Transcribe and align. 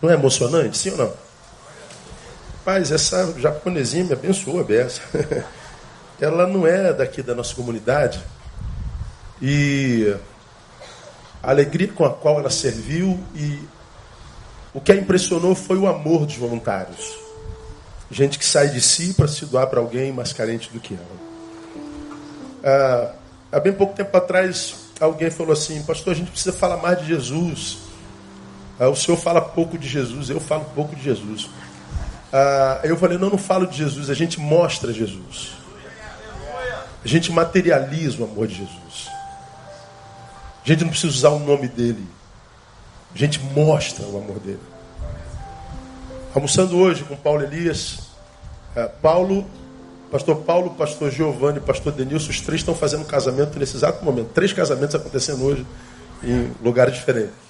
Não 0.00 0.10
é 0.10 0.14
emocionante, 0.14 0.76
sim 0.76 0.90
ou 0.90 0.96
não? 0.96 1.12
Paz, 2.64 2.90
essa 2.90 3.32
japonesinha 3.38 4.04
me 4.04 4.12
abençoou 4.12 4.60
a 4.60 4.64
beça. 4.64 5.00
Ela 6.20 6.46
não 6.46 6.66
é 6.66 6.92
daqui 6.92 7.22
da 7.22 7.34
nossa 7.34 7.54
comunidade. 7.54 8.22
E 9.40 10.16
a 11.42 11.50
alegria 11.50 11.88
com 11.88 12.04
a 12.04 12.10
qual 12.12 12.40
ela 12.40 12.48
serviu 12.48 13.22
e 13.34 13.60
o 14.72 14.80
que 14.80 14.92
a 14.92 14.96
impressionou 14.96 15.54
foi 15.54 15.76
o 15.76 15.86
amor 15.86 16.24
dos 16.24 16.36
voluntários. 16.36 17.18
Gente 18.10 18.38
que 18.38 18.44
sai 18.44 18.68
de 18.68 18.80
si 18.80 19.14
para 19.14 19.28
se 19.28 19.44
doar 19.46 19.66
para 19.66 19.78
alguém 19.78 20.12
mais 20.12 20.32
carente 20.32 20.70
do 20.72 20.80
que 20.80 20.94
ela. 20.94 21.26
Ah, 22.64 23.12
há 23.52 23.60
bem 23.60 23.72
pouco 23.72 23.94
tempo 23.94 24.16
atrás, 24.16 24.74
alguém 24.98 25.30
falou 25.30 25.52
assim: 25.52 25.82
Pastor, 25.82 26.12
a 26.12 26.16
gente 26.16 26.30
precisa 26.30 26.52
falar 26.52 26.78
mais 26.78 26.98
de 26.98 27.06
Jesus. 27.06 27.78
Ah, 28.78 28.88
o 28.88 28.96
senhor 28.96 29.16
fala 29.16 29.40
pouco 29.40 29.78
de 29.78 29.88
Jesus, 29.88 30.28
eu 30.28 30.40
falo 30.40 30.64
pouco 30.74 30.94
de 30.94 31.02
Jesus. 31.02 31.48
Ah, 32.32 32.80
eu 32.84 32.96
falei: 32.96 33.16
Não, 33.18 33.30
não 33.30 33.38
falo 33.38 33.66
de 33.66 33.76
Jesus, 33.76 34.10
a 34.10 34.14
gente 34.14 34.38
mostra 34.38 34.92
Jesus. 34.92 35.52
A 37.04 37.08
gente 37.08 37.30
materializa 37.30 38.20
o 38.20 38.24
amor 38.24 38.48
de 38.48 38.56
Jesus. 38.56 39.08
A 40.64 40.68
gente 40.68 40.82
não 40.82 40.90
precisa 40.90 41.12
usar 41.12 41.28
o 41.30 41.38
nome 41.38 41.68
dele. 41.68 42.06
A 43.14 43.18
gente 43.18 43.38
mostra 43.38 44.04
o 44.04 44.18
amor 44.18 44.40
dele. 44.40 44.60
Almoçando 46.34 46.76
hoje 46.76 47.04
com 47.04 47.16
Paulo 47.16 47.44
Elias, 47.44 48.00
é, 48.74 48.86
Paulo, 48.88 49.46
pastor 50.10 50.36
Paulo, 50.38 50.70
pastor 50.70 51.10
Giovanni, 51.10 51.60
pastor 51.60 51.92
Denilson, 51.92 52.30
os 52.30 52.40
três 52.40 52.60
estão 52.60 52.74
fazendo 52.74 53.04
casamento 53.04 53.58
nesse 53.58 53.76
exato 53.76 54.04
momento. 54.04 54.30
Três 54.34 54.52
casamentos 54.52 54.96
acontecendo 54.96 55.44
hoje 55.44 55.64
em 56.22 56.50
lugares 56.60 56.94
diferentes. 56.94 57.45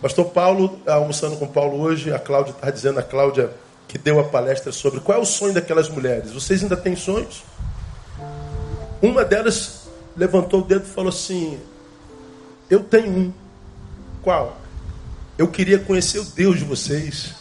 Pastor 0.00 0.26
Paulo, 0.26 0.78
almoçando 0.86 1.36
com 1.36 1.46
Paulo 1.46 1.80
hoje, 1.80 2.12
a 2.12 2.18
Cláudia 2.18 2.52
está 2.52 2.70
dizendo, 2.70 2.98
a 2.98 3.02
Cláudia 3.02 3.50
que 3.88 3.98
deu 3.98 4.18
a 4.18 4.24
palestra 4.24 4.72
sobre 4.72 5.00
qual 5.00 5.18
é 5.18 5.22
o 5.22 5.24
sonho 5.24 5.54
daquelas 5.54 5.88
mulheres. 5.88 6.32
Vocês 6.32 6.62
ainda 6.62 6.76
têm 6.76 6.96
sonhos? 6.96 7.44
Uma 9.00 9.24
delas 9.24 9.88
levantou 10.16 10.60
o 10.60 10.64
dedo 10.64 10.84
e 10.84 10.88
falou 10.88 11.10
assim: 11.10 11.58
Eu 12.68 12.82
tenho 12.82 13.08
um. 13.08 13.32
Qual? 14.22 14.56
Eu 15.36 15.48
queria 15.48 15.78
conhecer 15.78 16.18
o 16.18 16.24
Deus 16.24 16.58
de 16.58 16.64
vocês. 16.64 17.34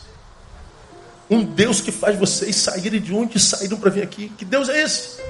Um 1.30 1.44
Deus 1.44 1.82
que 1.82 1.92
faz 1.92 2.18
vocês 2.18 2.56
saírem 2.56 3.02
de 3.02 3.14
onde 3.14 3.40
saíram 3.40 3.78
para 3.78 3.90
vir 3.90 4.04
aqui. 4.04 4.30
Que 4.30 4.46
Deus 4.46 4.70
é 4.70 4.82
esse? 4.82 5.22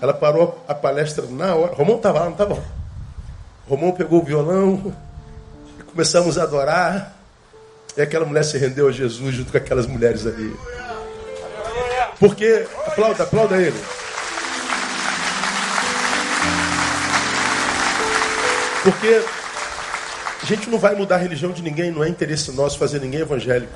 Ela 0.00 0.14
parou 0.14 0.62
a 0.66 0.74
palestra 0.74 1.24
na 1.26 1.54
hora. 1.54 1.74
Romão 1.74 1.96
estava 1.96 2.20
lá, 2.20 2.24
não 2.26 2.32
estava? 2.32 2.64
Romão 3.68 3.92
pegou 3.92 4.20
o 4.20 4.24
violão 4.24 4.94
começamos 5.94 6.36
a 6.36 6.42
adorar. 6.42 7.16
E 7.96 8.02
aquela 8.02 8.26
mulher 8.26 8.44
se 8.44 8.58
rendeu 8.58 8.88
a 8.88 8.92
Jesus 8.92 9.36
junto 9.36 9.52
com 9.52 9.56
aquelas 9.56 9.86
mulheres 9.86 10.26
ali. 10.26 10.54
Porque, 12.18 12.66
aplauda, 12.86 13.22
aplauda 13.22 13.56
ele. 13.56 13.80
Porque 18.82 19.24
a 20.42 20.46
gente 20.46 20.68
não 20.68 20.78
vai 20.78 20.96
mudar 20.96 21.14
a 21.14 21.18
religião 21.18 21.52
de 21.52 21.62
ninguém, 21.62 21.92
não 21.92 22.02
é 22.02 22.08
interesse 22.08 22.50
nosso 22.50 22.76
fazer 22.76 23.00
ninguém 23.00 23.20
evangélico. 23.20 23.72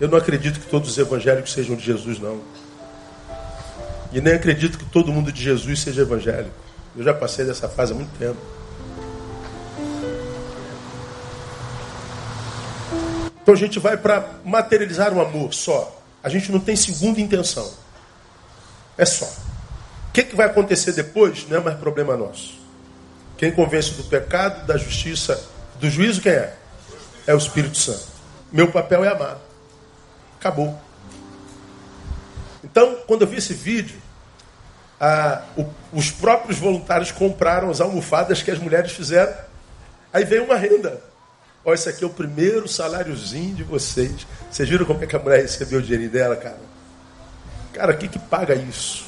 Eu 0.00 0.08
não 0.08 0.16
acredito 0.16 0.60
que 0.60 0.66
todos 0.66 0.90
os 0.90 0.98
evangélicos 0.98 1.52
sejam 1.52 1.74
de 1.74 1.84
Jesus, 1.84 2.20
não. 2.20 2.40
E 4.12 4.20
nem 4.20 4.34
acredito 4.34 4.78
que 4.78 4.84
todo 4.84 5.12
mundo 5.12 5.32
de 5.32 5.42
Jesus 5.42 5.80
seja 5.80 6.02
evangélico. 6.02 6.54
Eu 6.96 7.02
já 7.02 7.12
passei 7.12 7.44
dessa 7.44 7.68
fase 7.68 7.92
há 7.92 7.96
muito 7.96 8.16
tempo. 8.16 8.38
Então 13.48 13.54
a 13.54 13.58
gente 13.58 13.78
vai 13.78 13.96
para 13.96 14.28
materializar 14.44 15.10
o 15.10 15.22
amor 15.22 15.54
só. 15.54 16.02
A 16.22 16.28
gente 16.28 16.52
não 16.52 16.60
tem 16.60 16.76
segunda 16.76 17.18
intenção. 17.18 17.72
É 18.98 19.06
só. 19.06 19.24
O 19.24 20.12
que, 20.12 20.22
que 20.22 20.36
vai 20.36 20.44
acontecer 20.44 20.92
depois 20.92 21.48
não 21.48 21.56
é 21.56 21.60
mais 21.60 21.78
problema 21.78 22.14
nosso. 22.14 22.60
Quem 23.38 23.50
convence 23.50 23.92
do 23.92 24.04
pecado, 24.04 24.66
da 24.66 24.76
justiça, 24.76 25.42
do 25.80 25.88
juízo, 25.88 26.20
quem 26.20 26.32
é? 26.32 26.54
É 27.26 27.32
o 27.32 27.38
Espírito 27.38 27.78
Santo. 27.78 28.06
Meu 28.52 28.70
papel 28.70 29.02
é 29.02 29.08
amar. 29.08 29.38
Acabou. 30.38 30.78
Então, 32.62 32.98
quando 33.06 33.22
eu 33.22 33.28
vi 33.28 33.38
esse 33.38 33.54
vídeo, 33.54 33.96
ah, 35.00 35.40
o, 35.56 35.64
os 35.90 36.10
próprios 36.10 36.58
voluntários 36.58 37.12
compraram 37.12 37.70
as 37.70 37.80
almofadas 37.80 38.42
que 38.42 38.50
as 38.50 38.58
mulheres 38.58 38.92
fizeram. 38.92 39.34
Aí 40.12 40.26
veio 40.26 40.44
uma 40.44 40.56
renda. 40.56 41.07
Olha, 41.68 41.74
esse 41.74 41.86
aqui 41.90 42.02
é 42.02 42.06
o 42.06 42.10
primeiro 42.10 42.66
saláriozinho 42.66 43.54
de 43.54 43.62
vocês. 43.62 44.26
Vocês 44.50 44.66
viram 44.66 44.86
como 44.86 45.04
é 45.04 45.06
que 45.06 45.14
a 45.14 45.18
mulher 45.18 45.42
recebeu 45.42 45.80
o 45.80 45.82
dinheiro 45.82 46.10
dela, 46.10 46.34
cara? 46.34 46.58
Cara, 47.74 47.92
o 47.92 47.98
que, 47.98 48.18
paga 48.18 48.54
isso? 48.54 49.04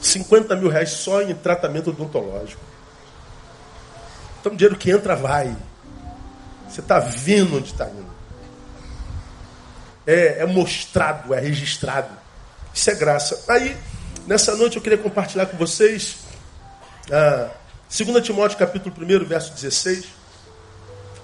50 0.00 0.54
mil 0.54 0.68
reais 0.68 0.90
só 0.90 1.20
em 1.20 1.34
tratamento 1.34 1.90
odontológico. 1.90 2.62
Então 4.40 4.54
dinheiro 4.54 4.76
que 4.76 4.88
entra 4.88 5.16
vai. 5.16 5.56
Você 6.68 6.78
está 6.78 7.00
vendo 7.00 7.56
onde 7.56 7.72
está 7.72 7.88
indo. 7.88 8.14
É, 10.06 10.42
é 10.42 10.46
mostrado, 10.46 11.34
é 11.34 11.40
registrado. 11.40 12.16
Isso 12.72 12.88
é 12.88 12.94
graça. 12.94 13.46
Aí, 13.48 13.76
nessa 14.28 14.54
noite 14.54 14.76
eu 14.76 14.82
queria 14.82 14.96
compartilhar 14.96 15.46
com 15.46 15.56
vocês 15.56 16.18
ah, 17.10 17.50
2 17.90 18.24
Timóteo 18.24 18.56
capítulo 18.56 18.94
1, 18.96 19.24
verso 19.24 19.52
16. 19.52 20.19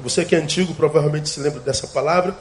Você 0.00 0.24
que 0.24 0.34
é 0.34 0.38
antigo 0.38 0.74
provavelmente 0.74 1.28
se 1.28 1.40
lembra 1.40 1.60
dessa 1.60 1.86
palavra. 1.86 2.36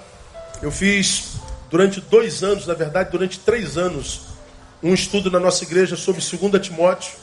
Eu 0.62 0.72
fiz 0.72 1.38
durante 1.70 2.02
dois 2.02 2.44
anos, 2.44 2.68
na 2.68 2.74
verdade, 2.74 3.12
durante 3.12 3.40
três 3.40 3.78
anos, 3.78 4.22
um 4.84 4.94
estudo 4.94 5.32
na 5.32 5.40
nossa 5.40 5.64
igreja 5.64 5.96
sobre 5.96 6.22
2 6.22 6.66
Timóteo, 6.66 7.14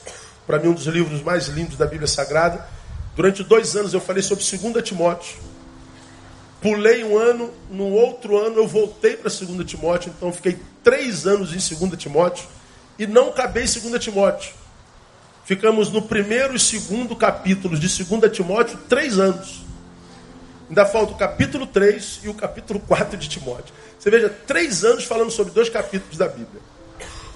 para 0.46 0.58
mim 0.58 0.68
um 0.68 0.72
dos 0.72 0.86
livros 0.86 1.22
mais 1.22 1.48
lindos 1.48 1.76
da 1.76 1.86
Bíblia 1.86 2.08
Sagrada. 2.08 2.66
Durante 3.14 3.44
dois 3.44 3.76
anos 3.76 3.92
eu 3.92 4.00
falei 4.00 4.22
sobre 4.22 4.44
2 4.44 4.82
Timóteo. 4.82 5.36
Pulei 6.60 7.04
um 7.04 7.18
ano, 7.18 7.50
no 7.70 7.88
outro 7.90 8.38
ano 8.38 8.56
eu 8.56 8.66
voltei 8.66 9.16
para 9.16 9.30
2 9.30 9.66
Timóteo, 9.66 10.12
então 10.16 10.32
fiquei 10.32 10.58
três 10.82 11.26
anos 11.26 11.50
em 11.50 11.76
2 11.88 11.98
Timóteo 11.98 12.46
e 12.98 13.06
não 13.06 13.28
acabei 13.28 13.64
em 13.64 13.90
2 13.90 14.02
Timóteo. 14.02 14.54
Ficamos 15.44 15.90
no 15.90 16.02
primeiro 16.02 16.54
e 16.54 16.60
segundo 16.60 17.14
capítulos 17.16 17.80
de 17.80 18.04
2 18.04 18.32
Timóteo 18.32 18.78
três 18.88 19.18
anos. 19.18 19.71
Ainda 20.72 20.86
falta 20.86 21.12
o 21.12 21.16
capítulo 21.16 21.66
3 21.66 22.20
e 22.24 22.30
o 22.30 22.34
capítulo 22.34 22.80
4 22.80 23.18
de 23.18 23.28
Timóteo. 23.28 23.74
Você 23.98 24.08
veja, 24.08 24.30
três 24.30 24.82
anos 24.82 25.04
falando 25.04 25.30
sobre 25.30 25.52
dois 25.52 25.68
capítulos 25.68 26.16
da 26.16 26.26
Bíblia. 26.26 26.62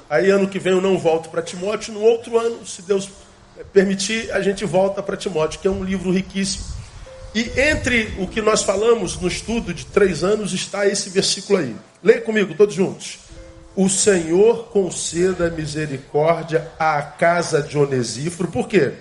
Aí 0.09 0.31
ano 0.31 0.49
que 0.49 0.59
vem 0.59 0.73
eu 0.73 0.81
não 0.81 0.97
volto 0.97 1.29
para 1.29 1.43
Timóteo, 1.43 1.93
no 1.93 2.01
outro 2.01 2.39
ano, 2.39 2.67
se 2.67 2.81
Deus 2.81 3.11
permitir, 3.75 4.33
a 4.33 4.41
gente 4.41 4.65
volta 4.65 5.03
para 5.03 5.19
Timóteo, 5.19 5.61
que 5.61 5.69
é 5.69 5.71
um 5.71 5.85
livro 5.85 6.11
riquíssimo. 6.11 6.65
E 7.35 7.61
entre 7.61 8.15
o 8.19 8.27
que 8.27 8.41
nós 8.41 8.63
falamos 8.63 9.21
no 9.21 9.29
estudo 9.29 9.75
de 9.75 9.85
três 9.85 10.25
anos 10.25 10.55
está 10.55 10.87
esse 10.87 11.11
versículo 11.11 11.59
aí. 11.59 11.77
Leia 12.03 12.23
comigo, 12.23 12.55
todos 12.55 12.75
juntos. 12.75 13.19
O 13.77 13.91
Senhor 13.91 14.69
conceda 14.69 15.51
misericórdia 15.51 16.73
à 16.79 17.03
casa 17.03 17.61
de 17.61 17.77
Onesíforo. 17.77 18.51
Por 18.51 18.67
quê? 18.67 18.95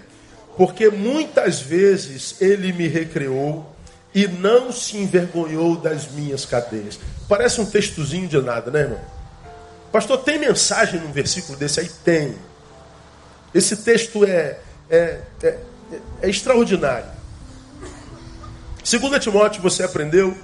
Porque 0.57 0.89
muitas 0.89 1.61
vezes 1.61 2.35
ele 2.41 2.73
me 2.73 2.89
recreou 2.89 3.73
e 4.15 4.29
não 4.29 4.71
se 4.71 4.95
envergonhou 4.95 5.75
das 5.75 6.09
minhas 6.09 6.45
cadeias. 6.45 6.97
Parece 7.27 7.59
um 7.59 7.65
textozinho 7.65 8.29
de 8.29 8.41
nada, 8.41 8.71
né, 8.71 8.79
irmão? 8.79 9.01
Pastor, 9.91 10.19
tem 10.19 10.39
mensagem 10.39 11.01
num 11.01 11.11
versículo 11.11 11.57
desse 11.57 11.81
aí? 11.81 11.89
Tem. 11.89 12.33
Esse 13.53 13.75
texto 13.75 14.23
é, 14.23 14.57
é, 14.89 15.19
é, 15.43 15.59
é 16.21 16.29
extraordinário. 16.29 17.09
Segundo 18.85 19.19
Timóteo, 19.19 19.61
você 19.61 19.83
aprendeu, 19.83 20.37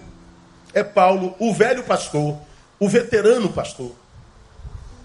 é 0.74 0.84
Paulo, 0.84 1.34
o 1.40 1.54
velho 1.54 1.84
pastor, 1.84 2.38
o 2.78 2.90
veterano 2.90 3.54
pastor, 3.54 3.94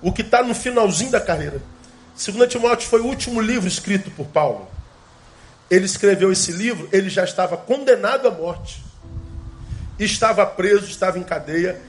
o 0.02 0.11
que 0.11 0.23
está 0.23 0.43
no 0.43 0.55
finalzinho 0.55 1.12
da 1.12 1.20
carreira. 1.20 1.62
Segundo 2.17 2.49
Timóteo 2.49 2.88
foi 2.88 3.00
o 3.00 3.06
último 3.06 3.41
livro 3.41 3.69
escrito 3.69 4.11
por 4.11 4.26
Paulo. 4.26 4.67
Ele 5.71 5.85
escreveu 5.85 6.31
esse 6.31 6.53
livro, 6.53 6.89
ele 6.93 7.09
já 7.09 7.25
estava 7.25 7.57
condenado 7.57 8.29
à 8.29 8.31
morte. 8.31 8.85
Estava 9.99 10.47
preso, 10.47 10.87
estava 10.87 11.19
em 11.19 11.23
cadeia. 11.23 11.81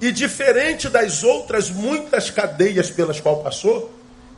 E 0.00 0.10
diferente 0.10 0.88
das 0.88 1.22
outras 1.22 1.70
muitas 1.70 2.30
cadeias 2.30 2.90
pelas 2.90 3.20
quais 3.20 3.42
passou, 3.42 3.94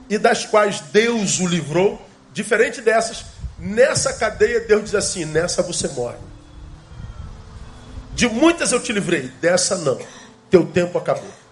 e 0.08 0.18
das 0.18 0.44
quais 0.44 0.80
Deus 0.92 1.40
o 1.40 1.46
livrou, 1.46 2.00
diferente 2.32 2.80
dessas, 2.80 3.24
nessa 3.58 4.12
cadeia 4.12 4.60
Deus 4.60 4.84
diz 4.84 4.94
assim: 4.94 5.24
nessa 5.24 5.62
você 5.62 5.88
morre. 5.88 6.18
De 8.14 8.28
muitas 8.28 8.70
eu 8.72 8.80
te 8.80 8.92
livrei, 8.92 9.32
dessa 9.40 9.76
não. 9.78 9.98
Teu 10.50 10.64
tempo 10.66 10.98
acabou. 10.98 11.43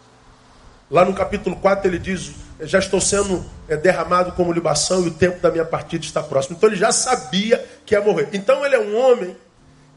Lá 0.92 1.06
no 1.06 1.14
capítulo 1.14 1.56
4 1.56 1.88
ele 1.88 1.98
diz: 1.98 2.32
Já 2.60 2.78
estou 2.78 3.00
sendo 3.00 3.42
é, 3.66 3.78
derramado 3.78 4.32
como 4.32 4.52
libação 4.52 5.02
e 5.02 5.08
o 5.08 5.10
tempo 5.10 5.40
da 5.40 5.50
minha 5.50 5.64
partida 5.64 6.04
está 6.04 6.22
próximo. 6.22 6.54
Então 6.54 6.68
ele 6.68 6.76
já 6.76 6.92
sabia 6.92 7.66
que 7.86 7.94
ia 7.94 8.02
morrer. 8.02 8.28
Então 8.34 8.62
ele 8.64 8.76
é 8.76 8.78
um 8.78 8.94
homem 8.94 9.34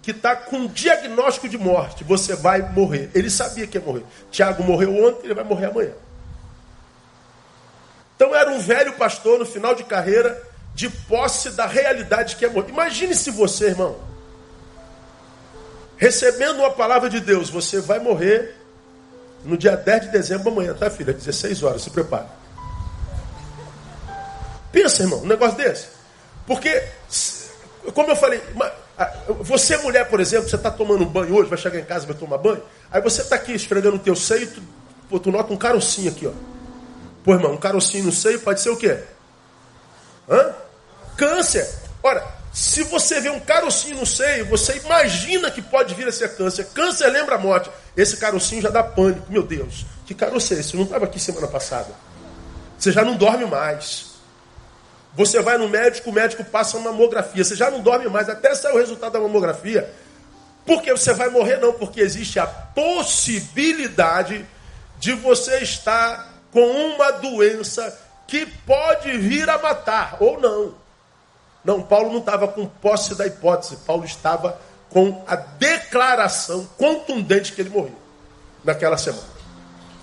que 0.02 0.12
está 0.12 0.38
com 0.38 0.68
diagnóstico 0.68 1.50
de 1.50 1.58
morte. 1.58 2.06
Você 2.06 2.34
vai 2.34 2.62
morrer. 2.72 3.10
Ele 3.14 3.30
sabia 3.30 3.68
que 3.68 3.78
ia 3.78 3.84
morrer. 3.84 4.04
Tiago 4.32 4.64
morreu 4.64 5.06
ontem, 5.06 5.26
ele 5.26 5.34
vai 5.34 5.44
morrer 5.44 5.66
amanhã. 5.66 5.92
Então 8.16 8.34
era 8.34 8.50
um 8.50 8.60
velho 8.60 8.94
pastor 8.94 9.38
no 9.38 9.46
final 9.46 9.76
de 9.76 9.84
carreira, 9.84 10.42
de 10.74 10.90
posse 10.90 11.50
da 11.50 11.66
realidade 11.66 12.38
que 12.38 12.46
é 12.46 12.50
morrer. 12.50 12.70
Imagine 12.70 13.14
se 13.14 13.32
você, 13.32 13.66
irmão, 13.66 13.98
recebendo 15.98 16.60
uma 16.60 16.72
palavra 16.72 17.10
de 17.10 17.20
Deus, 17.20 17.50
você 17.50 17.82
vai 17.82 18.00
morrer 18.00 18.56
no 19.46 19.58
dia 19.58 19.76
10 19.76 20.04
de 20.04 20.08
dezembro 20.10 20.50
amanhã, 20.50 20.74
tá, 20.74 20.90
filha? 20.90 21.14
16 21.14 21.64
horas, 21.64 21.82
se 21.82 21.90
prepare. 21.90 22.26
Pensa, 24.72 25.04
irmão, 25.04 25.20
um 25.20 25.28
negócio 25.28 25.58
desse. 25.58 25.88
Porque, 26.46 26.84
como 27.94 28.12
eu 28.12 28.16
falei, 28.16 28.42
você 29.42 29.78
mulher, 29.78 30.10
por 30.10 30.20
exemplo, 30.20 30.50
você 30.50 30.56
está 30.56 30.70
tomando 30.70 31.04
um 31.04 31.08
banho 31.08 31.34
hoje, 31.36 31.50
vai 31.50 31.58
chegar 31.58 31.80
em 31.80 31.86
casa 31.86 32.06
vai 32.06 32.16
tomar 32.16 32.38
banho, 32.38 32.62
aí 32.92 33.02
você 33.02 33.22
está 33.22 33.36
aqui 33.36 33.54
esfregando 33.54 33.96
o 33.96 34.00
teu 34.00 34.16
seio, 34.16 34.48
tu, 34.48 34.62
pô, 35.10 35.20
tu 35.20 35.32
nota 35.32 35.54
um 35.54 35.58
carocinho 35.58 36.12
aqui, 36.12 36.28
ó. 36.28 36.32
Pô, 37.24 37.34
irmão, 37.34 37.54
um 37.54 37.58
carocinho 37.58 38.06
no 38.06 38.12
seio 38.12 38.40
pode 38.40 38.62
ser 38.62 38.70
o 38.70 38.78
quê? 38.78 39.00
Hã? 40.30 40.54
Câncer. 41.18 41.68
Ora, 42.04 42.24
se 42.54 42.84
você 42.84 43.20
vê 43.20 43.30
um 43.30 43.40
carocinho 43.40 43.98
no 43.98 44.06
seio, 44.06 44.46
você 44.46 44.78
imagina 44.78 45.50
que 45.50 45.62
pode 45.62 45.94
vir 45.96 46.08
a 46.08 46.12
ser 46.12 46.36
câncer. 46.36 46.68
Câncer 46.74 47.08
lembra 47.10 47.36
a 47.36 47.38
morte. 47.38 47.70
Esse 47.96 48.18
carocinho 48.18 48.62
já 48.62 48.70
dá 48.70 48.84
pânico. 48.84 49.32
Meu 49.32 49.44
Deus, 49.44 49.86
que 50.06 50.14
caroço 50.14 50.54
é 50.54 50.60
esse? 50.60 50.74
Eu 50.74 50.80
não 50.80 50.86
estava 50.86 51.06
aqui 51.06 51.20
semana 51.20 51.48
passada. 51.48 51.94
Você 52.78 52.92
já 52.92 53.04
não 53.04 53.16
dorme 53.16 53.46
mais. 53.46 54.16
Você 55.16 55.42
vai 55.42 55.58
no 55.58 55.70
médico, 55.70 56.10
o 56.10 56.14
médico 56.14 56.44
passa 56.44 56.78
uma 56.78 56.92
mamografia. 56.92 57.44
Você 57.44 57.56
já 57.56 57.72
não 57.72 57.80
dorme 57.80 58.10
mais, 58.10 58.28
até 58.28 58.54
sair 58.54 58.74
o 58.74 58.78
resultado 58.78 59.14
da 59.14 59.20
mamografia. 59.20 59.90
Porque 60.66 60.92
você 60.92 61.14
vai 61.14 61.30
morrer, 61.30 61.58
não, 61.58 61.74
porque 61.74 62.02
existe 62.02 62.38
a 62.40 62.48
possibilidade 62.48 64.46
de 65.00 65.14
você 65.14 65.60
estar 65.60 66.34
com 66.52 66.66
uma 66.66 67.12
doença 67.12 67.98
que 68.28 68.46
pode 68.66 69.18
vir 69.18 69.50
a 69.50 69.58
matar, 69.58 70.18
ou 70.20 70.40
não. 70.40 70.74
Não, 71.64 71.82
Paulo 71.82 72.12
não 72.12 72.20
estava 72.20 72.48
com 72.48 72.66
posse 72.66 73.16
da 73.16 73.26
hipótese, 73.26 73.78
Paulo 73.78 74.06
estava 74.06 74.60
com 74.96 75.22
a 75.28 75.36
declaração 75.36 76.66
contundente 76.78 77.52
que 77.52 77.60
ele 77.60 77.70
morreu 77.70 77.98
naquela 78.64 78.98
semana. 78.98 79.28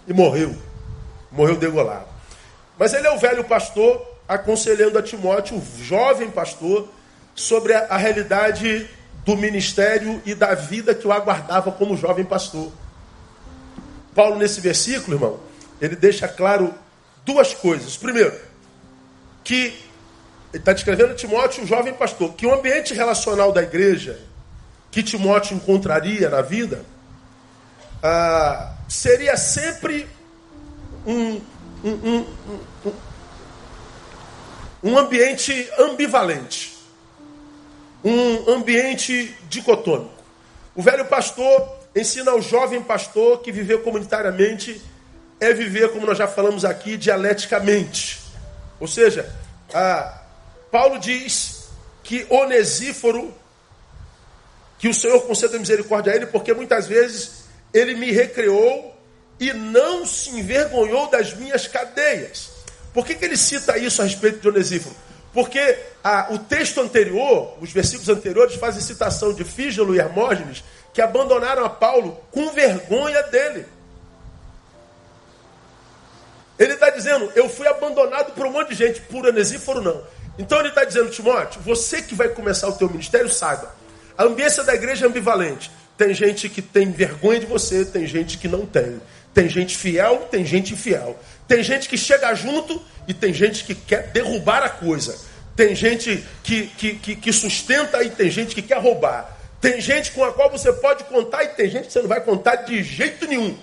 E 0.06 0.12
morreu. 0.12 0.54
Morreu 1.30 1.56
degolado. 1.56 2.04
Mas 2.78 2.92
ele 2.92 3.06
é 3.06 3.10
o 3.10 3.18
velho 3.18 3.42
pastor 3.42 4.06
aconselhando 4.28 4.98
a 4.98 5.02
Timóteo, 5.02 5.56
o 5.56 5.82
jovem 5.82 6.30
pastor, 6.30 6.90
sobre 7.34 7.72
a, 7.72 7.96
realidade 7.96 8.86
do 9.24 9.34
ministério 9.34 10.20
e 10.26 10.34
da 10.34 10.54
vida 10.54 10.94
que 10.94 11.06
o 11.06 11.12
aguardava 11.12 11.72
como 11.72 11.96
jovem 11.96 12.26
pastor. 12.26 12.70
Paulo, 14.14 14.36
nesse 14.36 14.60
versículo, 14.60 15.16
irmão, 15.16 15.40
ele 15.80 15.96
deixa 15.96 16.28
claro 16.28 16.74
duas 17.24 17.54
coisas. 17.54 17.96
Primeiro, 17.96 18.38
que 19.42 19.74
ele 20.52 20.58
está 20.58 20.74
descrevendo 20.74 21.14
Timóteo, 21.14 21.64
o 21.64 21.66
jovem 21.66 21.94
pastor, 21.94 22.34
que 22.34 22.44
o 22.44 22.54
ambiente 22.54 22.92
relacional 22.92 23.52
da 23.52 23.62
igreja 23.62 24.30
que 24.92 25.02
Timóteo 25.02 25.56
encontraria 25.56 26.30
na 26.30 26.42
vida 26.42 26.84
ah, 28.00 28.76
seria 28.88 29.36
sempre 29.36 30.08
um, 31.04 31.40
um, 31.82 31.90
um, 31.90 32.26
um 32.86 32.92
um 34.82 34.98
ambiente 34.98 35.70
ambivalente, 35.78 36.76
um 38.02 38.50
ambiente 38.50 39.34
dicotômico. 39.48 40.10
O 40.74 40.82
velho 40.82 41.04
pastor 41.04 41.78
ensina 41.94 42.32
ao 42.32 42.42
jovem 42.42 42.82
pastor 42.82 43.40
que 43.42 43.52
viver 43.52 43.82
comunitariamente 43.82 44.82
é 45.38 45.52
viver, 45.52 45.92
como 45.92 46.06
nós 46.06 46.18
já 46.18 46.26
falamos 46.26 46.64
aqui, 46.64 46.96
dialeticamente. 46.96 48.20
Ou 48.80 48.88
seja, 48.88 49.32
Paulo 50.70 50.98
diz 50.98 51.68
que 52.02 52.26
Onesíforo, 52.28 53.32
que 54.82 54.88
o 54.88 54.94
Senhor 54.94 55.20
conceda 55.22 55.56
misericórdia 55.60 56.12
a 56.12 56.16
ele, 56.16 56.26
porque 56.26 56.52
muitas 56.52 56.88
vezes 56.88 57.44
ele 57.72 57.94
me 57.94 58.10
recreou 58.10 58.92
e 59.38 59.52
não 59.52 60.04
se 60.04 60.30
envergonhou 60.30 61.08
das 61.08 61.32
minhas 61.34 61.68
cadeias. 61.68 62.50
Por 62.92 63.06
que, 63.06 63.14
que 63.14 63.24
ele 63.24 63.36
cita 63.36 63.78
isso 63.78 64.02
a 64.02 64.04
respeito 64.04 64.40
de 64.40 64.48
Onesíforo? 64.48 64.92
Porque 65.32 65.78
ah, 66.02 66.26
o 66.30 66.38
texto 66.40 66.80
anterior, 66.80 67.56
os 67.60 67.70
versículos 67.70 68.08
anteriores, 68.08 68.56
fazem 68.56 68.82
citação 68.82 69.32
de 69.32 69.44
Fígelo 69.44 69.94
e 69.94 70.00
Hermógenes, 70.00 70.64
que 70.92 71.00
abandonaram 71.00 71.64
a 71.64 71.70
Paulo 71.70 72.20
com 72.32 72.50
vergonha 72.50 73.22
dele. 73.22 73.64
Ele 76.58 76.72
está 76.72 76.90
dizendo, 76.90 77.30
eu 77.36 77.48
fui 77.48 77.68
abandonado 77.68 78.32
por 78.32 78.46
um 78.46 78.50
monte 78.50 78.70
de 78.70 78.74
gente, 78.74 79.00
por 79.02 79.24
Onesíforo 79.26 79.80
não. 79.80 80.02
Então 80.36 80.58
ele 80.58 80.70
está 80.70 80.82
dizendo, 80.82 81.08
Timóteo, 81.08 81.60
você 81.60 82.02
que 82.02 82.16
vai 82.16 82.30
começar 82.30 82.66
o 82.66 82.72
teu 82.72 82.90
ministério, 82.90 83.28
saiba, 83.28 83.80
a 84.16 84.24
ambiência 84.24 84.62
da 84.64 84.74
igreja 84.74 85.06
é 85.06 85.08
ambivalente. 85.08 85.70
Tem 85.96 86.12
gente 86.14 86.48
que 86.48 86.60
tem 86.60 86.90
vergonha 86.90 87.40
de 87.40 87.46
você, 87.46 87.84
tem 87.84 88.06
gente 88.06 88.38
que 88.38 88.48
não 88.48 88.66
tem. 88.66 89.00
Tem 89.32 89.48
gente 89.48 89.76
fiel, 89.76 90.28
tem 90.30 90.44
gente 90.44 90.74
infiel. 90.74 91.18
Tem 91.48 91.62
gente 91.62 91.88
que 91.88 91.96
chega 91.96 92.34
junto 92.34 92.80
e 93.06 93.14
tem 93.14 93.32
gente 93.32 93.64
que 93.64 93.74
quer 93.74 94.08
derrubar 94.08 94.62
a 94.62 94.68
coisa. 94.68 95.18
Tem 95.54 95.74
gente 95.74 96.24
que, 96.42 96.66
que, 96.66 96.94
que, 96.94 97.16
que 97.16 97.32
sustenta 97.32 98.02
e 98.02 98.10
tem 98.10 98.30
gente 98.30 98.54
que 98.54 98.62
quer 98.62 98.78
roubar. 98.78 99.38
Tem 99.60 99.80
gente 99.80 100.12
com 100.12 100.24
a 100.24 100.32
qual 100.32 100.50
você 100.50 100.72
pode 100.72 101.04
contar 101.04 101.44
e 101.44 101.48
tem 101.48 101.70
gente 101.70 101.86
que 101.86 101.92
você 101.92 102.00
não 102.00 102.08
vai 102.08 102.20
contar 102.20 102.56
de 102.56 102.82
jeito 102.82 103.26
nenhum. 103.26 103.56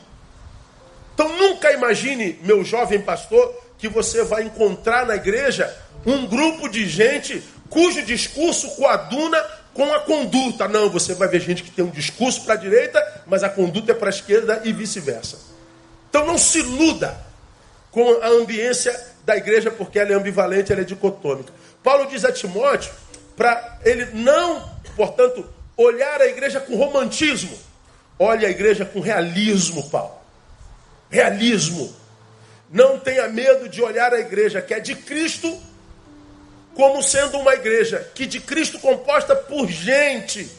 Então 1.14 1.36
nunca 1.36 1.72
imagine, 1.74 2.40
meu 2.44 2.64
jovem 2.64 3.02
pastor, 3.02 3.54
que 3.78 3.90
você 3.90 4.24
vai 4.24 4.44
encontrar 4.44 5.06
na 5.06 5.16
igreja 5.16 5.76
um 6.06 6.26
grupo 6.26 6.70
de 6.70 6.88
gente 6.88 7.44
cujo 7.70 8.02
discurso 8.04 8.70
coaduna 8.76 9.38
com 9.80 9.94
a 9.94 10.00
conduta. 10.02 10.68
Não, 10.68 10.90
você 10.90 11.14
vai 11.14 11.30
ver 11.30 11.40
gente 11.40 11.64
que 11.64 11.72
tem 11.72 11.86
um 11.86 11.90
discurso 11.90 12.44
para 12.44 12.56
a 12.56 12.58
direita, 12.58 13.24
mas 13.26 13.44
a 13.44 13.50
conduta 13.50 13.94
é 13.94 13.96
para 13.96 14.10
a 14.10 14.12
esquerda 14.12 14.62
e 14.66 14.74
vice-versa. 14.74 15.38
Então 16.10 16.26
não 16.26 16.38
se 16.38 16.60
iluda 16.60 17.18
com 17.90 18.22
a 18.22 18.28
ambiência 18.28 18.94
da 19.24 19.38
igreja, 19.38 19.72
porque 19.72 19.98
ela 19.98 20.12
é 20.12 20.16
ambivalente, 20.16 20.74
ela 20.74 20.82
é 20.82 20.84
dicotômica. 20.84 21.54
Paulo 21.82 22.08
diz 22.08 22.26
a 22.26 22.32
Timóteo 22.34 22.92
para 23.38 23.80
ele 23.86 24.08
não, 24.16 24.70
portanto, 24.98 25.48
olhar 25.78 26.20
a 26.20 26.28
igreja 26.28 26.60
com 26.60 26.76
romantismo. 26.76 27.58
Olhe 28.20 28.46
a 28.46 28.50
igreja 28.50 28.84
com 28.84 29.00
realismo, 29.00 29.90
Paulo. 29.90 30.20
Realismo. 31.10 31.96
Não 32.70 33.00
tenha 33.00 33.30
medo 33.30 33.70
de 33.70 33.82
olhar 33.82 34.14
a 34.14 34.20
igreja 34.20 34.62
que 34.62 34.74
é 34.74 34.80
de 34.82 34.94
Cristo 34.94 35.58
como 36.80 37.04
sendo 37.04 37.38
uma 37.38 37.56
igreja 37.56 38.08
que 38.16 38.26
de 38.26 38.40
Cristo 38.40 38.80
composta 38.80 39.36
por 39.36 39.68
gente, 39.68 40.50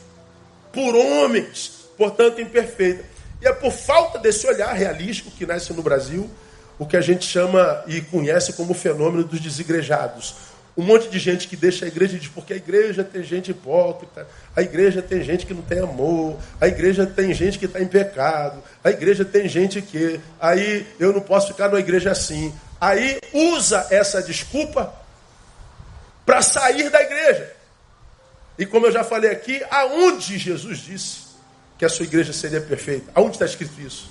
por 0.71 0.95
homens, 0.95 1.87
portanto 1.97 2.43
imperfeita. 2.43 3.03
E 3.41 3.49
é 3.49 3.53
por 3.55 3.73
falta 3.73 4.19
desse 4.19 4.47
olhar 4.47 4.71
realístico 4.75 5.31
que 5.31 5.47
nasce 5.47 5.73
no 5.73 5.83
Brasil 5.83 6.31
o 6.79 6.85
que 6.85 6.95
a 6.95 7.00
gente 7.00 7.25
chama 7.25 7.83
e 7.87 8.03
conhece 8.03 8.53
como 8.53 8.73
o 8.73 8.75
fenômeno 8.75 9.25
dos 9.25 9.41
desigrejados. 9.41 10.35
Um 10.77 10.83
monte 10.83 11.09
de 11.09 11.19
gente 11.19 11.49
que 11.49 11.57
deixa 11.57 11.87
a 11.87 11.89
igreja 11.89 12.17
e 12.17 12.21
diz, 12.21 12.29
porque 12.29 12.53
a 12.53 12.57
igreja 12.57 13.03
tem 13.03 13.23
gente 13.23 13.53
hipócrita, 13.53 14.29
a 14.55 14.61
igreja 14.61 15.00
tem 15.00 15.23
gente 15.23 15.47
que 15.47 15.55
não 15.55 15.62
tem 15.62 15.79
amor, 15.79 16.37
a 16.61 16.69
igreja 16.69 17.07
tem 17.07 17.33
gente 17.33 17.59
que 17.59 17.65
está 17.65 17.81
em 17.81 17.87
pecado, 17.87 18.62
a 18.85 18.91
igreja 18.91 19.25
tem 19.25 19.49
gente 19.49 19.81
que. 19.81 20.21
Aí 20.39 20.87
eu 20.99 21.15
não 21.15 21.23
posso 21.23 21.49
ficar 21.49 21.69
numa 21.69 21.81
igreja 21.81 22.11
assim. 22.11 22.53
Aí 22.79 23.19
usa 23.33 23.87
essa 23.91 24.23
desculpa 24.23 25.00
para 26.25 26.43
sair 26.43 26.91
da 26.91 27.00
igreja. 27.03 27.53
E 28.59 28.67
como 28.67 28.87
eu 28.87 28.93
já 28.93 29.03
falei 29.03 29.31
aqui, 29.31 29.62
aonde 29.71 30.39
Jesus 30.39 30.79
disse 30.79 31.21
que 31.79 31.85
a 31.85 31.89
sua 31.89 32.05
igreja 32.05 32.33
seria 32.33 32.61
perfeita? 32.61 33.11
Aonde 33.15 33.37
está 33.37 33.47
escrito 33.47 33.81
isso? 33.81 34.11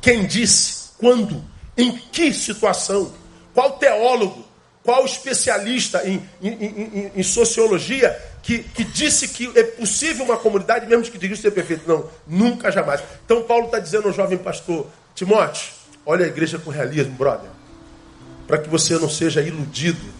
Quem 0.00 0.26
disse? 0.26 0.90
Quando? 0.98 1.42
Em 1.76 1.96
que 1.96 2.32
situação? 2.34 3.14
Qual 3.54 3.78
teólogo, 3.78 4.46
qual 4.82 5.04
especialista 5.06 6.06
em, 6.06 6.22
em, 6.42 6.52
em, 6.52 7.12
em 7.16 7.22
sociologia 7.22 8.14
que, 8.42 8.58
que, 8.58 8.84
disse 8.84 9.28
que 9.28 9.50
é 9.58 9.64
possível 9.64 10.26
uma 10.26 10.36
comunidade, 10.36 10.86
mesmo 10.86 11.10
que 11.10 11.16
diga 11.16 11.34
ser 11.34 11.50
perfeito? 11.50 11.88
Não, 11.88 12.10
nunca, 12.26 12.70
jamais. 12.70 13.02
Então 13.24 13.42
Paulo 13.44 13.66
está 13.66 13.78
dizendo 13.78 14.08
ao 14.08 14.14
jovem 14.14 14.36
pastor, 14.36 14.86
Timóteo, 15.14 15.72
olha 16.04 16.26
a 16.26 16.28
igreja 16.28 16.58
com 16.58 16.70
realismo, 16.70 17.14
brother. 17.14 17.50
Para 18.46 18.58
que 18.58 18.68
você 18.68 18.98
não 18.98 19.08
seja 19.08 19.40
iludido 19.40 20.14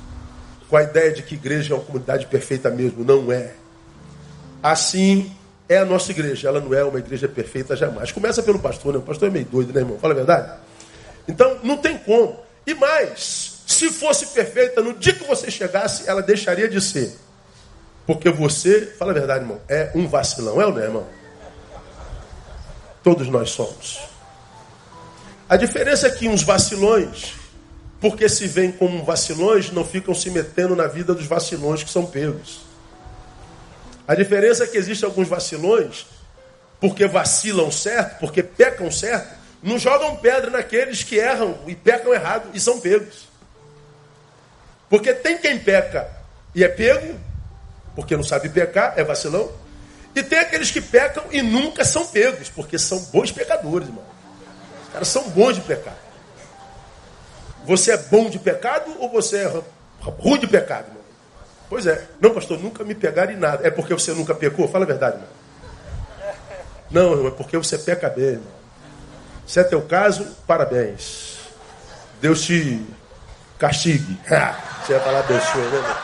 com 0.68 0.76
a 0.76 0.82
ideia 0.82 1.12
de 1.12 1.22
que 1.22 1.34
igreja 1.34 1.74
é 1.74 1.76
uma 1.76 1.84
comunidade 1.84 2.26
perfeita 2.26 2.70
mesmo. 2.70 3.04
Não 3.04 3.30
é. 3.30 3.52
Assim 4.62 5.32
é 5.68 5.78
a 5.78 5.84
nossa 5.84 6.10
igreja. 6.10 6.48
Ela 6.48 6.60
não 6.60 6.74
é 6.74 6.84
uma 6.84 6.98
igreja 6.98 7.28
perfeita 7.28 7.76
jamais. 7.76 8.12
Começa 8.12 8.42
pelo 8.42 8.58
pastor, 8.58 8.92
né? 8.92 8.98
O 8.98 9.02
pastor 9.02 9.28
é 9.28 9.30
meio 9.30 9.44
doido, 9.44 9.72
né, 9.72 9.80
irmão? 9.80 9.98
Fala 9.98 10.12
a 10.14 10.16
verdade. 10.16 10.52
Então, 11.28 11.58
não 11.62 11.76
tem 11.76 11.98
como. 11.98 12.38
E 12.66 12.74
mais, 12.74 13.62
se 13.66 13.90
fosse 13.90 14.26
perfeita, 14.26 14.80
no 14.80 14.94
dia 14.94 15.12
que 15.12 15.24
você 15.24 15.50
chegasse, 15.50 16.08
ela 16.08 16.22
deixaria 16.22 16.68
de 16.68 16.80
ser. 16.80 17.16
Porque 18.06 18.30
você, 18.30 18.86
fala 18.98 19.10
a 19.10 19.14
verdade, 19.14 19.44
irmão, 19.44 19.60
é 19.68 19.90
um 19.94 20.06
vacilão, 20.06 20.60
é 20.60 20.66
ou 20.66 20.72
não 20.72 20.80
é, 20.80 20.84
irmão? 20.84 21.06
Todos 23.02 23.28
nós 23.28 23.50
somos. 23.50 24.00
A 25.48 25.56
diferença 25.56 26.08
é 26.08 26.10
que 26.10 26.28
uns 26.28 26.42
vacilões, 26.42 27.34
porque 28.00 28.28
se 28.28 28.46
veem 28.46 28.72
como 28.72 29.04
vacilões, 29.04 29.70
não 29.70 29.84
ficam 29.84 30.14
se 30.14 30.30
metendo 30.30 30.76
na 30.76 30.86
vida 30.86 31.14
dos 31.14 31.26
vacilões 31.26 31.82
que 31.82 31.90
são 31.90 32.06
pegos. 32.06 32.60
A 34.06 34.14
diferença 34.14 34.64
é 34.64 34.66
que 34.66 34.76
existem 34.76 35.08
alguns 35.08 35.28
vacilões, 35.28 36.06
porque 36.80 37.06
vacilam 37.06 37.70
certo, 37.70 38.18
porque 38.20 38.42
pecam 38.42 38.90
certo, 38.90 39.34
não 39.62 39.78
jogam 39.78 40.16
pedra 40.16 40.50
naqueles 40.50 41.02
que 41.02 41.16
erram 41.16 41.58
e 41.66 41.74
pecam 41.74 42.14
errado 42.14 42.50
e 42.54 42.60
são 42.60 42.78
pegos. 42.80 43.26
Porque 44.88 45.12
tem 45.12 45.38
quem 45.38 45.58
peca 45.58 46.08
e 46.54 46.62
é 46.62 46.68
pego, 46.68 47.18
porque 47.94 48.16
não 48.16 48.22
sabe 48.22 48.48
pecar, 48.48 48.94
é 48.96 49.02
vacilão. 49.02 49.50
E 50.14 50.22
tem 50.22 50.38
aqueles 50.38 50.70
que 50.70 50.80
pecam 50.80 51.24
e 51.32 51.42
nunca 51.42 51.84
são 51.84 52.06
pegos, 52.06 52.48
porque 52.48 52.78
são 52.78 52.98
bons 53.06 53.32
pecadores, 53.32 53.88
irmão. 53.88 54.04
Os 54.86 54.92
caras 54.92 55.08
são 55.08 55.28
bons 55.30 55.56
de 55.56 55.62
pecar. 55.62 56.05
Você 57.66 57.92
é 57.92 57.96
bom 57.96 58.30
de 58.30 58.38
pecado 58.38 58.94
ou 58.98 59.10
você 59.10 59.38
é 59.38 59.62
ruim 60.00 60.38
de 60.38 60.46
pecado, 60.46 60.86
irmão? 60.86 61.02
Pois 61.68 61.86
é. 61.86 62.06
Não, 62.20 62.32
pastor, 62.32 62.58
nunca 62.58 62.84
me 62.84 62.94
pegaram 62.94 63.32
em 63.32 63.36
nada. 63.36 63.66
É 63.66 63.70
porque 63.70 63.92
você 63.92 64.12
nunca 64.12 64.34
pecou? 64.34 64.68
Fala 64.68 64.84
a 64.84 64.86
verdade, 64.86 65.16
irmão. 65.16 65.28
Não, 66.90 67.12
irmão, 67.12 67.28
é 67.28 67.30
porque 67.32 67.58
você 67.58 67.76
peca 67.76 68.08
bem, 68.08 68.24
irmão. 68.24 68.56
Se 69.46 69.60
é 69.60 69.64
teu 69.64 69.82
caso, 69.82 70.24
parabéns. 70.46 71.38
Deus 72.20 72.42
te 72.42 72.84
castigue. 73.58 74.18
Você 74.86 74.92
ia 74.92 75.00
falar 75.00 75.18
abençoe, 75.18 75.62
né? 75.62 75.96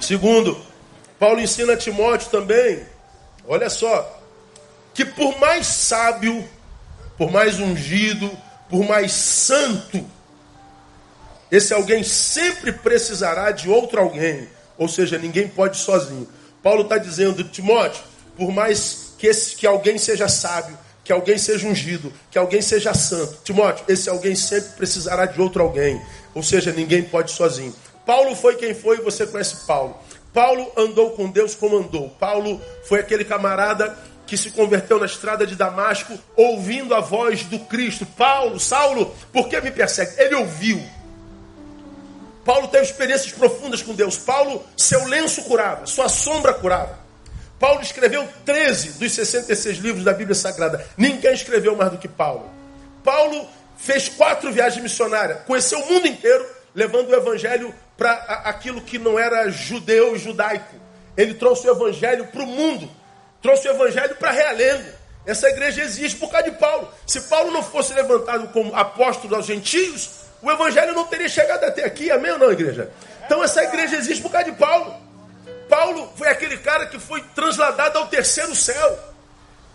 Segundo, 0.00 0.58
Paulo 1.18 1.38
ensina 1.38 1.74
a 1.74 1.76
Timóteo 1.76 2.30
também, 2.30 2.82
olha 3.46 3.68
só, 3.68 4.20
que 4.94 5.04
por 5.04 5.38
mais 5.38 5.66
sábio, 5.66 6.48
por 7.18 7.30
mais 7.30 7.60
ungido, 7.60 8.30
por 8.72 8.88
mais 8.88 9.12
santo, 9.12 10.02
esse 11.50 11.74
alguém 11.74 12.02
sempre 12.02 12.72
precisará 12.72 13.50
de 13.50 13.68
outro 13.68 14.00
alguém. 14.00 14.48
Ou 14.78 14.88
seja, 14.88 15.18
ninguém 15.18 15.46
pode 15.46 15.76
sozinho. 15.76 16.26
Paulo 16.62 16.84
está 16.84 16.96
dizendo, 16.96 17.44
Timóteo, 17.44 18.02
por 18.34 18.50
mais 18.50 19.12
que, 19.18 19.26
esse, 19.26 19.56
que 19.56 19.66
alguém 19.66 19.98
seja 19.98 20.26
sábio, 20.26 20.78
que 21.04 21.12
alguém 21.12 21.36
seja 21.36 21.68
ungido, 21.68 22.10
que 22.30 22.38
alguém 22.38 22.62
seja 22.62 22.94
santo, 22.94 23.40
Timóteo, 23.44 23.84
esse 23.88 24.08
alguém 24.08 24.34
sempre 24.34 24.70
precisará 24.70 25.26
de 25.26 25.38
outro 25.38 25.62
alguém. 25.62 26.00
Ou 26.34 26.42
seja, 26.42 26.72
ninguém 26.72 27.02
pode 27.02 27.30
sozinho. 27.32 27.74
Paulo 28.06 28.34
foi 28.34 28.56
quem 28.56 28.74
foi, 28.74 29.02
você 29.02 29.26
conhece 29.26 29.66
Paulo. 29.66 29.94
Paulo 30.32 30.72
andou 30.78 31.10
com 31.10 31.30
Deus 31.30 31.54
como 31.54 31.76
andou. 31.76 32.08
Paulo 32.18 32.58
foi 32.84 33.00
aquele 33.00 33.22
camarada 33.22 33.94
que 34.32 34.36
se 34.38 34.50
converteu 34.50 34.98
na 34.98 35.04
estrada 35.04 35.46
de 35.46 35.54
Damasco, 35.54 36.18
ouvindo 36.34 36.94
a 36.94 37.00
voz 37.00 37.42
do 37.42 37.58
Cristo. 37.58 38.06
Paulo, 38.06 38.58
Saulo, 38.58 39.14
por 39.30 39.46
que 39.46 39.60
me 39.60 39.70
persegue? 39.70 40.14
Ele 40.16 40.36
ouviu. 40.36 40.82
Paulo 42.42 42.68
teve 42.68 42.84
experiências 42.84 43.30
profundas 43.30 43.82
com 43.82 43.92
Deus. 43.92 44.16
Paulo, 44.16 44.64
seu 44.74 45.06
lenço 45.06 45.42
curava, 45.42 45.84
sua 45.84 46.08
sombra 46.08 46.54
curava. 46.54 46.98
Paulo 47.60 47.82
escreveu 47.82 48.26
13 48.46 48.98
dos 48.98 49.12
66 49.12 49.76
livros 49.76 50.02
da 50.02 50.14
Bíblia 50.14 50.34
Sagrada. 50.34 50.82
Ninguém 50.96 51.34
escreveu 51.34 51.76
mais 51.76 51.90
do 51.90 51.98
que 51.98 52.08
Paulo. 52.08 52.48
Paulo 53.04 53.46
fez 53.76 54.08
quatro 54.08 54.50
viagens 54.50 54.82
missionárias, 54.82 55.42
conheceu 55.46 55.78
o 55.78 55.92
mundo 55.92 56.06
inteiro, 56.06 56.46
levando 56.74 57.10
o 57.10 57.14
evangelho 57.14 57.74
para 57.98 58.14
aquilo 58.46 58.80
que 58.80 58.98
não 58.98 59.18
era 59.18 59.50
judeu 59.50 60.16
judaico. 60.16 60.74
Ele 61.18 61.34
trouxe 61.34 61.68
o 61.68 61.70
evangelho 61.70 62.28
para 62.28 62.42
o 62.42 62.46
mundo, 62.46 62.88
trouxe 63.42 63.68
o 63.68 63.72
evangelho 63.72 64.14
para 64.16 64.30
realengo. 64.30 64.88
Essa 65.26 65.48
igreja 65.48 65.82
existe 65.82 66.18
por 66.18 66.30
causa 66.30 66.50
de 66.50 66.56
Paulo. 66.56 66.88
Se 67.06 67.20
Paulo 67.22 67.50
não 67.50 67.62
fosse 67.62 67.92
levantado 67.92 68.48
como 68.48 68.74
apóstolo 68.74 69.36
aos 69.36 69.46
gentios, 69.46 70.10
o 70.40 70.50
evangelho 70.50 70.94
não 70.94 71.06
teria 71.06 71.28
chegado 71.28 71.64
até 71.64 71.84
aqui, 71.84 72.10
amém 72.10 72.32
ou 72.32 72.38
não, 72.38 72.50
igreja? 72.50 72.90
Então 73.24 73.42
essa 73.42 73.62
igreja 73.62 73.96
existe 73.96 74.22
por 74.22 74.32
causa 74.32 74.50
de 74.50 74.56
Paulo. 74.56 74.94
Paulo 75.68 76.12
foi 76.16 76.28
aquele 76.28 76.58
cara 76.58 76.86
que 76.86 76.98
foi 76.98 77.22
transladado 77.34 77.98
ao 77.98 78.06
terceiro 78.08 78.54
céu. 78.54 78.98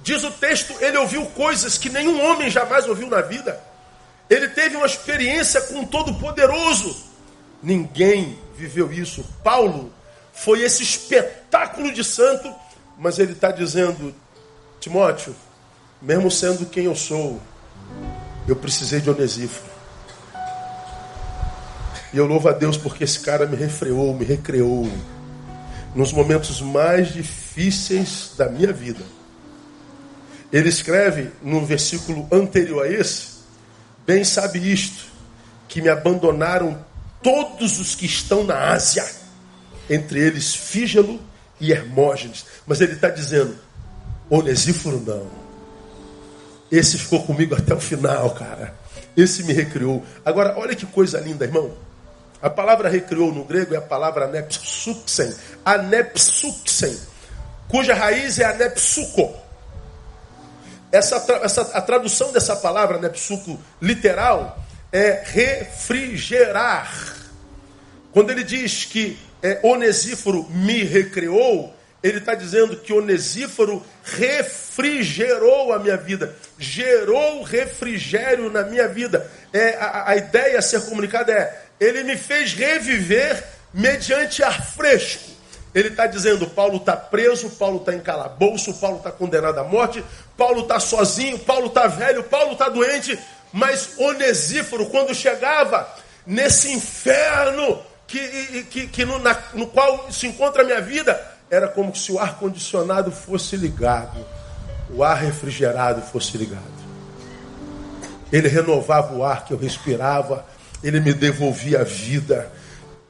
Diz 0.02 0.24
o 0.24 0.32
texto, 0.32 0.76
ele 0.80 0.98
ouviu 0.98 1.26
coisas 1.28 1.78
que 1.78 1.90
nenhum 1.90 2.24
homem 2.24 2.50
jamais 2.50 2.88
ouviu 2.88 3.08
na 3.08 3.22
vida. 3.22 3.60
Ele 4.30 4.50
teve 4.50 4.76
uma 4.76 4.86
experiência 4.86 5.62
com 5.62 5.82
o 5.82 5.88
Todo-Poderoso. 5.88 6.96
Ninguém 7.64 8.38
viveu 8.56 8.92
isso. 8.92 9.24
Paulo 9.44 9.92
foi 10.34 10.62
esse 10.62 10.84
espetáculo 10.84 11.92
de 11.92 12.04
santo, 12.04 12.54
mas 12.98 13.20
ele 13.20 13.34
está 13.34 13.52
dizendo, 13.52 14.14
Timóteo, 14.80 15.36
mesmo 16.02 16.32
sendo 16.32 16.66
quem 16.66 16.86
eu 16.86 16.96
sou, 16.96 17.40
eu 18.48 18.56
precisei 18.56 19.00
de 19.00 19.10
Onesíforo. 19.10 19.72
E 22.14 22.18
eu 22.18 22.26
louvo 22.26 22.50
a 22.50 22.54
Deus 22.54 22.78
porque 22.78 23.04
esse 23.04 23.20
cara 23.20 23.46
me 23.46 23.56
refreou, 23.56 24.14
me 24.14 24.26
recreou 24.26 24.90
nos 25.94 26.12
momentos 26.12 26.62
mais 26.62 27.14
difíceis 27.14 28.32
da 28.38 28.50
minha 28.50 28.72
vida. 28.72 29.04
Ele 30.52 30.70
escreve 30.70 31.32
no 31.42 31.66
versículo 31.66 32.28
anterior 32.32 32.86
a 32.86 32.90
esse: 32.90 33.38
Bem 34.06 34.24
sabe 34.24 34.60
isto, 34.60 35.06
que 35.68 35.82
me 35.82 35.90
abandonaram 35.90 36.84
todos 37.22 37.80
os 37.80 37.94
que 37.94 38.06
estão 38.06 38.44
na 38.44 38.72
Ásia, 38.72 39.06
entre 39.90 40.20
eles 40.20 40.56
Fígelo 40.56 41.20
e 41.60 41.72
Hermógenes. 41.72 42.46
Mas 42.66 42.82
ele 42.82 42.94
está 42.94 43.10
dizendo: 43.10 43.58
Onesíforo 44.30 45.00
não. 45.00 45.28
Esse 46.72 46.98
ficou 46.98 47.24
comigo 47.24 47.56
até 47.56 47.74
o 47.74 47.80
final, 47.80 48.32
cara. 48.32 48.74
Esse 49.16 49.44
me 49.44 49.54
recriou. 49.54 50.04
Agora, 50.24 50.58
olha 50.58 50.76
que 50.76 50.86
coisa 50.86 51.20
linda, 51.20 51.46
irmão. 51.46 51.72
A 52.42 52.50
palavra 52.50 52.90
recriou 52.90 53.34
no 53.34 53.44
grego 53.44 53.74
é 53.74 53.78
a 53.78 53.82
palavra 53.82 54.26
anepsuxen. 54.26 55.34
Anepsuxen, 55.66 56.96
cuja 57.68 57.96
raiz 57.96 58.38
é 58.38 58.46
anepsuko. 58.46 59.36
Essa, 60.92 61.16
essa, 61.44 61.62
a 61.62 61.82
tradução 61.82 62.32
dessa 62.32 62.56
palavra, 62.56 62.98
anepsuco, 62.98 63.60
literal, 63.82 64.64
é 64.92 65.24
refrigerar. 65.26 67.16
Quando 68.12 68.30
ele 68.30 68.44
diz 68.44 68.86
que 68.86 69.18
é, 69.42 69.60
Onesíforo 69.64 70.48
me 70.50 70.84
recriou, 70.84 71.74
ele 72.02 72.20
está 72.20 72.36
dizendo 72.36 72.78
que 72.78 72.94
Onesíforo 72.94 73.84
refrigerou 74.04 75.74
a 75.74 75.80
minha 75.80 75.98
vida, 75.98 76.36
gerou 76.58 77.44
refrigério 77.44 78.50
na 78.50 78.64
minha 78.64 78.88
vida. 78.88 79.30
É, 79.52 79.76
a, 79.80 80.10
a 80.10 80.16
ideia 80.16 80.60
a 80.60 80.62
ser 80.62 80.82
comunicada 80.82 81.32
é 81.32 81.68
ele 81.80 82.04
me 82.04 82.18
fez 82.18 82.54
reviver 82.54 83.44
mediante 83.74 84.44
ar 84.44 84.66
fresco. 84.66 85.38
Ele 85.74 85.90
está 85.90 86.08
dizendo: 86.08 86.48
Paulo 86.48 86.78
está 86.78 86.96
preso, 86.96 87.50
Paulo 87.52 87.78
está 87.80 87.94
em 87.94 88.00
calabouço, 88.00 88.74
Paulo 88.76 88.98
está 88.98 89.12
condenado 89.12 89.60
à 89.60 89.64
morte, 89.64 90.04
Paulo 90.36 90.62
está 90.62 90.80
sozinho, 90.80 91.38
Paulo 91.40 91.68
está 91.68 91.88
velho, 91.88 92.24
Paulo 92.24 92.54
está 92.54 92.70
doente. 92.70 93.18
Mas 93.54 93.98
Onesíforo, 93.98 94.88
quando 94.88 95.14
chegava 95.14 95.88
nesse 96.26 96.72
inferno 96.72 97.82
que, 98.08 98.64
que, 98.64 98.88
que 98.88 99.06
no, 99.06 99.20
na, 99.20 99.38
no 99.54 99.68
qual 99.68 100.12
se 100.12 100.28
encontra 100.28 100.64
a 100.64 100.66
minha 100.66 100.82
vida, 100.82 101.20
era 101.50 101.68
como 101.68 101.96
se 101.96 102.12
o 102.12 102.20
ar-condicionado 102.20 103.12
fosse 103.12 103.56
ligado, 103.56 104.26
o 104.90 105.04
ar 105.04 105.18
refrigerado 105.18 106.02
fosse 106.02 106.38
ligado. 106.38 106.78
Ele 108.32 108.48
renovava 108.48 109.14
o 109.14 109.24
ar 109.24 109.46
que 109.46 109.54
eu 109.54 109.58
respirava 109.58 110.46
ele 110.84 111.00
me 111.00 111.14
devolvia 111.14 111.82
a 111.82 111.84
vida. 111.84 112.52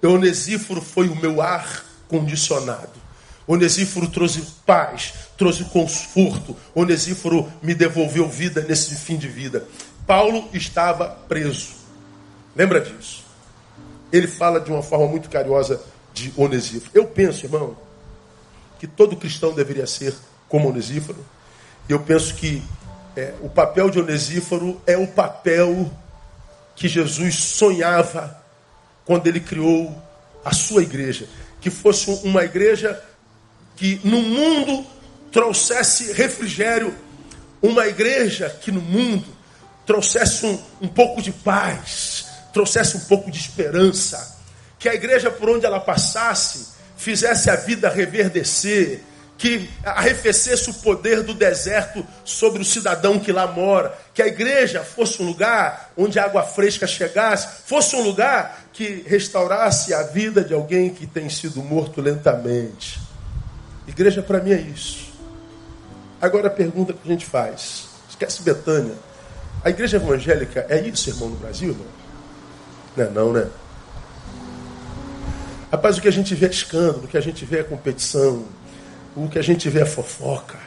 Onesíforo 0.04 0.82
foi 0.82 1.08
o 1.10 1.16
meu 1.16 1.42
ar 1.42 1.84
condicionado. 2.08 3.08
Onesíforo 3.46 4.08
trouxe 4.08 4.42
paz, 4.66 5.14
trouxe 5.38 5.64
conforto. 5.66 6.56
Onesíforo 6.74 7.52
me 7.62 7.74
devolveu 7.74 8.28
vida 8.28 8.62
nesse 8.62 8.96
fim 8.96 9.18
de 9.18 9.28
vida. 9.28 9.66
Paulo 10.06 10.50
estava 10.54 11.10
preso. 11.28 11.76
Lembra 12.56 12.80
disso? 12.82 13.26
Ele 14.12 14.28
fala 14.28 14.60
de 14.60 14.72
uma 14.72 14.82
forma 14.82 15.08
muito 15.08 15.30
carinhosa 15.30 15.82
de 16.14 16.34
Onesíforo. 16.36 16.92
Eu 16.94 17.06
penso, 17.08 17.46
irmão, 17.46 17.76
que 18.80 18.88
todo 18.88 19.16
cristão 19.16 19.54
deveria 19.54 19.88
ser 19.88 20.16
como 20.48 20.70
Onesíforo. 20.70 21.24
Eu 21.88 22.00
penso 22.00 22.36
que 22.36 22.64
é, 23.16 23.34
o 23.42 23.50
papel 23.50 23.90
de 23.90 24.00
Onesíforo 24.00 24.82
é 24.86 24.98
o 24.98 25.08
papel 25.08 25.92
que 26.76 26.88
Jesus 26.88 27.36
sonhava 27.36 28.42
quando 29.06 29.28
ele 29.28 29.40
criou 29.40 29.96
a 30.44 30.54
sua 30.54 30.84
igreja. 30.84 31.28
Que 31.60 31.70
fosse 31.70 32.10
uma 32.24 32.44
igreja 32.44 33.02
que 33.76 34.00
no 34.04 34.22
mundo 34.22 34.86
trouxesse 35.32 36.14
refrigério, 36.14 36.94
uma 37.62 37.88
igreja 37.88 38.50
que 38.50 38.72
no 38.72 38.82
mundo 38.82 39.26
trouxesse 39.86 40.46
um, 40.46 40.60
um 40.82 40.88
pouco 40.88 41.22
de 41.22 41.32
paz, 41.32 42.27
trouxesse 42.58 42.98
um 42.98 43.02
pouco 43.02 43.30
de 43.30 43.38
esperança, 43.38 44.36
que 44.80 44.90
a 44.90 44.96
igreja, 44.96 45.30
por 45.30 45.48
onde 45.48 45.64
ela 45.64 45.80
passasse, 45.80 46.70
fizesse 46.98 47.52
a 47.52 47.56
vida 47.56 47.88
reverdecer, 47.88 49.02
que 49.38 49.70
arrefecesse 49.86 50.68
o 50.72 50.74
poder 50.74 51.22
do 51.22 51.36
deserto 51.36 52.04
sobre 52.26 52.60
o 52.60 52.66
cidadão 52.66 53.20
que 53.20 53.32
lá 53.32 53.46
mora, 53.46 53.96
que 54.12 54.24
a 54.24 54.28
igreja 54.28 54.84
fosse 54.84 55.22
um 55.22 55.26
lugar 55.28 55.92
onde 55.96 56.18
a 56.18 56.26
água 56.26 56.42
fresca 56.42 56.88
chegasse, 56.88 57.62
fosse 57.68 57.96
um 57.96 58.02
lugar 58.02 58.64
que 58.74 59.04
restaurasse 59.06 59.94
a 59.94 60.02
vida 60.02 60.44
de 60.44 60.56
alguém 60.56 60.90
que 60.90 61.06
tem 61.06 61.30
sido 61.30 61.62
morto 61.62 62.02
lentamente. 62.02 63.00
Igreja 63.88 64.24
para 64.24 64.40
mim 64.40 64.54
é 64.54 64.60
isso. 64.60 65.14
Agora 66.20 66.48
a 66.48 66.52
pergunta 66.52 66.92
que 66.92 67.08
a 67.08 67.12
gente 67.12 67.28
faz: 67.28 67.88
esquece 68.10 68.42
Betânia. 68.42 68.96
A 69.64 69.70
igreja 69.70 69.98
evangélica 69.98 70.66
é 70.68 70.80
isso, 70.80 71.12
irmão, 71.12 71.30
no 71.30 71.36
Brasil, 71.36 71.70
irmão? 71.70 71.97
Não 72.98 73.06
é 73.06 73.10
não, 73.12 73.32
né? 73.32 73.48
Rapaz, 75.72 75.98
o 75.98 76.02
que 76.02 76.08
a 76.08 76.12
gente 76.12 76.34
vê 76.34 76.48
é 76.48 76.50
escândalo, 76.50 77.04
o 77.04 77.08
que 77.08 77.18
a 77.18 77.22
gente 77.22 77.46
vê 77.46 77.60
é 77.60 77.64
competição, 77.64 78.46
o 79.16 79.28
que 79.28 79.38
a 79.38 79.42
gente 79.42 79.70
vê 79.70 79.82
é 79.82 79.86
fofoca, 79.86 80.58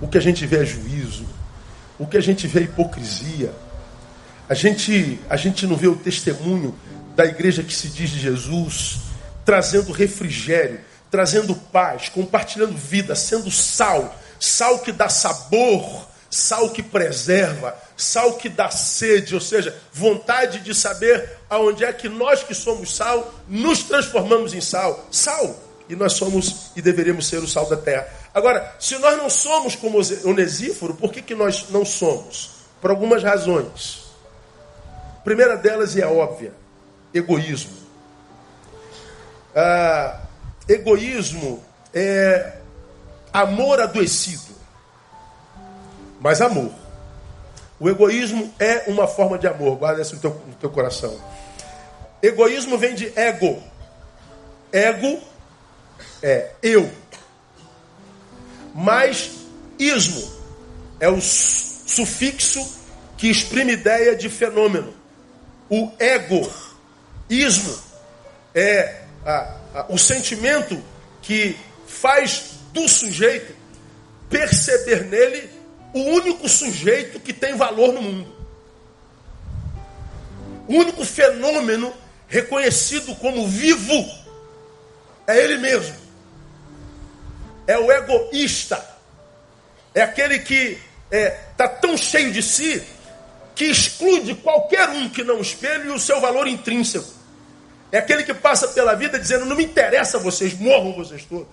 o 0.00 0.06
que 0.06 0.16
a 0.16 0.20
gente 0.20 0.46
vê 0.46 0.58
é 0.58 0.64
juízo, 0.64 1.26
o 1.98 2.06
que 2.06 2.16
a 2.16 2.20
gente 2.20 2.46
vê 2.46 2.60
é 2.60 2.62
hipocrisia. 2.64 3.52
A 4.48 4.54
gente, 4.54 5.18
a 5.28 5.36
gente 5.36 5.66
não 5.66 5.74
vê 5.74 5.88
o 5.88 5.96
testemunho 5.96 6.72
da 7.16 7.24
igreja 7.24 7.64
que 7.64 7.74
se 7.74 7.88
diz 7.88 8.10
de 8.10 8.20
Jesus, 8.20 8.98
trazendo 9.44 9.90
refrigério, 9.90 10.80
trazendo 11.10 11.56
paz, 11.56 12.08
compartilhando 12.08 12.76
vida, 12.76 13.16
sendo 13.16 13.50
sal, 13.50 14.14
sal 14.38 14.78
que 14.80 14.92
dá 14.92 15.08
sabor, 15.08 16.06
sal 16.36 16.68
que 16.68 16.82
preserva, 16.82 17.74
sal 17.96 18.34
que 18.34 18.48
dá 18.48 18.70
sede, 18.70 19.34
ou 19.34 19.40
seja, 19.40 19.74
vontade 19.90 20.60
de 20.60 20.74
saber 20.74 21.38
aonde 21.48 21.82
é 21.82 21.92
que 21.92 22.10
nós 22.10 22.42
que 22.42 22.54
somos 22.54 22.94
sal 22.94 23.34
nos 23.48 23.84
transformamos 23.84 24.52
em 24.52 24.60
sal. 24.60 25.06
Sal. 25.10 25.58
E 25.88 25.96
nós 25.96 26.12
somos 26.12 26.72
e 26.76 26.82
deveríamos 26.82 27.26
ser 27.26 27.38
o 27.38 27.48
sal 27.48 27.66
da 27.66 27.76
terra. 27.76 28.06
Agora, 28.34 28.74
se 28.78 28.98
nós 28.98 29.16
não 29.16 29.30
somos 29.30 29.76
como 29.76 29.98
Onesíforo, 30.24 30.94
por 30.94 31.10
que, 31.10 31.22
que 31.22 31.34
nós 31.34 31.70
não 31.70 31.84
somos? 31.84 32.56
Por 32.80 32.90
algumas 32.90 33.22
razões. 33.22 34.04
A 35.16 35.20
primeira 35.20 35.56
delas 35.56 35.96
é 35.96 36.06
óbvia: 36.06 36.52
egoísmo. 37.14 37.72
Ah, 39.54 40.20
egoísmo 40.68 41.64
é 41.94 42.58
amor 43.32 43.80
adoecido. 43.80 44.45
Mas 46.26 46.40
amor. 46.40 46.72
O 47.78 47.88
egoísmo 47.88 48.52
é 48.58 48.82
uma 48.88 49.06
forma 49.06 49.38
de 49.38 49.46
amor, 49.46 49.76
guarda 49.76 50.02
isso 50.02 50.16
no 50.16 50.20
teu, 50.20 50.30
no 50.30 50.54
teu 50.54 50.68
coração. 50.68 51.16
Egoísmo 52.20 52.76
vem 52.76 52.96
de 52.96 53.12
ego. 53.16 53.62
Ego 54.72 55.20
é 56.20 56.50
eu. 56.60 56.90
Mas 58.74 59.30
ismo 59.78 60.28
é 60.98 61.08
o 61.08 61.20
sufixo 61.20 62.76
que 63.16 63.28
exprime 63.30 63.74
ideia 63.74 64.16
de 64.16 64.28
fenômeno. 64.28 64.92
O 65.70 65.92
ego, 65.96 66.52
ismo, 67.30 67.78
é 68.52 69.02
a, 69.24 69.58
a, 69.72 69.86
o 69.90 69.96
sentimento 69.96 70.82
que 71.22 71.56
faz 71.86 72.54
do 72.72 72.88
sujeito 72.88 73.54
perceber 74.28 75.04
nele 75.04 75.55
o 75.92 76.00
único 76.00 76.48
sujeito 76.48 77.20
que 77.20 77.32
tem 77.32 77.56
valor 77.56 77.92
no 77.92 78.02
mundo. 78.02 78.36
O 80.68 80.74
único 80.74 81.04
fenômeno 81.04 81.92
reconhecido 82.28 83.14
como 83.16 83.46
vivo 83.46 84.04
é 85.26 85.38
ele 85.38 85.58
mesmo. 85.58 85.96
É 87.66 87.78
o 87.78 87.90
egoísta. 87.90 88.84
É 89.94 90.02
aquele 90.02 90.40
que 90.40 90.78
está 91.10 91.16
é, 91.16 91.30
tá 91.56 91.68
tão 91.68 91.96
cheio 91.96 92.32
de 92.32 92.42
si 92.42 92.82
que 93.54 93.64
exclui 93.64 94.34
qualquer 94.34 94.88
um 94.90 95.08
que 95.08 95.24
não 95.24 95.40
espelhe 95.40 95.88
o 95.88 95.98
seu 95.98 96.20
valor 96.20 96.46
intrínseco. 96.46 97.16
É 97.90 97.98
aquele 97.98 98.24
que 98.24 98.34
passa 98.34 98.68
pela 98.68 98.94
vida 98.94 99.18
dizendo: 99.18 99.46
não 99.46 99.56
me 99.56 99.64
interessa 99.64 100.18
vocês, 100.18 100.52
morram 100.54 100.92
vocês 100.92 101.24
todos. 101.24 101.48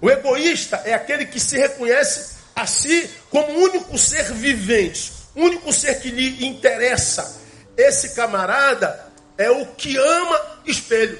O 0.00 0.08
egoísta 0.08 0.80
é 0.84 0.94
aquele 0.94 1.26
que 1.26 1.40
se 1.40 1.58
reconhece 1.58 2.37
a 2.58 2.66
si 2.66 3.08
como 3.30 3.52
único 3.52 3.96
ser 3.96 4.32
vivente, 4.32 5.12
único 5.34 5.72
ser 5.72 6.00
que 6.00 6.10
lhe 6.10 6.44
interessa. 6.44 7.40
Esse 7.76 8.16
camarada 8.16 9.06
é 9.36 9.48
o 9.48 9.64
que 9.66 9.96
ama 9.96 10.40
espelho, 10.66 11.18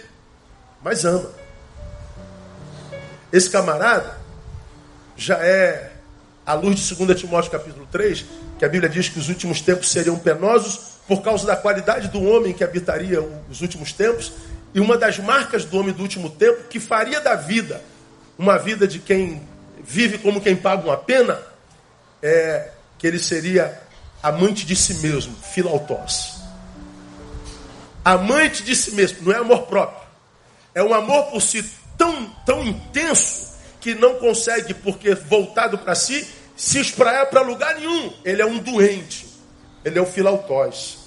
mas 0.83 1.05
ama. 1.05 1.31
Esse 3.33 3.49
camarada 3.49 4.19
já 5.17 5.39
é 5.39 5.93
a 6.45 6.55
luz 6.55 6.81
de 6.81 6.95
2 6.95 7.21
Timóteo 7.21 7.53
capítulo 7.53 7.87
3, 7.93 8.25
que 8.59 8.65
a 8.65 8.69
Bíblia 8.69 8.89
diz 8.89 9.09
que 9.09 9.21
os 9.21 9.29
últimos 9.29 9.61
tempos 9.61 9.91
seriam 9.91 10.19
penosos 10.19 10.99
por 11.07 11.23
causa 11.23 11.47
da 11.47 11.55
qualidade 11.55 12.09
do 12.09 12.21
homem 12.23 12.53
que 12.53 12.65
habitaria 12.65 13.23
os 13.49 13.61
últimos 13.61 13.93
tempos, 13.93 14.33
e 14.75 14.81
uma 14.81 14.99
das 14.99 15.19
marcas 15.19 15.65
do 15.65 15.79
homem 15.79 15.95
do 15.95 16.03
último 16.03 16.31
tempo 16.31 16.65
que 16.65 16.81
faria 16.81 17.21
da 17.21 17.35
vida 17.35 17.81
uma 18.37 18.57
vida 18.57 18.87
de 18.87 18.99
quem 18.99 19.43
vive 19.89 20.19
como 20.19 20.41
quem 20.41 20.55
paga 20.55 20.85
uma 20.85 20.99
pena, 20.99 21.41
é 22.23 22.71
que 22.99 23.07
ele 23.07 23.19
seria 23.19 23.81
amante 24.23 24.67
de 24.67 24.77
si 24.77 24.95
mesmo, 24.95 25.35
filautós. 25.37 26.43
Amante 28.05 28.63
de 28.63 28.77
si 28.77 28.93
mesmo, 28.93 29.23
não 29.23 29.33
é 29.33 29.39
amor 29.39 29.63
próprio. 29.63 30.07
É 30.75 30.83
um 30.83 30.93
amor 30.93 31.31
por 31.31 31.41
si 31.41 31.65
tão, 31.97 32.27
tão 32.45 32.63
intenso 32.65 33.49
que 33.81 33.95
não 33.95 34.17
consegue, 34.17 34.75
porque 34.75 35.15
voltado 35.15 35.79
para 35.79 35.95
si, 35.95 36.29
se 36.55 36.79
espraiar 36.79 37.27
para 37.27 37.41
lugar 37.41 37.75
nenhum. 37.77 38.13
Ele 38.25 38.43
é 38.43 38.47
um 38.47 38.59
doente. 38.59 39.27
Ele 39.85 39.99
é 39.99 40.03
o 40.03 40.07
filautós. 40.07 40.99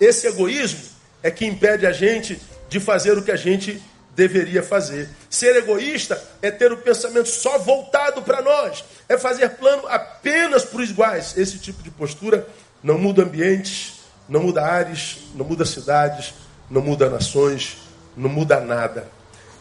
Esse 0.00 0.26
egoísmo 0.26 0.80
é 1.22 1.30
que 1.30 1.44
impede 1.44 1.86
a 1.86 1.92
gente 1.92 2.40
de 2.70 2.80
fazer 2.80 3.18
o 3.18 3.22
que 3.22 3.32
a 3.32 3.36
gente 3.36 3.82
deveria 4.18 4.64
fazer. 4.64 5.08
Ser 5.30 5.54
egoísta 5.54 6.20
é 6.42 6.50
ter 6.50 6.72
o 6.72 6.76
pensamento 6.76 7.28
só 7.28 7.56
voltado 7.56 8.20
para 8.22 8.42
nós, 8.42 8.84
é 9.08 9.16
fazer 9.16 9.50
plano 9.50 9.86
apenas 9.86 10.64
para 10.64 10.80
os 10.80 10.90
iguais. 10.90 11.36
Esse 11.36 11.56
tipo 11.58 11.84
de 11.84 11.90
postura 11.92 12.44
não 12.82 12.98
muda 12.98 13.22
ambientes, 13.22 14.00
não 14.28 14.42
muda 14.42 14.66
áreas, 14.66 15.18
não 15.36 15.46
muda 15.46 15.64
cidades, 15.64 16.34
não 16.68 16.82
muda 16.82 17.08
nações, 17.08 17.78
não 18.16 18.28
muda 18.28 18.58
nada. 18.58 19.06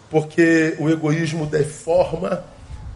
Porque 0.10 0.76
o 0.80 0.90
egoísmo 0.90 1.46
deforma 1.46 2.44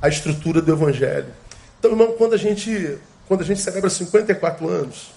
a 0.01 0.09
estrutura 0.09 0.63
do 0.63 0.71
evangelho. 0.71 1.31
Então, 1.77 1.91
irmão, 1.91 2.15
quando 2.17 2.33
a 2.33 2.37
gente, 2.37 2.97
quando 3.27 3.41
a 3.41 3.45
gente 3.45 3.61
celebra 3.61 3.89
54 3.89 4.67
anos, 4.67 5.11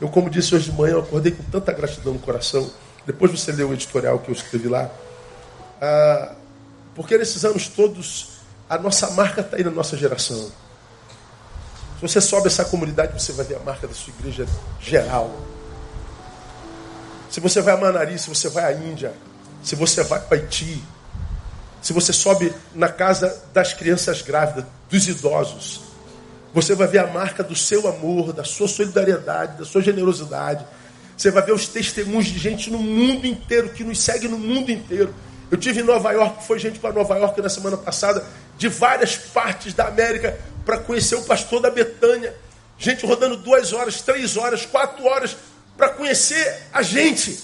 eu, 0.00 0.08
como 0.08 0.30
disse 0.30 0.54
hoje 0.54 0.70
de 0.70 0.76
manhã, 0.78 0.98
acordei 0.98 1.32
com 1.32 1.42
tanta 1.42 1.72
gratidão 1.72 2.14
no 2.14 2.18
coração. 2.18 2.70
Depois 3.04 3.30
você 3.30 3.52
leu 3.52 3.68
o 3.68 3.74
editorial 3.74 4.18
que 4.18 4.30
eu 4.30 4.34
escrevi 4.34 4.66
lá. 4.66 4.90
Ah, 5.80 6.34
porque 6.94 7.16
nesses 7.16 7.44
anos 7.44 7.68
todos, 7.68 8.40
a 8.68 8.76
nossa 8.78 9.10
marca 9.12 9.40
está 9.40 9.56
aí 9.56 9.64
na 9.64 9.70
nossa 9.70 9.96
geração. 9.96 10.50
Se 11.96 12.02
você 12.02 12.20
sobe 12.20 12.46
essa 12.46 12.64
comunidade, 12.64 13.20
você 13.20 13.32
vai 13.32 13.44
ver 13.44 13.56
a 13.56 13.60
marca 13.60 13.86
da 13.86 13.94
sua 13.94 14.12
igreja 14.18 14.46
geral. 14.80 15.34
Se 17.30 17.40
você 17.40 17.60
vai 17.60 17.74
a 17.74 17.76
Manari, 17.76 18.18
se 18.18 18.28
você 18.28 18.48
vai 18.48 18.64
à 18.64 18.72
Índia, 18.72 19.12
se 19.62 19.76
você 19.76 20.02
vai 20.02 20.20
para 20.20 20.36
Haiti, 20.36 20.82
se 21.80 21.92
você 21.92 22.12
sobe 22.12 22.52
na 22.74 22.88
casa 22.88 23.42
das 23.52 23.72
crianças 23.72 24.20
grávidas, 24.22 24.64
dos 24.90 25.06
idosos, 25.06 25.80
você 26.52 26.74
vai 26.74 26.88
ver 26.88 26.98
a 26.98 27.06
marca 27.06 27.42
do 27.44 27.54
seu 27.54 27.86
amor, 27.88 28.32
da 28.32 28.44
sua 28.44 28.66
solidariedade, 28.66 29.58
da 29.58 29.64
sua 29.64 29.80
generosidade. 29.80 30.66
Você 31.16 31.30
vai 31.30 31.42
ver 31.42 31.52
os 31.52 31.68
testemunhos 31.68 32.26
de 32.26 32.38
gente 32.38 32.70
no 32.70 32.78
mundo 32.78 33.26
inteiro, 33.26 33.70
que 33.70 33.84
nos 33.84 34.00
segue 34.00 34.26
no 34.26 34.38
mundo 34.38 34.70
inteiro. 34.70 35.14
Eu 35.50 35.58
tive 35.58 35.80
em 35.80 35.84
Nova 35.84 36.12
York, 36.12 36.44
foi 36.44 36.58
gente 36.58 36.78
para 36.78 36.92
Nova 36.92 37.16
York 37.16 37.40
na 37.40 37.48
semana 37.48 37.76
passada, 37.76 38.24
de 38.56 38.68
várias 38.68 39.16
partes 39.16 39.74
da 39.74 39.86
América, 39.86 40.38
para 40.64 40.78
conhecer 40.78 41.16
o 41.16 41.22
pastor 41.22 41.60
da 41.60 41.70
Betânia. 41.70 42.34
Gente 42.78 43.04
rodando 43.04 43.36
duas 43.36 43.72
horas, 43.72 44.00
três 44.00 44.36
horas, 44.36 44.64
quatro 44.64 45.04
horas, 45.04 45.36
para 45.76 45.88
conhecer 45.88 46.62
a 46.72 46.82
gente. 46.82 47.40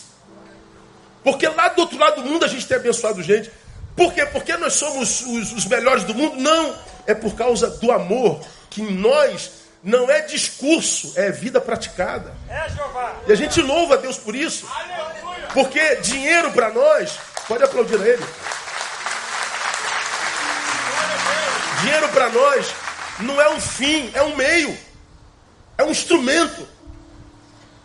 Porque 1.25 1.49
lá 1.49 1.69
do 1.69 1.81
outro 1.81 1.99
lado 1.99 2.23
do 2.23 2.29
mundo 2.29 2.45
a 2.45 2.49
gente 2.49 2.67
tem 2.67 2.77
abençoado 2.77 3.23
gente. 3.23 3.51
Por 3.97 4.13
quê? 4.13 4.25
Porque 4.27 4.57
nós 4.57 4.75
somos 4.75 5.23
os, 5.23 5.53
os 5.53 5.65
melhores 5.67 6.05
do 6.05 6.15
mundo? 6.15 6.37
Não. 6.37 6.75
É 7.07 7.15
por 7.15 7.35
causa 7.35 7.69
do 7.69 7.91
amor 7.91 8.41
que 8.71 8.83
em 8.83 8.95
nós 8.95 9.51
não 9.83 10.11
é 10.11 10.21
discurso, 10.21 11.13
é 11.17 11.31
vida 11.31 11.61
praticada. 11.61 12.35
É, 12.49 12.67
e 13.29 13.33
a 13.33 13.37
gente 13.37 13.61
louva 13.63 13.95
a 13.95 13.97
Deus 13.97 14.19
por 14.19 14.35
isso. 14.35 14.69
Porque 15.55 15.97
dinheiro 15.97 16.53
para 16.53 16.71
nós 16.71 17.19
Pode 17.49 17.63
aplaudir 17.63 18.01
a 18.01 18.09
ele. 18.09 18.25
Dinheiro 21.81 22.09
para 22.09 22.29
nós 22.31 22.67
não 23.21 23.41
é 23.41 23.49
um 23.51 23.61
fim, 23.61 24.11
é 24.15 24.23
um 24.23 24.35
meio. 24.37 24.77
É 25.79 25.85
um 25.85 25.91
instrumento. 25.91 26.67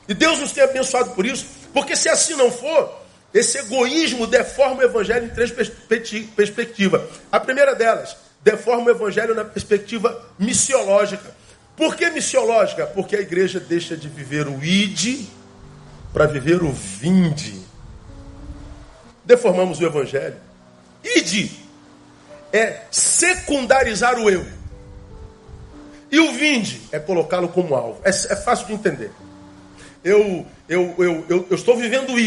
E 0.07 0.13
Deus 0.13 0.39
nos 0.39 0.51
tem 0.51 0.63
abençoado 0.63 1.11
por 1.11 1.25
isso. 1.25 1.45
Porque 1.73 1.95
se 1.95 2.09
assim 2.09 2.35
não 2.35 2.51
for, 2.51 3.01
esse 3.33 3.57
egoísmo 3.57 4.27
deforma 4.27 4.81
o 4.81 4.83
evangelho 4.83 5.25
em 5.25 5.29
três 5.29 5.51
perspectivas. 5.51 7.01
A 7.31 7.39
primeira 7.39 7.75
delas, 7.75 8.15
deforma 8.43 8.87
o 8.87 8.89
evangelho 8.89 9.35
na 9.35 9.45
perspectiva 9.45 10.29
missiológica. 10.37 11.33
Por 11.77 11.95
que 11.95 12.09
missiológica? 12.09 12.87
Porque 12.87 13.15
a 13.15 13.21
igreja 13.21 13.59
deixa 13.59 13.95
de 13.95 14.09
viver 14.09 14.47
o 14.47 14.63
ide 14.63 15.27
para 16.11 16.25
viver 16.25 16.61
o 16.61 16.71
vinde. 16.71 17.60
Deformamos 19.25 19.79
o 19.79 19.85
evangelho. 19.85 20.37
Ide 21.03 21.61
é 22.53 22.81
secundarizar 22.91 24.19
o 24.19 24.29
eu. 24.29 24.45
E 26.11 26.19
o 26.19 26.33
vinde 26.33 26.81
é 26.91 26.99
colocá-lo 26.99 27.47
como 27.47 27.73
alvo. 27.73 28.01
É, 28.03 28.09
é, 28.09 28.35
fácil 28.35 28.67
de 28.67 28.73
entender. 28.73 29.11
Eu, 30.03 30.45
eu, 30.67 30.93
eu, 30.97 31.25
eu, 31.29 31.47
eu 31.49 31.55
estou 31.55 31.77
vivendo 31.77 32.13
o. 32.13 32.19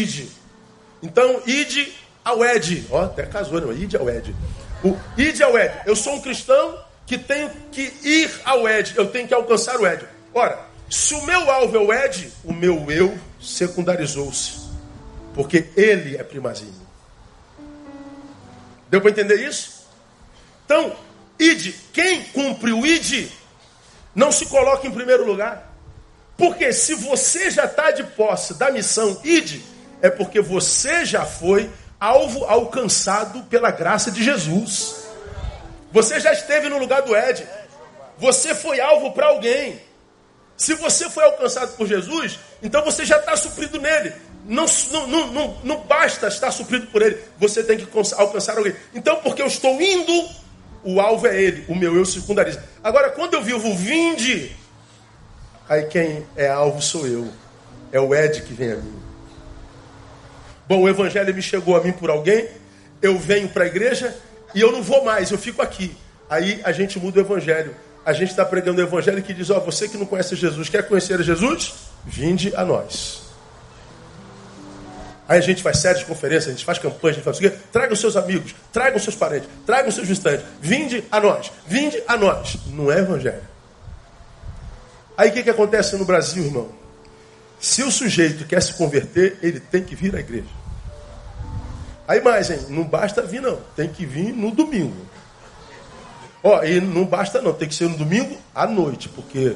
Então, 1.03 1.41
ide 1.45 1.93
ao 2.23 2.43
ed. 2.43 2.87
Ó, 2.89 3.03
até 3.03 3.23
casou, 3.23 3.61
não? 3.61 3.71
Ide 3.71 3.95
ao 3.95 4.09
ed. 4.09 4.35
O 4.83 4.97
ide 5.17 5.43
ao 5.43 5.57
ed. 5.57 5.71
Eu 5.85 5.95
sou 5.95 6.15
um 6.15 6.21
cristão 6.21 6.79
que 7.05 7.17
tenho 7.17 7.51
que 7.71 7.93
ir 8.03 8.31
ao 8.43 8.67
ed. 8.67 8.93
Eu 8.97 9.07
tenho 9.11 9.27
que 9.27 9.33
alcançar 9.33 9.79
o 9.79 9.85
ed. 9.85 10.03
Ora, 10.33 10.59
se 10.89 11.13
o 11.13 11.23
meu 11.23 11.51
alvo 11.51 11.77
é 11.77 11.79
o 11.79 11.93
ed, 11.93 12.31
o 12.43 12.51
meu 12.51 12.89
eu 12.89 13.15
secundarizou-se. 13.39 14.64
Porque 15.35 15.65
ele 15.75 16.15
é 16.17 16.23
primazia. 16.23 16.71
Deu 18.89 19.01
para 19.01 19.11
entender 19.11 19.45
isso? 19.45 19.85
Então, 20.65 20.95
id, 21.37 21.75
quem 21.91 22.23
cumpre 22.23 22.71
o 22.71 22.85
id, 22.85 23.29
não 24.15 24.31
se 24.31 24.45
coloca 24.45 24.87
em 24.87 24.91
primeiro 24.91 25.25
lugar. 25.25 25.73
Porque 26.37 26.71
se 26.71 26.95
você 26.95 27.51
já 27.51 27.65
está 27.65 27.91
de 27.91 28.03
posse 28.03 28.53
da 28.53 28.71
missão 28.71 29.19
id, 29.25 29.61
é 30.01 30.09
porque 30.09 30.39
você 30.39 31.05
já 31.05 31.25
foi 31.25 31.69
alvo 31.99 32.45
alcançado 32.45 33.43
pela 33.43 33.71
graça 33.71 34.09
de 34.09 34.23
Jesus. 34.23 35.05
Você 35.91 36.19
já 36.19 36.31
esteve 36.31 36.69
no 36.69 36.77
lugar 36.77 37.01
do 37.01 37.15
Ed. 37.15 37.45
Você 38.17 38.55
foi 38.55 38.79
alvo 38.79 39.11
para 39.11 39.27
alguém. 39.27 39.81
Se 40.57 40.73
você 40.73 41.09
foi 41.09 41.25
alcançado 41.25 41.75
por 41.75 41.87
Jesus, 41.87 42.39
então 42.63 42.83
você 42.83 43.05
já 43.05 43.17
está 43.17 43.35
suprido 43.35 43.79
nele. 43.79 44.13
Não, 44.47 44.65
não, 44.91 45.07
não, 45.31 45.57
não, 45.63 45.81
basta 45.81 46.27
estar 46.27 46.51
suprido 46.51 46.85
por 46.87 47.01
ele, 47.01 47.17
você 47.37 47.63
tem 47.63 47.77
que 47.77 47.87
alcançar 48.15 48.57
alguém. 48.57 48.75
Então, 48.93 49.15
porque 49.17 49.41
eu 49.41 49.47
estou 49.47 49.81
indo, 49.81 50.29
o 50.83 51.01
alvo 51.01 51.25
é 51.25 51.41
ele, 51.41 51.65
o 51.67 51.75
meu 51.75 51.95
eu 51.95 52.05
secundariza. 52.05 52.63
Agora, 52.83 53.09
quando 53.09 53.33
eu 53.33 53.41
vivo 53.41 53.75
vinde, 53.75 54.55
aí 55.67 55.85
quem 55.85 56.25
é 56.35 56.47
alvo 56.47 56.81
sou 56.81 57.07
eu. 57.07 57.27
É 57.91 57.99
o 57.99 58.13
Ed 58.13 58.41
que 58.43 58.53
vem 58.53 58.73
a 58.73 58.75
mim. 58.75 58.99
Bom, 60.67 60.81
o 60.81 60.89
evangelho 60.89 61.33
me 61.33 61.41
chegou 61.41 61.75
a 61.75 61.81
mim 61.81 61.91
por 61.91 62.09
alguém, 62.09 62.47
eu 63.01 63.17
venho 63.17 63.49
para 63.49 63.63
a 63.63 63.67
igreja 63.67 64.15
e 64.53 64.61
eu 64.61 64.71
não 64.71 64.83
vou 64.83 65.03
mais, 65.03 65.31
eu 65.31 65.37
fico 65.37 65.61
aqui. 65.61 65.95
Aí 66.29 66.61
a 66.63 66.71
gente 66.71 66.99
muda 66.99 67.19
o 67.19 67.21
evangelho. 67.21 67.75
A 68.05 68.13
gente 68.13 68.29
está 68.29 68.45
pregando 68.45 68.79
o 68.79 68.83
evangelho 68.83 69.21
que 69.23 69.33
diz: 69.33 69.49
Ó, 69.49 69.57
oh, 69.57 69.61
você 69.61 69.87
que 69.87 69.97
não 69.97 70.05
conhece 70.05 70.35
Jesus, 70.35 70.69
quer 70.69 70.87
conhecer 70.87 71.21
Jesus? 71.23 71.73
Vinde 72.05 72.53
a 72.55 72.63
nós. 72.63 73.24
Aí 75.27 75.39
a 75.39 75.41
gente 75.41 75.63
faz 75.63 75.79
séries 75.79 75.99
de 75.99 76.05
conferências, 76.05 76.47
a 76.47 76.51
gente 76.51 76.65
faz 76.65 76.77
campanha, 76.77 77.13
a 77.13 77.15
gente 77.15 77.23
faz 77.23 77.37
o 77.37 77.41
quê? 77.41 77.51
Traga 77.71 77.93
os 77.93 77.99
seus 77.99 78.15
amigos, 78.15 78.53
traga 78.71 78.95
os 78.95 79.03
seus 79.03 79.15
parentes, 79.15 79.49
traga 79.65 79.89
os 79.89 79.95
seus 79.95 80.07
visitantes. 80.07 80.45
Vinde 80.61 81.03
a 81.11 81.19
nós, 81.19 81.51
vinde 81.67 82.01
a 82.07 82.15
nós. 82.15 82.57
Não 82.67 82.91
é 82.91 82.99
evangelho. 82.99 83.41
Aí 85.17 85.29
o 85.29 85.33
que, 85.33 85.43
que 85.43 85.49
acontece 85.49 85.95
no 85.95 86.05
Brasil, 86.05 86.43
irmão? 86.43 86.69
Se 87.59 87.81
o 87.81 87.91
sujeito 87.91 88.45
quer 88.45 88.61
se 88.61 88.73
converter, 88.73 89.37
ele 89.41 89.59
tem 89.59 89.83
que 89.83 89.95
vir 89.95 90.15
à 90.15 90.19
igreja. 90.19 90.45
Aí 92.07 92.21
mais, 92.21 92.51
hein? 92.51 92.59
Não 92.69 92.83
basta 92.83 93.23
vir, 93.23 93.41
não. 93.41 93.57
Tem 93.75 93.89
que 93.89 94.05
vir 94.05 94.31
no 94.31 94.51
domingo. 94.51 95.07
Ó, 96.43 96.63
e 96.63 96.79
não 96.79 97.05
basta, 97.05 97.41
não. 97.41 97.53
Tem 97.53 97.67
que 97.67 97.73
ser 97.73 97.89
no 97.89 97.97
domingo 97.97 98.37
à 98.53 98.67
noite, 98.67 99.09
porque 99.09 99.55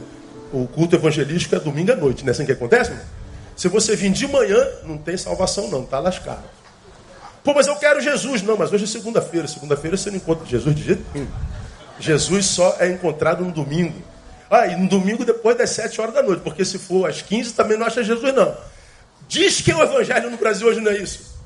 o 0.52 0.66
culto 0.68 0.96
evangelístico 0.96 1.56
é 1.56 1.60
domingo 1.60 1.92
à 1.92 1.96
noite, 1.96 2.24
não 2.24 2.30
é 2.30 2.32
assim 2.32 2.46
que 2.46 2.52
acontece? 2.52 2.90
Não? 2.90 3.19
Se 3.60 3.68
você 3.68 3.94
vir 3.94 4.10
de 4.14 4.26
manhã, 4.26 4.66
não 4.86 4.98
tem 4.98 5.18
salvação, 5.18 5.68
não. 5.68 5.84
Está 5.84 6.00
lascado. 6.00 6.46
Pô, 7.44 7.54
mas 7.54 7.68
eu 7.68 7.76
quero 7.76 8.00
Jesus. 8.00 8.42
Não, 8.42 8.56
mas 8.56 8.72
hoje 8.72 8.86
é 8.86 8.88
segunda-feira. 8.88 9.50
Segunda-feira 9.50 9.98
você 9.98 10.10
não 10.10 10.16
encontra 10.16 10.46
Jesus 10.46 10.74
de 10.74 10.82
jeito 10.82 11.04
nenhum. 11.14 11.28
Jesus 12.00 12.46
só 12.46 12.78
é 12.80 12.88
encontrado 12.88 13.44
no 13.44 13.52
domingo. 13.52 14.02
Ah, 14.50 14.66
e 14.66 14.78
no 14.78 14.88
domingo 14.88 15.26
depois 15.26 15.58
das 15.58 15.72
7 15.72 16.00
horas 16.00 16.14
da 16.14 16.24
noite, 16.24 16.42
porque 16.42 16.64
se 16.64 16.80
for 16.80 17.10
às 17.10 17.22
15 17.22 17.52
também 17.52 17.78
não 17.78 17.86
acha 17.86 18.02
Jesus, 18.02 18.34
não. 18.34 18.56
Diz 19.28 19.60
que 19.60 19.74
o 19.74 19.84
evangelho 19.84 20.32
no 20.32 20.38
Brasil 20.38 20.66
hoje 20.66 20.80
não 20.80 20.94
é 20.94 20.96
isso. 20.96 21.38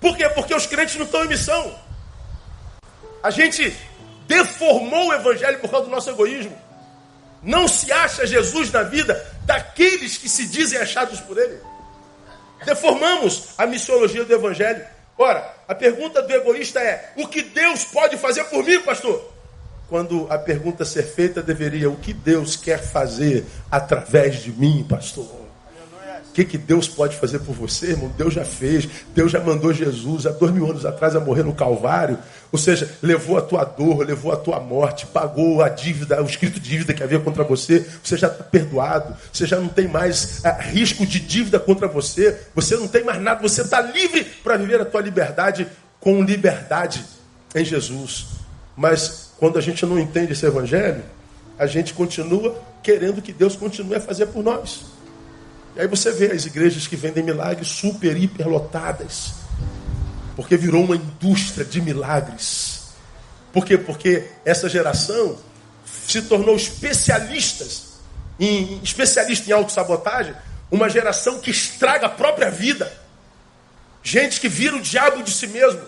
Por 0.00 0.16
quê? 0.16 0.30
Porque 0.30 0.54
os 0.54 0.64
crentes 0.64 0.96
não 0.96 1.04
estão 1.04 1.22
em 1.26 1.28
missão. 1.28 1.74
A 3.22 3.30
gente 3.30 3.76
deformou 4.26 5.08
o 5.08 5.12
evangelho 5.12 5.58
por 5.58 5.70
causa 5.70 5.84
do 5.84 5.92
nosso 5.92 6.08
egoísmo. 6.08 6.56
Não 7.42 7.66
se 7.66 7.90
acha 7.90 8.26
Jesus 8.26 8.70
na 8.70 8.82
vida 8.82 9.24
daqueles 9.44 10.16
que 10.16 10.28
se 10.28 10.46
dizem 10.46 10.78
achados 10.78 11.20
por 11.20 11.38
ele. 11.38 11.58
Deformamos 12.64 13.48
a 13.56 13.66
missiologia 13.66 14.24
do 14.24 14.34
evangelho. 14.34 14.84
Ora, 15.16 15.54
a 15.66 15.74
pergunta 15.74 16.22
do 16.22 16.32
egoísta 16.32 16.80
é: 16.80 17.12
o 17.16 17.26
que 17.26 17.42
Deus 17.42 17.84
pode 17.84 18.16
fazer 18.16 18.44
por 18.44 18.64
mim, 18.64 18.80
pastor? 18.82 19.30
quando 19.90 20.28
a 20.30 20.38
pergunta 20.38 20.84
ser 20.84 21.02
feita 21.02 21.42
deveria: 21.42 21.90
o 21.90 21.96
que 21.96 22.14
Deus 22.14 22.54
quer 22.54 22.80
fazer 22.80 23.44
através 23.68 24.36
de 24.36 24.52
mim, 24.52 24.86
pastor? 24.88 25.39
O 26.30 26.32
que, 26.32 26.44
que 26.44 26.56
Deus 26.56 26.86
pode 26.86 27.16
fazer 27.16 27.40
por 27.40 27.56
você, 27.56 27.88
irmão? 27.88 28.12
Deus 28.16 28.32
já 28.32 28.44
fez. 28.44 28.88
Deus 29.12 29.32
já 29.32 29.40
mandou 29.40 29.72
Jesus 29.72 30.26
há 30.26 30.30
dois 30.30 30.52
mil 30.52 30.64
anos 30.70 30.86
atrás 30.86 31.16
a 31.16 31.20
morrer 31.20 31.42
no 31.42 31.52
Calvário. 31.52 32.16
Ou 32.52 32.58
seja, 32.58 32.88
levou 33.02 33.36
a 33.36 33.42
tua 33.42 33.64
dor, 33.64 34.06
levou 34.06 34.30
a 34.30 34.36
tua 34.36 34.60
morte, 34.60 35.06
pagou 35.06 35.60
a 35.60 35.68
dívida, 35.68 36.22
o 36.22 36.26
escrito 36.26 36.60
dívida 36.60 36.94
que 36.94 37.02
havia 37.02 37.18
contra 37.18 37.42
você. 37.42 37.84
Você 38.00 38.16
já 38.16 38.28
está 38.28 38.44
perdoado. 38.44 39.16
Você 39.32 39.44
já 39.44 39.58
não 39.58 39.66
tem 39.66 39.88
mais 39.88 40.40
ah, 40.44 40.52
risco 40.52 41.04
de 41.04 41.18
dívida 41.18 41.58
contra 41.58 41.88
você. 41.88 42.38
Você 42.54 42.76
não 42.76 42.86
tem 42.86 43.02
mais 43.02 43.20
nada. 43.20 43.42
Você 43.42 43.62
está 43.62 43.80
livre 43.80 44.22
para 44.22 44.56
viver 44.56 44.80
a 44.80 44.84
tua 44.84 45.00
liberdade 45.00 45.66
com 45.98 46.22
liberdade 46.22 47.04
em 47.56 47.64
Jesus. 47.64 48.26
Mas 48.76 49.32
quando 49.36 49.58
a 49.58 49.60
gente 49.60 49.84
não 49.84 49.98
entende 49.98 50.32
esse 50.32 50.46
evangelho, 50.46 51.02
a 51.58 51.66
gente 51.66 51.92
continua 51.92 52.56
querendo 52.84 53.20
que 53.20 53.32
Deus 53.32 53.56
continue 53.56 53.96
a 53.96 54.00
fazer 54.00 54.26
por 54.26 54.44
nós. 54.44 54.99
E 55.76 55.80
aí 55.80 55.86
você 55.86 56.10
vê 56.12 56.32
as 56.32 56.46
igrejas 56.46 56.86
que 56.86 56.96
vendem 56.96 57.22
milagres 57.22 57.68
super, 57.68 58.16
hiper 58.16 58.48
lotadas. 58.48 59.34
Porque 60.36 60.56
virou 60.56 60.84
uma 60.84 60.96
indústria 60.96 61.64
de 61.64 61.80
milagres. 61.80 62.80
Por 63.52 63.64
quê? 63.64 63.76
Porque 63.76 64.28
essa 64.44 64.68
geração 64.68 65.38
se 65.84 66.22
tornou 66.22 66.56
especialistas 66.56 67.90
em 68.38 68.80
especialista 68.82 69.50
em 69.50 69.52
autossabotagem, 69.52 70.34
uma 70.70 70.88
geração 70.88 71.40
que 71.40 71.50
estraga 71.50 72.06
a 72.06 72.10
própria 72.10 72.50
vida. 72.50 72.90
Gente 74.02 74.40
que 74.40 74.48
vira 74.48 74.76
o 74.76 74.80
diabo 74.80 75.22
de 75.22 75.30
si 75.30 75.46
mesmo 75.46 75.82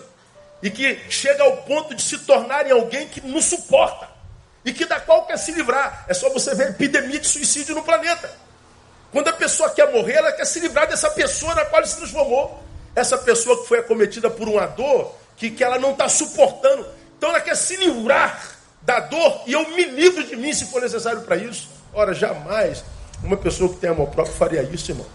e 0.61 0.69
que 0.69 0.99
chega 1.09 1.43
ao 1.43 1.57
ponto 1.63 1.95
de 1.95 2.01
se 2.01 2.19
tornarem 2.19 2.71
alguém 2.71 3.07
que 3.07 3.19
não 3.21 3.41
suporta 3.41 4.07
e 4.63 4.71
que 4.71 4.85
da 4.85 4.99
qual 4.99 5.25
quer 5.25 5.37
se 5.37 5.51
livrar. 5.51 6.05
É 6.07 6.13
só 6.13 6.29
você 6.29 6.53
ver 6.53 6.67
a 6.67 6.69
epidemia 6.69 7.19
de 7.19 7.27
suicídio 7.27 7.73
no 7.73 7.83
planeta. 7.83 8.31
Quando 9.13 9.27
a 9.27 9.33
pessoa 9.33 9.69
quer 9.69 9.91
morrer, 9.91 10.13
ela 10.13 10.31
quer 10.31 10.43
se 10.43 10.59
livrar 10.59 10.87
dessa 10.87 11.09
pessoa 11.11 11.53
na 11.53 11.63
qual 11.65 11.85
se 11.85 11.95
transformou. 11.97 12.61
Essa 12.95 13.15
pessoa 13.15 13.61
que 13.61 13.67
foi 13.67 13.77
acometida 13.77 14.29
por 14.29 14.49
uma 14.49 14.65
dor 14.65 15.15
que, 15.37 15.51
que 15.51 15.63
ela 15.63 15.77
não 15.77 15.91
está 15.91 16.09
suportando. 16.09 16.85
Então 17.15 17.29
ela 17.29 17.39
quer 17.39 17.55
se 17.55 17.75
livrar 17.75 18.43
da 18.81 18.99
dor 18.99 19.43
e 19.45 19.53
eu 19.53 19.69
me 19.69 19.85
livro 19.85 20.23
de 20.23 20.35
mim 20.35 20.51
se 20.51 20.65
for 20.65 20.81
necessário 20.81 21.21
para 21.21 21.37
isso. 21.37 21.69
Ora, 21.93 22.13
jamais 22.13 22.83
uma 23.23 23.37
pessoa 23.37 23.69
que 23.69 23.75
tem 23.75 23.91
amor 23.91 24.09
próprio 24.09 24.35
faria 24.35 24.63
isso, 24.63 24.91
irmão. 24.91 25.05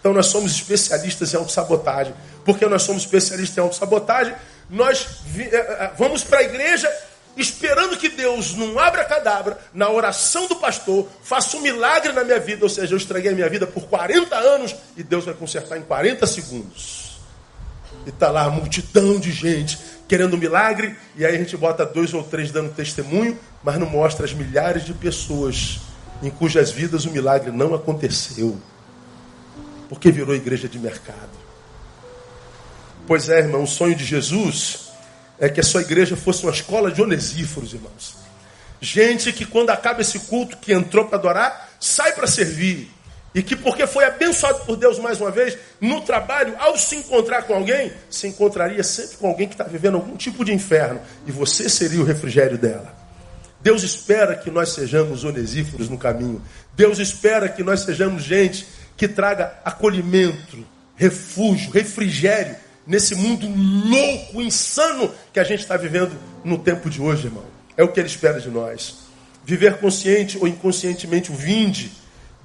Então 0.00 0.12
nós 0.12 0.26
somos 0.26 0.50
especialistas 0.50 1.32
em 1.32 1.36
autossabotagem. 1.36 2.12
Porque 2.44 2.66
nós 2.66 2.82
somos 2.82 3.04
especialistas 3.04 3.56
em 3.56 3.60
autossabotagem, 3.60 4.34
nós 4.68 5.06
eh, 5.38 5.48
eh, 5.52 5.90
vamos 5.96 6.24
para 6.24 6.40
a 6.40 6.42
igreja 6.42 6.92
esperando 7.36 7.96
que 7.96 8.08
Deus, 8.08 8.54
num 8.54 8.78
abra-cadabra, 8.78 9.58
na 9.72 9.90
oração 9.90 10.46
do 10.46 10.56
pastor, 10.56 11.08
faça 11.22 11.56
um 11.56 11.60
milagre 11.60 12.12
na 12.12 12.24
minha 12.24 12.38
vida. 12.38 12.64
Ou 12.64 12.68
seja, 12.68 12.94
eu 12.94 12.98
estraguei 12.98 13.32
a 13.32 13.34
minha 13.34 13.48
vida 13.48 13.66
por 13.66 13.84
40 13.84 14.36
anos 14.36 14.74
e 14.96 15.02
Deus 15.02 15.24
vai 15.24 15.34
consertar 15.34 15.78
em 15.78 15.82
40 15.82 16.26
segundos. 16.26 17.20
E 18.06 18.10
está 18.10 18.30
lá 18.30 18.44
a 18.44 18.50
multidão 18.50 19.18
de 19.18 19.30
gente 19.30 19.78
querendo 20.08 20.34
um 20.34 20.38
milagre, 20.38 20.94
e 21.16 21.24
aí 21.24 21.34
a 21.34 21.38
gente 21.38 21.56
bota 21.56 21.86
dois 21.86 22.12
ou 22.12 22.22
três 22.22 22.50
dando 22.50 22.74
testemunho, 22.74 23.38
mas 23.62 23.78
não 23.78 23.86
mostra 23.86 24.26
as 24.26 24.34
milhares 24.34 24.84
de 24.84 24.92
pessoas 24.92 25.80
em 26.22 26.28
cujas 26.28 26.70
vidas 26.70 27.06
o 27.06 27.10
milagre 27.10 27.50
não 27.50 27.74
aconteceu 27.74 28.58
porque 29.92 30.10
virou 30.10 30.34
igreja 30.34 30.66
de 30.66 30.78
mercado. 30.78 31.28
Pois 33.06 33.28
é, 33.28 33.40
irmão, 33.40 33.64
o 33.64 33.66
sonho 33.66 33.94
de 33.94 34.06
Jesus 34.06 34.81
é 35.42 35.48
que 35.48 35.58
a 35.58 35.64
sua 35.64 35.80
igreja 35.80 36.16
fosse 36.16 36.44
uma 36.44 36.52
escola 36.52 36.88
de 36.92 37.02
onesíforos, 37.02 37.74
irmãos. 37.74 38.14
Gente 38.80 39.32
que 39.32 39.44
quando 39.44 39.70
acaba 39.70 40.00
esse 40.00 40.20
culto, 40.20 40.56
que 40.56 40.72
entrou 40.72 41.06
para 41.06 41.18
adorar, 41.18 41.70
sai 41.80 42.12
para 42.12 42.28
servir. 42.28 42.88
E 43.34 43.42
que 43.42 43.56
porque 43.56 43.84
foi 43.84 44.04
abençoado 44.04 44.60
por 44.64 44.76
Deus 44.76 45.00
mais 45.00 45.20
uma 45.20 45.32
vez, 45.32 45.58
no 45.80 46.00
trabalho, 46.02 46.54
ao 46.60 46.78
se 46.78 46.94
encontrar 46.94 47.42
com 47.42 47.54
alguém, 47.54 47.92
se 48.08 48.28
encontraria 48.28 48.84
sempre 48.84 49.16
com 49.16 49.26
alguém 49.26 49.48
que 49.48 49.54
está 49.54 49.64
vivendo 49.64 49.96
algum 49.96 50.16
tipo 50.16 50.44
de 50.44 50.52
inferno. 50.52 51.00
E 51.26 51.32
você 51.32 51.68
seria 51.68 52.00
o 52.00 52.04
refrigério 52.04 52.56
dela. 52.56 52.94
Deus 53.60 53.82
espera 53.82 54.36
que 54.36 54.50
nós 54.50 54.68
sejamos 54.68 55.24
onesíforos 55.24 55.88
no 55.88 55.98
caminho. 55.98 56.40
Deus 56.76 57.00
espera 57.00 57.48
que 57.48 57.64
nós 57.64 57.80
sejamos 57.80 58.22
gente 58.22 58.64
que 58.96 59.08
traga 59.08 59.58
acolhimento, 59.64 60.64
refúgio, 60.94 61.72
refrigério 61.72 62.54
nesse 62.86 63.14
mundo 63.14 63.46
louco, 63.46 64.42
insano 64.42 65.12
que 65.32 65.40
a 65.40 65.44
gente 65.44 65.60
está 65.60 65.76
vivendo 65.76 66.16
no 66.44 66.58
tempo 66.58 66.90
de 66.90 67.00
hoje, 67.00 67.26
irmão. 67.26 67.44
É 67.76 67.82
o 67.82 67.88
que 67.88 68.00
Ele 68.00 68.08
espera 68.08 68.40
de 68.40 68.50
nós. 68.50 68.98
Viver 69.44 69.78
consciente 69.78 70.38
ou 70.38 70.46
inconscientemente 70.46 71.30
o 71.32 71.34
vinde 71.34 71.92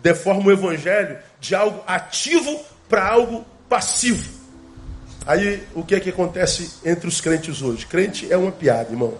deforma 0.01 0.47
o 0.47 0.51
evangelho 0.51 1.17
de 1.39 1.53
algo 1.55 1.83
ativo 1.85 2.59
para 2.87 3.07
algo 3.07 3.45
passivo. 3.67 4.37
Aí 5.25 5.63
o 5.75 5.83
que 5.83 5.95
é 5.95 5.99
que 5.99 6.09
acontece 6.09 6.79
entre 6.85 7.07
os 7.07 7.19
crentes 7.19 7.61
hoje? 7.61 7.85
Crente 7.85 8.31
é 8.31 8.37
uma 8.37 8.51
piada, 8.51 8.91
irmão. 8.91 9.15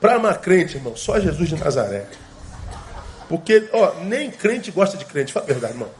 Para 0.00 0.14
amar 0.14 0.40
crente, 0.40 0.76
irmão, 0.76 0.96
só 0.96 1.18
Jesus 1.18 1.48
de 1.48 1.56
Nazaré. 1.56 2.06
Porque, 3.28 3.68
ó, 3.72 3.94
nem 4.04 4.30
crente 4.30 4.70
gosta 4.70 4.96
de 4.96 5.04
crente, 5.04 5.32
fala 5.32 5.46
a 5.46 5.48
verdade, 5.48 5.74
irmão. 5.74 5.90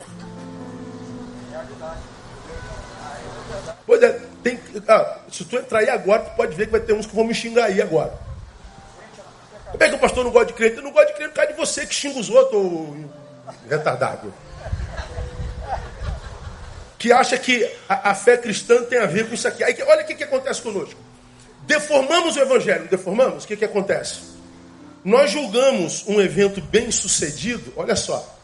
Pois 3.87 4.03
é, 4.03 4.21
tem, 4.43 4.59
ah, 4.89 5.19
se 5.31 5.45
tu 5.45 5.57
entrar 5.57 5.81
aí 5.81 5.89
agora, 5.89 6.23
tu 6.23 6.37
pode 6.37 6.55
ver 6.55 6.67
que 6.67 6.73
vai 6.73 6.81
ter 6.81 6.93
uns 6.93 7.07
que 7.07 7.15
vão 7.15 7.25
me 7.25 7.35
xingar 7.35 7.67
aí 7.67 7.81
agora. 7.81 8.13
Como 9.71 9.83
é 9.83 9.89
que 9.89 9.95
o 9.95 9.99
pastor 9.99 10.25
não 10.25 10.31
gosta 10.31 10.47
de 10.49 10.53
crente? 10.53 10.77
Eu 10.77 10.83
não 10.83 10.93
gosto 10.93 11.09
de 11.09 11.15
crente 11.15 11.31
por 11.31 11.37
causa 11.37 11.53
de 11.53 11.59
você 11.59 11.87
que 11.87 11.95
xinga 11.95 12.19
os 12.19 12.29
outros, 12.29 13.07
retardado. 13.69 14.33
Que 16.99 17.11
acha 17.11 17.39
que 17.39 17.65
a, 17.89 18.11
a, 18.11 18.15
fé 18.15 18.37
cristã 18.37 18.83
tem 18.85 18.99
a 18.99 19.07
ver 19.07 19.29
com 19.29 19.35
isso 19.35 19.49
aqui. 19.49 19.65
Aí, 19.65 19.77
olha 19.87 20.03
o 20.03 20.07
que, 20.07 20.15
que 20.15 20.25
acontece 20.25 20.61
conosco. 20.61 21.01
Deformamos 21.63 22.37
o 22.37 22.41
evangelho, 22.41 22.87
deformamos? 22.89 23.45
O 23.45 23.47
que, 23.47 23.57
que 23.57 23.65
acontece? 23.65 24.21
Nós 25.05 25.31
julgamos 25.31 26.05
um 26.07 26.21
evento 26.21 26.61
bem 26.61 26.91
sucedido, 26.91 27.73
olha 27.77 27.97
só, 27.97 28.39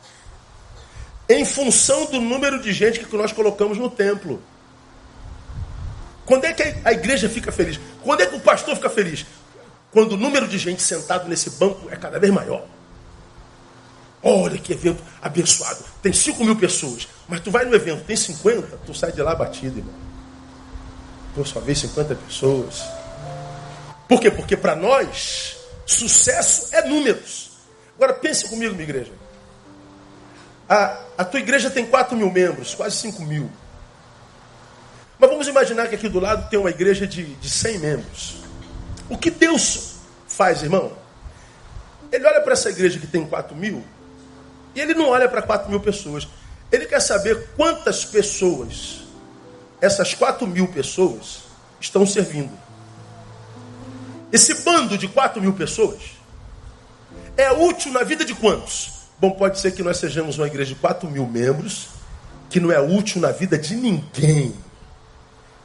em 1.29 1.45
função 1.45 2.07
do 2.07 2.21
número 2.21 2.61
de 2.61 2.73
gente 2.73 3.01
que 3.01 3.17
nós 3.17 3.33
colocamos 3.33 3.77
no 3.77 3.91
templo. 3.91 4.43
Quando 6.29 6.45
é 6.45 6.53
que 6.53 6.63
a 6.85 6.93
igreja 6.93 7.27
fica 7.27 7.51
feliz? 7.51 7.81
Quando 8.03 8.21
é 8.21 8.27
que 8.27 8.37
o 8.37 8.41
pastor 8.41 8.75
fica 8.77 8.91
feliz? 8.91 9.25
Quando 9.91 10.13
o 10.13 10.17
número 10.19 10.47
de 10.47 10.59
gente 10.59 10.83
sentado 10.83 11.27
nesse 11.27 11.49
banco 11.49 11.89
é 11.91 11.97
cada 11.97 12.19
vez 12.19 12.31
maior. 12.31 12.67
Olha 14.23 14.59
que 14.59 14.75
evento 14.75 15.03
abençoado. 15.23 15.83
Tem 16.03 16.13
5 16.13 16.45
mil 16.45 16.55
pessoas. 16.57 17.09
Mas 17.27 17.41
tu 17.41 17.51
vai 17.51 17.65
no 17.65 17.75
evento, 17.75 18.05
tem 18.05 18.15
50, 18.15 18.77
tu 18.85 18.93
sai 18.93 19.11
de 19.11 19.23
lá 19.23 19.35
batido, 19.35 19.79
irmão. 19.79 19.95
Tu 21.35 21.47
só 21.47 21.61
vê 21.61 21.75
50 21.75 22.15
pessoas. 22.17 22.85
Por 24.07 24.21
quê? 24.21 24.31
Porque 24.31 24.55
para 24.55 24.77
nós, 24.77 25.57
sucesso 25.87 26.75
é 26.75 26.87
números. 26.87 27.53
Agora 27.97 28.13
pense 28.13 28.47
comigo, 28.51 28.75
minha 28.75 28.85
igreja. 28.85 29.13
A, 30.69 31.01
a 31.17 31.25
tua 31.25 31.41
igreja 31.41 31.71
tem 31.71 31.87
4 31.87 32.15
mil 32.15 32.31
membros, 32.31 32.75
quase 32.75 32.97
5 32.97 33.23
mil. 33.23 33.51
Mas 35.19 35.31
vamos 35.31 35.49
imaginar 35.49 35.89
que 35.89 35.97
aqui 35.97 36.09
do 36.09 36.21
lado 36.21 36.49
tem 36.49 36.59
uma 36.59 36.71
igreja 36.71 37.07
de, 37.07 37.25
de 37.35 37.51
100 37.51 37.79
membros. 37.79 38.37
O 39.09 39.19
que 39.19 39.31
Deus 39.31 39.97
faz, 40.29 40.63
irmão? 40.63 40.93
Ele 42.13 42.25
olha 42.25 42.41
para 42.41 42.53
essa 42.53 42.71
igreja 42.71 42.99
que 42.99 43.07
tem 43.07 43.27
4 43.27 43.57
mil 43.57 43.83
e 44.75 44.81
ele 44.81 44.95
não 44.95 45.09
olha 45.09 45.29
para 45.29 45.43
4 45.43 45.69
mil 45.69 45.81
pessoas. 45.81 46.29
Ele 46.71 46.87
quer 46.87 47.01
saber 47.01 47.49
quantas 47.57 48.05
pessoas, 48.05 49.01
essas 49.81 50.15
4 50.15 50.47
mil 50.47 50.69
pessoas, 50.69 51.41
estão 51.81 52.07
servindo. 52.07 52.53
Esse 54.31 54.63
bando 54.63 54.97
de 54.97 55.09
4 55.09 55.41
mil 55.41 55.55
pessoas 55.55 55.99
é 57.37 57.51
útil 57.51 57.93
na 57.93 58.05
vida 58.05 58.25
de 58.25 58.35
quantos? 58.35 58.99
Bom, 59.19 59.33
pode 59.33 59.59
ser 59.59 59.73
que 59.73 59.83
nós 59.83 59.97
sejamos 59.97 60.39
uma 60.39 60.47
igreja 60.47 60.75
de 60.75 60.81
4 60.81 61.11
mil 61.11 61.27
membros, 61.27 61.89
que 62.49 62.61
não 62.61 62.71
é 62.71 62.81
útil 62.81 63.21
na 63.21 63.33
vida 63.33 63.59
de 63.59 63.75
ninguém 63.75 64.55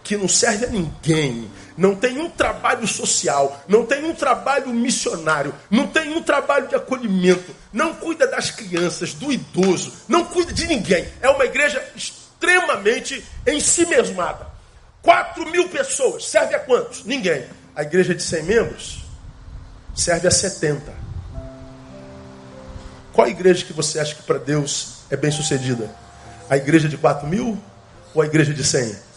que 0.04 0.18
não 0.18 0.28
serve 0.28 0.66
a 0.66 0.70
ninguém, 0.70 1.50
não 1.78 1.96
tem 1.96 2.20
um 2.20 2.30
trabalho 2.30 2.86
social, 2.86 3.64
não 3.68 3.86
tem 3.86 4.04
um 4.04 4.14
trabalho 4.14 4.68
missionário, 4.68 5.54
não 5.72 5.88
tem 5.88 6.14
um 6.14 6.22
trabalho 6.22 6.68
de 6.68 6.76
acolhimento, 6.76 7.56
não 7.72 7.94
cuida 7.96 8.28
das 8.28 8.52
crianças, 8.52 9.14
do 9.14 9.32
idoso, 9.32 9.94
não 10.08 10.26
cuida 10.26 10.52
de 10.52 10.68
ninguém. 10.68 11.08
É 11.22 11.30
uma 11.30 11.46
igreja 11.46 11.84
extremamente 11.96 13.24
em 13.48 13.60
si 13.60 13.86
mesmada. 13.86 14.48
4 15.02 15.50
mil 15.50 15.70
pessoas, 15.70 16.26
serve 16.26 16.56
a 16.56 16.60
quantos? 16.60 17.04
Ninguém. 17.06 17.46
A 17.76 17.82
igreja 17.82 18.14
de 18.14 18.22
100 18.22 18.44
membros 18.44 19.04
serve 19.96 20.28
a 20.28 20.32
70. 20.32 20.94
Qual 23.14 23.28
a 23.28 23.30
igreja 23.30 23.66
que 23.66 23.74
você 23.74 24.00
acha 24.00 24.16
que 24.16 24.24
para 24.24 24.38
Deus 24.38 25.04
é 25.10 25.16
bem 25.16 25.32
sucedida? 25.32 25.90
A 26.50 26.58
igreja 26.58 26.90
de 26.90 26.98
4 26.98 27.28
mil 27.28 27.58
ou 28.14 28.22
a 28.22 28.26
igreja 28.26 28.54
de 28.54 28.64
100? 28.64 29.13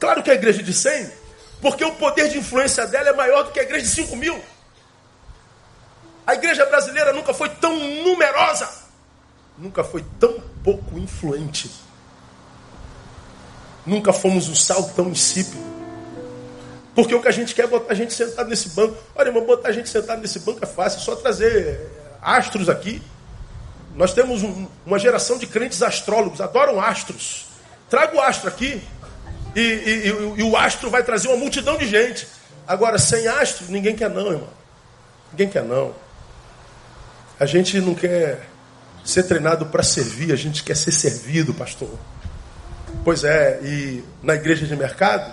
Claro 0.00 0.22
que 0.22 0.30
a 0.30 0.34
igreja 0.34 0.62
de 0.62 0.72
100, 0.72 1.12
porque 1.60 1.84
o 1.84 1.94
poder 1.94 2.30
de 2.30 2.38
influência 2.38 2.86
dela 2.86 3.10
é 3.10 3.12
maior 3.12 3.44
do 3.44 3.52
que 3.52 3.60
a 3.60 3.62
igreja 3.62 3.84
de 3.84 3.90
5 3.90 4.16
mil. 4.16 4.42
A 6.26 6.34
igreja 6.34 6.64
brasileira 6.64 7.12
nunca 7.12 7.34
foi 7.34 7.50
tão 7.50 7.78
numerosa, 8.02 8.68
nunca 9.58 9.84
foi 9.84 10.04
tão 10.18 10.40
pouco 10.64 10.98
influente. 10.98 11.70
Nunca 13.84 14.12
fomos 14.12 14.48
um 14.48 14.54
sal 14.54 14.82
tão 14.90 15.08
insípido. 15.08 15.70
Porque 16.94 17.14
o 17.14 17.20
que 17.20 17.28
a 17.28 17.32
gente 17.32 17.54
quer 17.54 17.64
é 17.64 17.66
botar 17.66 17.92
a 17.92 17.96
gente 17.96 18.12
sentado 18.12 18.48
nesse 18.48 18.70
banco. 18.70 18.96
Olha, 19.14 19.28
irmão, 19.28 19.44
botar 19.44 19.68
a 19.68 19.72
gente 19.72 19.88
sentado 19.88 20.20
nesse 20.20 20.38
banco 20.40 20.60
é 20.62 20.66
fácil, 20.66 21.00
é 21.00 21.02
só 21.02 21.16
trazer 21.16 21.90
astros 22.20 22.68
aqui. 22.68 23.02
Nós 23.94 24.12
temos 24.12 24.42
um, 24.42 24.66
uma 24.86 24.98
geração 24.98 25.38
de 25.38 25.46
crentes 25.46 25.82
astrólogos, 25.82 26.40
adoram 26.40 26.80
astros. 26.80 27.46
Traga 27.88 28.16
o 28.16 28.20
astro 28.20 28.48
aqui, 28.48 28.82
e, 29.54 29.60
e, 29.60 30.06
e, 30.38 30.42
o 30.42 30.56
astro 30.56 30.90
vai 30.90 31.02
trazer 31.02 31.28
uma 31.28 31.36
multidão 31.36 31.76
de 31.76 31.86
gente. 31.86 32.26
Agora, 32.66 32.98
sem 32.98 33.26
astro, 33.26 33.66
ninguém 33.68 33.96
quer 33.96 34.10
não, 34.10 34.30
irmão. 34.30 34.48
Ninguém 35.32 35.48
quer 35.48 35.64
não. 35.64 35.94
A 37.38 37.46
gente 37.46 37.80
não 37.80 37.94
quer 37.94 38.46
ser 39.04 39.24
treinado 39.24 39.66
para 39.66 39.82
servir, 39.82 40.32
a 40.32 40.36
gente 40.36 40.62
quer 40.62 40.76
ser 40.76 40.92
servido, 40.92 41.54
pastor. 41.54 41.90
Pois 43.04 43.24
é, 43.24 43.60
e 43.62 44.04
na 44.22 44.34
igreja 44.34 44.66
de 44.66 44.76
mercado, 44.76 45.32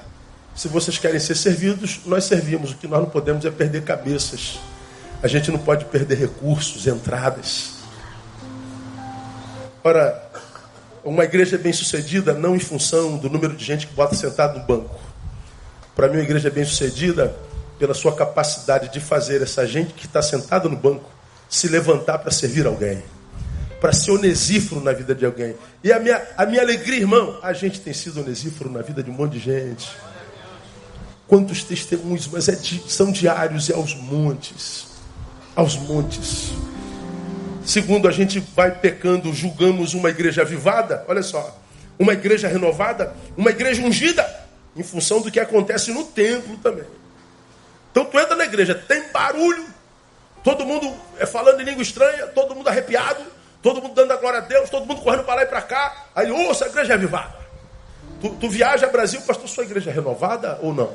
se 0.56 0.67
vocês 0.67 0.97
querem 0.97 1.19
ser 1.19 1.36
servidos, 1.36 1.99
nós 2.06 2.23
servimos. 2.23 2.71
O 2.71 2.75
que 2.75 2.88
nós 2.88 3.01
não 3.01 3.10
podemos 3.10 3.45
é 3.45 3.51
perder 3.51 3.84
cabeças. 3.84 4.60
A 5.21 5.27
gente 5.27 5.51
não 5.51 5.60
pode 5.60 5.86
perder 5.86 6.17
recursos, 6.17 6.88
entradas. 6.88 7.73
Ora, 9.84 10.26
uma 11.09 11.23
igreja 11.23 11.57
bem 11.57 11.71
sucedida 11.71 12.33
não 12.33 12.55
em 12.55 12.59
função 12.59 13.17
do 13.17 13.29
número 13.29 13.55
de 13.55 13.63
gente 13.63 13.87
que 13.87 13.93
bota 13.93 14.13
sentado 14.13 14.59
no 14.59 14.65
banco. 14.65 14.99
Para 15.95 16.09
mim, 16.09 16.17
uma 16.17 16.23
igreja 16.23 16.49
bem 16.49 16.65
sucedida 16.65 17.33
pela 17.79 17.93
sua 17.93 18.13
capacidade 18.13 18.91
de 18.91 18.99
fazer 18.99 19.41
essa 19.41 19.65
gente 19.65 19.93
que 19.93 20.05
está 20.05 20.21
sentada 20.21 20.67
no 20.67 20.75
banco 20.75 21.09
se 21.49 21.69
levantar 21.69 22.17
para 22.17 22.29
servir 22.29 22.65
alguém, 22.65 23.01
para 23.79 23.93
ser 23.93 24.11
onesíforo 24.11 24.81
na 24.83 24.91
vida 24.91 25.15
de 25.15 25.25
alguém. 25.25 25.55
E 25.81 25.93
a 25.93 25.99
minha, 25.99 26.21
a 26.35 26.45
minha 26.45 26.61
alegria, 26.61 26.99
irmão, 26.99 27.39
a 27.41 27.53
gente 27.53 27.79
tem 27.79 27.93
sido 27.93 28.19
onesíforo 28.19 28.69
na 28.69 28.81
vida 28.81 29.01
de 29.01 29.09
um 29.09 29.13
monte 29.13 29.33
de 29.33 29.39
gente. 29.39 29.89
Quantos 31.25 31.63
testemunhos, 31.63 32.27
mas 32.27 32.49
é, 32.49 32.57
são 32.87 33.13
diários 33.13 33.69
e 33.69 33.73
aos 33.73 33.95
montes. 33.95 34.87
Aos 35.55 35.75
montes. 35.77 36.51
Segundo, 37.67 38.08
a 38.08 38.12
gente 38.12 38.39
vai 38.39 38.71
pecando, 38.71 39.34
julgamos 39.34 39.93
uma 39.93 40.10
igreja 40.10 40.41
avivada, 40.41 41.03
olha 41.06 41.21
só, 41.21 41.53
uma 41.99 42.13
igreja 42.13 42.47
renovada, 42.47 43.13
uma 43.36 43.49
igreja 43.49 43.82
ungida, 43.82 44.25
em 44.73 44.82
função 44.84 45.19
do 45.19 45.30
que 45.30 45.38
acontece 45.38 45.91
no 45.91 46.06
templo 46.06 46.56
também. 46.60 46.86
Então 47.91 48.06
tu 48.06 48.17
entra 48.17 48.38
na 48.38 48.45
igreja, 48.45 48.73
tem 48.73 49.12
barulho, 49.12 49.65
todo 50.45 50.65
mundo 50.65 50.95
é 51.19 51.25
falando 51.25 51.60
em 51.60 51.65
língua 51.65 51.82
estranha, 51.82 52.27
todo 52.27 52.56
mundo 52.56 52.69
arrepiado, 52.69 53.21
todo 53.62 53.82
mundo 53.82 53.93
dando 53.93 54.13
a 54.13 54.15
glória 54.15 54.39
a 54.39 54.43
Deus, 54.43 54.69
todo 54.69 54.86
mundo 54.86 55.01
correndo 55.01 55.25
para 55.25 55.36
lá 55.36 55.43
e 55.43 55.47
para 55.47 55.62
cá, 55.62 56.06
aí, 56.15 56.32
ouça, 56.32 56.63
a 56.63 56.67
igreja 56.69 56.93
é 56.93 56.95
avivada. 56.95 57.36
Tu, 58.21 58.30
tu 58.30 58.49
viaja 58.49 58.88
Brasil, 58.88 59.19
pastor, 59.23 59.49
sua 59.49 59.65
igreja 59.65 59.89
é 59.89 59.93
renovada 59.93 60.58
ou 60.62 60.73
não? 60.73 60.93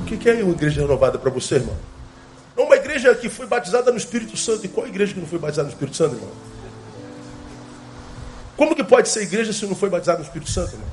O 0.00 0.04
que 0.04 0.28
é 0.28 0.42
uma 0.42 0.52
igreja 0.52 0.80
renovada 0.80 1.16
para 1.16 1.30
você, 1.30 1.54
irmão? 1.54 1.91
Uma 2.56 2.76
igreja 2.76 3.14
que 3.14 3.28
foi 3.28 3.46
batizada 3.46 3.90
no 3.90 3.96
Espírito 3.96 4.36
Santo. 4.36 4.66
E 4.66 4.68
qual 4.68 4.86
igreja 4.86 5.14
que 5.14 5.20
não 5.20 5.26
foi 5.26 5.38
batizada 5.38 5.68
no 5.68 5.72
Espírito 5.72 5.96
Santo, 5.96 6.16
irmão? 6.16 6.30
Como 8.56 8.76
que 8.76 8.84
pode 8.84 9.08
ser 9.08 9.22
igreja 9.22 9.52
se 9.52 9.66
não 9.66 9.74
foi 9.74 9.88
batizada 9.88 10.18
no 10.18 10.24
Espírito 10.24 10.50
Santo, 10.50 10.74
irmão? 10.74 10.88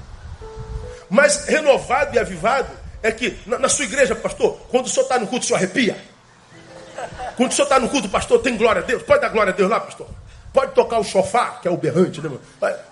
Mas 1.10 1.46
renovado 1.46 2.16
e 2.16 2.20
avivado 2.20 2.70
é 3.02 3.12
que 3.12 3.38
na, 3.46 3.60
na 3.60 3.70
sua 3.70 3.86
igreja, 3.86 4.16
pastor, 4.16 4.60
quando 4.70 4.86
o 4.86 4.90
senhor 4.90 5.04
está 5.04 5.20
no 5.20 5.28
culto, 5.28 5.44
o 5.44 5.48
senhor 5.48 5.58
arrepia. 5.58 5.98
Quando 7.36 7.52
o 7.52 7.56
senhor 7.56 7.66
está 7.66 7.80
no 7.80 7.90
culto, 7.90 8.10
pastor, 8.10 8.40
tem 8.42 8.56
glória 8.58 8.82
a 8.82 8.86
Deus. 8.86 9.04
Pode 9.04 9.22
dar 9.22 9.30
glória 9.30 9.54
a 9.54 9.56
Deus 9.56 9.70
lá, 9.70 9.80
pastor. 9.80 10.08
Pode 10.52 10.74
tocar 10.74 11.00
o 11.00 11.04
chofá, 11.04 11.60
que 11.62 11.68
é 11.68 11.72
o 11.72 11.78
berrante, 11.78 12.20
né? 12.22 12.32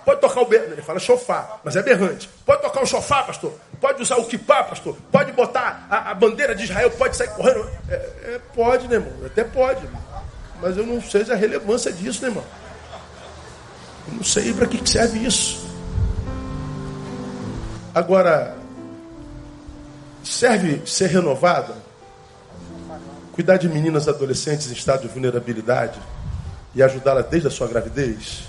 Pode 0.05 0.21
tocar 0.21 0.41
o 0.41 0.45
berrante. 0.45 0.73
Ele 0.73 0.81
fala 0.81 0.99
chofá, 0.99 1.57
mas 1.63 1.75
é 1.75 1.81
berrante. 1.81 2.29
Pode 2.45 2.61
tocar 2.61 2.83
o 2.83 2.85
chofá, 2.85 3.23
pastor. 3.23 3.51
Pode 3.81 4.01
usar 4.01 4.17
o 4.17 4.25
kipá, 4.25 4.63
pastor. 4.63 4.95
Pode 5.11 5.31
botar 5.31 5.87
a, 5.89 6.11
a 6.11 6.13
bandeira 6.13 6.53
de 6.53 6.65
Israel, 6.65 6.91
pode 6.91 7.17
sair 7.17 7.29
correndo. 7.29 7.67
É, 7.89 7.95
é, 7.95 8.41
pode, 8.53 8.87
né, 8.87 8.95
irmão? 8.95 9.11
Até 9.25 9.43
pode. 9.43 9.81
Mas 10.61 10.77
eu 10.77 10.85
não 10.85 11.01
sei 11.01 11.21
a 11.31 11.35
relevância 11.35 11.91
disso, 11.91 12.21
né, 12.21 12.27
irmão? 12.27 12.43
Eu 14.07 14.13
não 14.13 14.23
sei 14.23 14.53
para 14.53 14.67
que 14.67 14.87
serve 14.87 15.25
isso. 15.25 15.67
Agora, 17.93 18.55
serve 20.23 20.83
ser 20.85 21.07
renovado? 21.07 21.73
Cuidar 23.33 23.57
de 23.57 23.67
meninas 23.67 24.07
adolescentes 24.07 24.69
em 24.69 24.73
estado 24.73 25.01
de 25.01 25.07
vulnerabilidade? 25.07 25.99
E 26.77 26.83
ajudá-la 26.83 27.23
desde 27.23 27.47
a 27.47 27.51
sua 27.51 27.67
gravidez? 27.67 28.43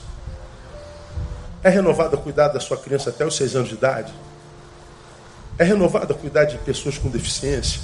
É 1.64 1.71
renovada 1.71 2.14
cuidar 2.14 2.49
da 2.49 2.61
sua 2.61 2.77
criança 2.77 3.09
até 3.09 3.25
os 3.25 3.35
seis 3.35 3.57
anos 3.57 3.71
de 3.71 3.75
idade? 3.75 4.12
É 5.59 5.64
renovada 5.64 6.12
cuidar 6.12 6.45
de 6.45 6.59
pessoas 6.59 6.99
com 6.99 7.09
deficiência? 7.09 7.81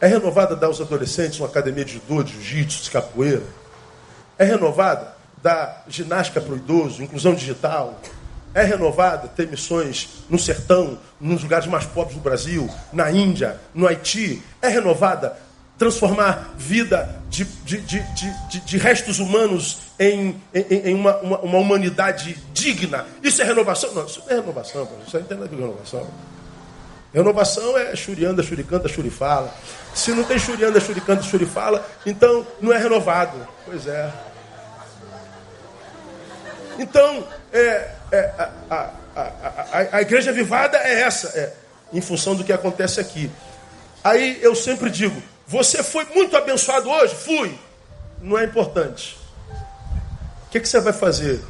É 0.00 0.06
renovada 0.06 0.56
dar 0.56 0.68
aos 0.68 0.80
adolescentes 0.80 1.38
uma 1.38 1.46
academia 1.46 1.84
de 1.84 1.92
judô, 1.92 2.22
de 2.22 2.32
jiu-jitsu, 2.32 2.84
de 2.84 2.90
capoeira? 2.90 3.42
É 4.38 4.44
renovada 4.44 5.14
dar 5.42 5.84
ginástica 5.88 6.40
para 6.40 6.54
o 6.54 6.56
idoso, 6.56 7.02
inclusão 7.02 7.34
digital? 7.34 8.00
É 8.54 8.62
renovada 8.62 9.28
ter 9.28 9.46
missões 9.46 10.24
no 10.30 10.38
sertão, 10.38 10.98
nos 11.20 11.42
lugares 11.42 11.66
mais 11.66 11.84
pobres 11.84 12.16
do 12.16 12.22
Brasil, 12.22 12.68
na 12.90 13.10
Índia, 13.12 13.60
no 13.74 13.86
Haiti? 13.86 14.42
É 14.62 14.68
renovada 14.68 15.36
transformar 15.82 16.54
vida 16.56 17.20
de, 17.28 17.44
de, 17.44 17.80
de, 17.80 18.60
de 18.60 18.78
restos 18.78 19.18
humanos 19.18 19.78
em, 19.98 20.40
em, 20.54 20.90
em 20.90 20.94
uma, 20.94 21.16
uma, 21.16 21.38
uma, 21.40 21.58
humanidade 21.58 22.38
digna. 22.52 23.04
Isso 23.20 23.42
é 23.42 23.44
renovação? 23.44 23.92
Não, 23.92 24.06
isso 24.06 24.20
não 24.20 24.30
é 24.30 24.40
renovação, 24.40 24.88
isso 25.04 25.18
não 25.18 25.24
tem 25.24 25.36
nada 25.36 25.48
a 25.48 25.50
ver 25.50 25.56
com 25.56 25.62
renovação. 25.62 26.08
Renovação 27.12 27.76
é 27.76 27.96
churianda, 27.96 28.44
churicanta, 28.44 28.88
churifala. 28.88 29.52
Se 29.92 30.12
não 30.12 30.22
tem 30.22 30.38
churianda, 30.38 30.78
churicanta, 30.78 31.22
churifala, 31.24 31.84
então 32.06 32.46
não 32.60 32.72
é 32.72 32.78
renovado. 32.78 33.36
Pois 33.66 33.88
é. 33.88 34.08
Então, 36.78 37.26
é, 37.52 37.90
é 38.12 38.32
a, 38.38 38.50
a, 38.70 38.90
a, 39.16 39.96
a, 39.96 40.02
igreja 40.02 40.32
vivada 40.32 40.78
é 40.78 41.00
essa, 41.00 41.36
é, 41.36 41.52
em 41.92 42.00
função 42.00 42.36
do 42.36 42.44
que 42.44 42.52
acontece 42.52 43.00
aqui. 43.00 43.28
Aí 44.04 44.38
eu 44.40 44.54
sempre 44.54 44.88
digo, 44.88 45.20
você 45.52 45.82
foi 45.82 46.06
muito 46.06 46.34
abençoado 46.34 46.88
hoje? 46.88 47.14
Fui. 47.14 47.58
Não 48.22 48.38
é 48.38 48.44
importante. 48.44 49.18
O 50.46 50.50
que, 50.50 50.58
que 50.58 50.66
você 50.66 50.80
vai 50.80 50.94
fazer 50.94 51.44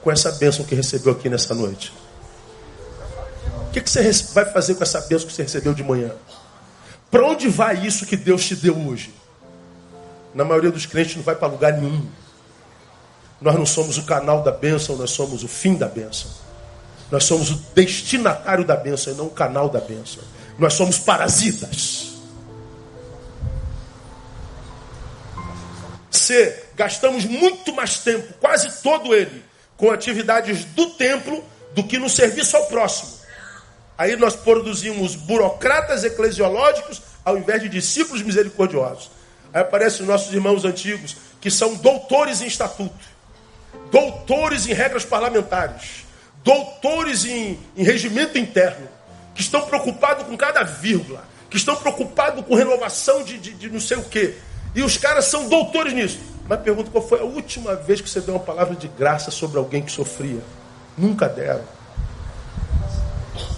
com 0.00 0.12
essa 0.12 0.30
bênção 0.30 0.64
que 0.64 0.76
recebeu 0.76 1.12
aqui 1.12 1.28
nessa 1.28 1.52
noite? 1.52 1.92
O 3.66 3.72
que, 3.72 3.80
que 3.80 3.90
você 3.90 4.12
vai 4.32 4.44
fazer 4.52 4.76
com 4.76 4.84
essa 4.84 5.00
bênção 5.00 5.26
que 5.26 5.34
você 5.34 5.42
recebeu 5.42 5.74
de 5.74 5.82
manhã? 5.82 6.12
Para 7.10 7.26
onde 7.26 7.48
vai 7.48 7.84
isso 7.84 8.06
que 8.06 8.16
Deus 8.16 8.44
te 8.44 8.54
deu 8.54 8.78
hoje? 8.78 9.12
Na 10.32 10.44
maioria 10.44 10.70
dos 10.70 10.86
crentes 10.86 11.16
não 11.16 11.24
vai 11.24 11.34
para 11.34 11.48
lugar 11.48 11.72
nenhum. 11.72 12.06
Nós 13.40 13.56
não 13.56 13.66
somos 13.66 13.98
o 13.98 14.04
canal 14.04 14.44
da 14.44 14.52
bênção, 14.52 14.94
nós 14.94 15.10
somos 15.10 15.42
o 15.42 15.48
fim 15.48 15.74
da 15.74 15.88
bênção. 15.88 16.30
Nós 17.10 17.24
somos 17.24 17.50
o 17.50 17.56
destinatário 17.74 18.64
da 18.64 18.76
bênção 18.76 19.12
e 19.12 19.16
não 19.16 19.26
o 19.26 19.30
canal 19.30 19.68
da 19.68 19.80
bênção. 19.80 20.22
Nós 20.56 20.74
somos 20.74 20.96
parasitas. 20.96 22.09
Se 26.30 26.54
gastamos 26.76 27.24
muito 27.24 27.74
mais 27.74 27.98
tempo, 27.98 28.32
quase 28.34 28.80
todo 28.84 29.12
ele, 29.12 29.44
com 29.76 29.90
atividades 29.90 30.64
do 30.64 30.90
templo 30.90 31.44
do 31.74 31.82
que 31.82 31.98
no 31.98 32.08
serviço 32.08 32.56
ao 32.56 32.66
próximo. 32.66 33.18
Aí 33.98 34.14
nós 34.14 34.36
produzimos 34.36 35.16
burocratas 35.16 36.04
eclesiológicos 36.04 37.02
ao 37.24 37.36
invés 37.36 37.60
de 37.62 37.68
discípulos 37.68 38.22
misericordiosos. 38.22 39.10
Aí 39.52 39.60
aparecem 39.60 40.02
os 40.02 40.06
nossos 40.06 40.32
irmãos 40.32 40.64
antigos, 40.64 41.16
que 41.40 41.50
são 41.50 41.74
doutores 41.74 42.40
em 42.40 42.46
estatuto, 42.46 43.04
doutores 43.90 44.68
em 44.68 44.72
regras 44.72 45.04
parlamentares, 45.04 46.06
doutores 46.44 47.24
em, 47.24 47.58
em 47.76 47.82
regimento 47.82 48.38
interno, 48.38 48.86
que 49.34 49.40
estão 49.40 49.62
preocupados 49.62 50.24
com 50.28 50.36
cada 50.36 50.62
vírgula, 50.62 51.24
que 51.50 51.56
estão 51.56 51.74
preocupados 51.74 52.46
com 52.46 52.54
renovação 52.54 53.24
de, 53.24 53.36
de, 53.36 53.52
de 53.52 53.68
não 53.68 53.80
sei 53.80 53.96
o 53.96 54.04
quê, 54.04 54.36
e 54.74 54.82
os 54.82 54.96
caras 54.96 55.26
são 55.26 55.48
doutores 55.48 55.92
nisso. 55.92 56.18
Mas 56.48 56.60
pergunta 56.60 56.90
qual 56.90 57.06
foi 57.06 57.20
a 57.20 57.24
última 57.24 57.76
vez 57.76 58.00
que 58.00 58.08
você 58.08 58.20
deu 58.20 58.34
uma 58.34 58.42
palavra 58.42 58.74
de 58.74 58.88
graça 58.88 59.30
sobre 59.30 59.58
alguém 59.58 59.82
que 59.82 59.92
sofria? 59.92 60.40
Nunca 60.96 61.28
deram. 61.28 61.64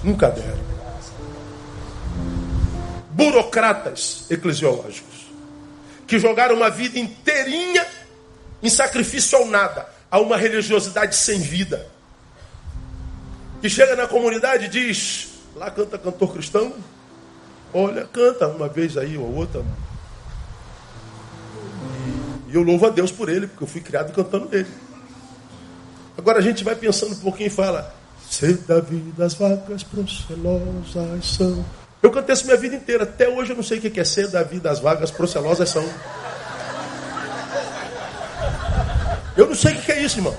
Nunca 0.03 0.31
deram. 0.31 0.72
Burocratas 3.11 4.27
eclesiológicos 4.31 5.12
que 6.07 6.18
jogaram 6.18 6.55
uma 6.55 6.68
vida 6.68 6.98
inteirinha 6.98 7.87
em 8.62 8.68
sacrifício 8.68 9.38
ao 9.38 9.46
nada, 9.46 9.88
a 10.11 10.20
uma 10.20 10.37
religiosidade 10.37 11.16
sem 11.16 11.40
vida. 11.40 11.87
Que 13.62 13.70
chega 13.70 13.96
na 13.96 14.07
comunidade 14.07 14.66
e 14.66 14.68
diz: 14.68 15.31
lá 15.57 15.70
canta 15.70 15.96
cantor 15.96 16.35
cristão. 16.35 16.75
Olha, 17.72 18.05
canta 18.05 18.46
uma 18.46 18.68
vez 18.68 18.98
aí 18.98 19.16
ou 19.16 19.35
outra, 19.35 19.64
e 22.52 22.54
eu 22.54 22.62
louvo 22.62 22.86
a 22.86 22.90
Deus 22.90 23.10
por 23.10 23.30
ele, 23.30 23.46
porque 23.46 23.64
eu 23.64 23.66
fui 23.66 23.80
criado 23.80 24.12
cantando 24.12 24.54
ele. 24.54 24.68
Agora 26.18 26.38
a 26.38 26.42
gente 26.42 26.62
vai 26.62 26.76
pensando 26.76 27.12
um 27.12 27.18
pouquinho 27.18 27.46
e 27.46 27.50
fala: 27.50 27.94
Ser 28.30 28.58
da 28.58 28.78
vida 28.78 29.24
as 29.24 29.32
vacas 29.32 29.82
procelosas 29.82 31.24
são. 31.24 31.64
Eu 32.02 32.10
cantei 32.10 32.34
isso 32.34 32.44
minha 32.44 32.58
vida 32.58 32.76
inteira. 32.76 33.04
Até 33.04 33.26
hoje 33.26 33.52
eu 33.52 33.56
não 33.56 33.62
sei 33.62 33.78
o 33.78 33.80
que 33.80 33.98
é 33.98 34.04
ser 34.04 34.28
da 34.28 34.42
vida 34.42 34.70
as 34.70 34.80
vagas 34.80 35.10
procelosas 35.10 35.70
são. 35.70 35.88
Eu 39.34 39.46
não 39.46 39.54
sei 39.54 39.72
o 39.72 39.80
que 39.80 39.90
é 39.90 40.02
isso, 40.02 40.18
irmão. 40.18 40.36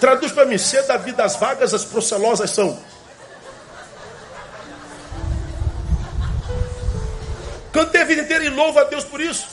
Traduz 0.00 0.32
para 0.32 0.46
mim: 0.46 0.58
ser 0.58 0.84
da 0.84 0.96
vida 0.96 1.22
as 1.22 1.36
vagas 1.36 1.72
as 1.72 1.84
procelosas 1.84 2.50
são. 2.50 2.76
Cantei 7.76 8.00
a 8.00 8.04
vida 8.06 8.22
inteira 8.22 8.42
e 8.42 8.48
louvo 8.48 8.78
a 8.78 8.84
Deus 8.84 9.04
por 9.04 9.20
isso. 9.20 9.48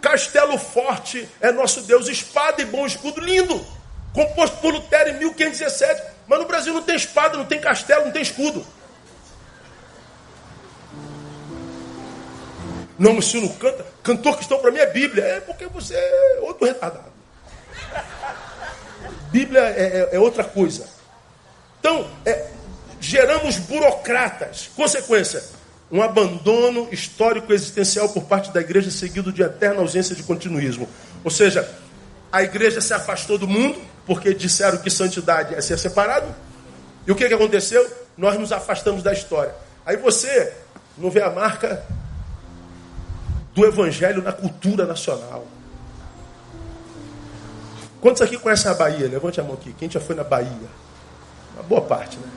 Castelo 0.00 0.56
forte 0.56 1.28
é 1.40 1.50
nosso 1.50 1.80
Deus, 1.80 2.06
espada 2.06 2.62
e 2.62 2.64
bom 2.64 2.86
escudo, 2.86 3.20
lindo. 3.20 3.66
Composto 4.12 4.58
por 4.58 4.72
Lutero 4.72 5.10
em 5.10 5.18
1517. 5.18 6.00
Mas 6.28 6.38
no 6.38 6.46
Brasil 6.46 6.72
não 6.72 6.82
tem 6.82 6.94
espada, 6.94 7.36
não 7.36 7.44
tem 7.44 7.60
castelo, 7.60 8.04
não 8.04 8.12
tem 8.12 8.22
escudo. 8.22 8.64
Não, 12.96 13.14
mas 13.14 13.24
se 13.24 13.40
não 13.40 13.48
canta, 13.48 13.84
cantor 14.04 14.36
cristão 14.36 14.60
para 14.60 14.70
mim 14.70 14.78
é 14.78 14.86
Bíblia. 14.86 15.24
É 15.24 15.40
porque 15.40 15.66
você 15.66 15.96
é 15.96 16.38
outro 16.42 16.68
retardado. 16.68 17.12
Bíblia 19.32 19.62
é, 19.62 19.82
é, 20.12 20.16
é 20.16 20.20
outra 20.20 20.44
coisa. 20.44 20.88
Então, 21.80 22.08
é, 22.24 22.50
geramos 23.00 23.56
burocratas. 23.56 24.70
Consequência, 24.76 25.42
um 25.90 26.02
abandono 26.02 26.88
histórico 26.90 27.52
existencial 27.52 28.08
por 28.08 28.24
parte 28.24 28.52
da 28.52 28.60
igreja, 28.60 28.90
seguido 28.90 29.32
de 29.32 29.42
eterna 29.42 29.80
ausência 29.80 30.14
de 30.14 30.22
continuismo. 30.22 30.88
Ou 31.22 31.30
seja, 31.30 31.68
a 32.32 32.42
igreja 32.42 32.80
se 32.80 32.92
afastou 32.92 33.38
do 33.38 33.46
mundo, 33.46 33.80
porque 34.06 34.34
disseram 34.34 34.78
que 34.78 34.90
santidade 34.90 35.54
é 35.54 35.60
ser 35.60 35.78
separado. 35.78 36.26
E 37.06 37.12
o 37.12 37.14
que, 37.14 37.28
que 37.28 37.34
aconteceu? 37.34 37.88
Nós 38.16 38.38
nos 38.38 38.52
afastamos 38.52 39.02
da 39.02 39.12
história. 39.12 39.54
Aí 39.84 39.96
você 39.96 40.52
não 40.96 41.10
vê 41.10 41.22
a 41.22 41.30
marca 41.30 41.84
do 43.54 43.64
evangelho 43.64 44.22
na 44.22 44.32
cultura 44.32 44.84
nacional. 44.84 45.46
Quantos 48.00 48.20
aqui 48.20 48.36
conhecem 48.36 48.70
a 48.70 48.74
Bahia? 48.74 49.08
Levante 49.08 49.40
a 49.40 49.44
mão 49.44 49.54
aqui. 49.54 49.72
Quem 49.78 49.90
já 49.90 50.00
foi 50.00 50.14
na 50.14 50.24
Bahia? 50.24 50.68
Uma 51.54 51.62
boa 51.62 51.82
parte, 51.82 52.18
né? 52.18 52.28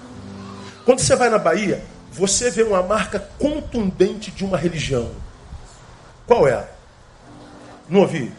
Quando 0.86 0.99
você 0.99 1.15
vai 1.15 1.30
na 1.30 1.38
Bahia, 1.38 1.84
você 2.18 2.49
vê 2.49 2.63
uma 2.63 2.82
marca 2.82 3.20
contundente 3.38 4.32
de 4.32 4.43
uma 4.43 4.57
religião. 4.57 5.11
Qual 6.26 6.47
é? 6.47 6.68
Não 7.88 8.01
ouvi? 8.01 8.34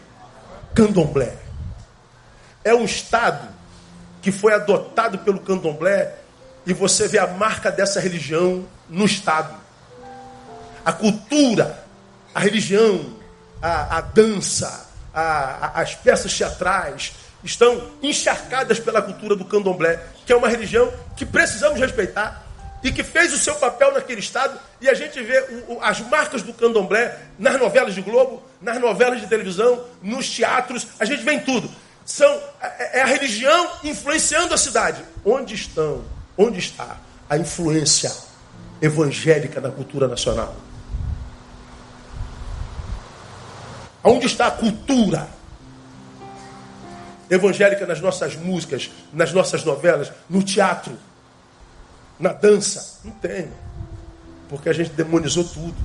Candomblé. 0.74 1.37
É 2.64 2.74
um 2.74 2.85
estado 2.85 3.49
que 4.20 4.33
foi 4.33 4.53
adotado 4.53 5.20
pelo 5.20 5.39
candomblé 5.39 6.12
e 6.66 6.72
você 6.72 7.07
vê 7.07 7.18
a 7.18 7.29
marca 7.29 7.70
dessa 7.70 8.01
religião 8.01 8.66
no 8.89 9.05
estado. 9.05 9.55
A 10.85 10.93
cultura, 10.93 11.85
a 12.35 12.41
religião, 12.41 13.14
a, 13.62 13.99
a 13.99 14.01
dança, 14.01 14.89
a, 15.14 15.20
a, 15.20 15.81
as 15.83 15.95
peças 15.95 16.37
teatrais 16.37 17.12
estão 17.45 17.93
encharcadas 18.03 18.81
pela 18.81 19.01
cultura 19.01 19.37
do 19.37 19.45
candomblé, 19.45 20.03
que 20.26 20.33
é 20.33 20.37
uma 20.37 20.49
religião 20.49 20.93
que 21.16 21.24
precisamos 21.24 21.79
respeitar 21.79 22.47
e 22.83 22.93
que 22.93 23.03
fez 23.03 23.33
o 23.33 23.39
seu 23.39 23.55
papel 23.57 23.93
naquele 23.93 24.20
estado, 24.20 24.59
e 24.81 24.89
a 24.89 24.95
gente 24.95 25.20
vê 25.22 25.41
o, 25.68 25.74
o, 25.74 25.79
as 25.83 26.01
marcas 26.01 26.43
do 26.43 26.53
candomblé 26.53 27.18
nas 27.39 27.59
novelas 27.59 27.95
de 27.95 28.03
Globo, 28.03 28.43
nas 28.61 28.81
novelas 28.81 29.20
de 29.20 29.26
televisão, 29.26 29.85
nos 30.03 30.29
teatros, 30.31 30.87
a 30.99 31.05
gente 31.05 31.22
vê 31.22 31.33
em 31.33 31.41
tudo. 31.41 31.68
São, 32.05 32.41
é, 32.61 33.01
é 33.01 33.03
a 33.03 33.07
religião 33.07 33.70
influenciando 33.85 34.55
a 34.55 34.57
cidade. 34.57 35.03
Onde 35.24 35.55
estão? 35.55 36.05
Onde 36.37 36.59
está 36.59 36.97
a 37.29 37.37
influência 37.37 38.12
evangélica 38.81 39.61
na 39.61 39.70
cultura 39.70 40.07
nacional? 40.07 40.55
Onde 44.03 44.26
está 44.26 44.47
a 44.47 44.51
cultura 44.53 45.29
evangélica 47.29 47.85
nas 47.85 48.01
nossas 48.01 48.37
músicas, 48.37 48.91
nas 49.12 49.33
nossas 49.33 49.64
novelas, 49.64 50.11
no 50.31 50.43
teatro? 50.43 50.97
Na 52.19 52.33
dança. 52.33 53.01
Não 53.05 53.12
tem. 53.12 53.49
Porque 54.49 54.69
a 54.69 54.73
gente 54.73 54.91
demonizou 54.91 55.45
tudo. 55.45 55.77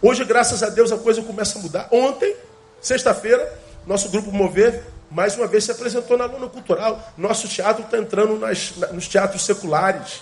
Hoje, 0.00 0.24
graças 0.24 0.62
a 0.62 0.68
Deus, 0.68 0.92
a 0.92 0.98
coisa 0.98 1.22
começa 1.22 1.58
a 1.58 1.62
mudar. 1.62 1.88
Ontem, 1.90 2.34
sexta-feira, 2.80 3.60
nosso 3.86 4.08
grupo 4.10 4.30
Mover, 4.30 4.84
mais 5.10 5.36
uma 5.36 5.46
vez, 5.46 5.64
se 5.64 5.70
apresentou 5.70 6.16
na 6.16 6.26
Luna 6.26 6.48
Cultural. 6.48 7.12
Nosso 7.16 7.48
teatro 7.48 7.84
está 7.84 7.98
entrando 7.98 8.38
nas, 8.38 8.72
nos 8.92 9.08
teatros 9.08 9.44
seculares. 9.44 10.20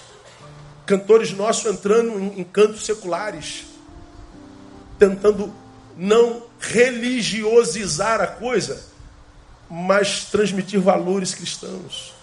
Cantores 0.86 1.32
nossos 1.32 1.66
entrando 1.66 2.18
em, 2.18 2.40
em 2.40 2.44
cantos 2.44 2.86
seculares. 2.86 3.64
Tentando 4.98 5.52
não 5.96 6.42
religiosizar 6.58 8.20
a 8.20 8.26
coisa, 8.26 8.82
mas 9.68 10.24
transmitir 10.24 10.80
valores 10.80 11.34
cristãos. 11.34 12.15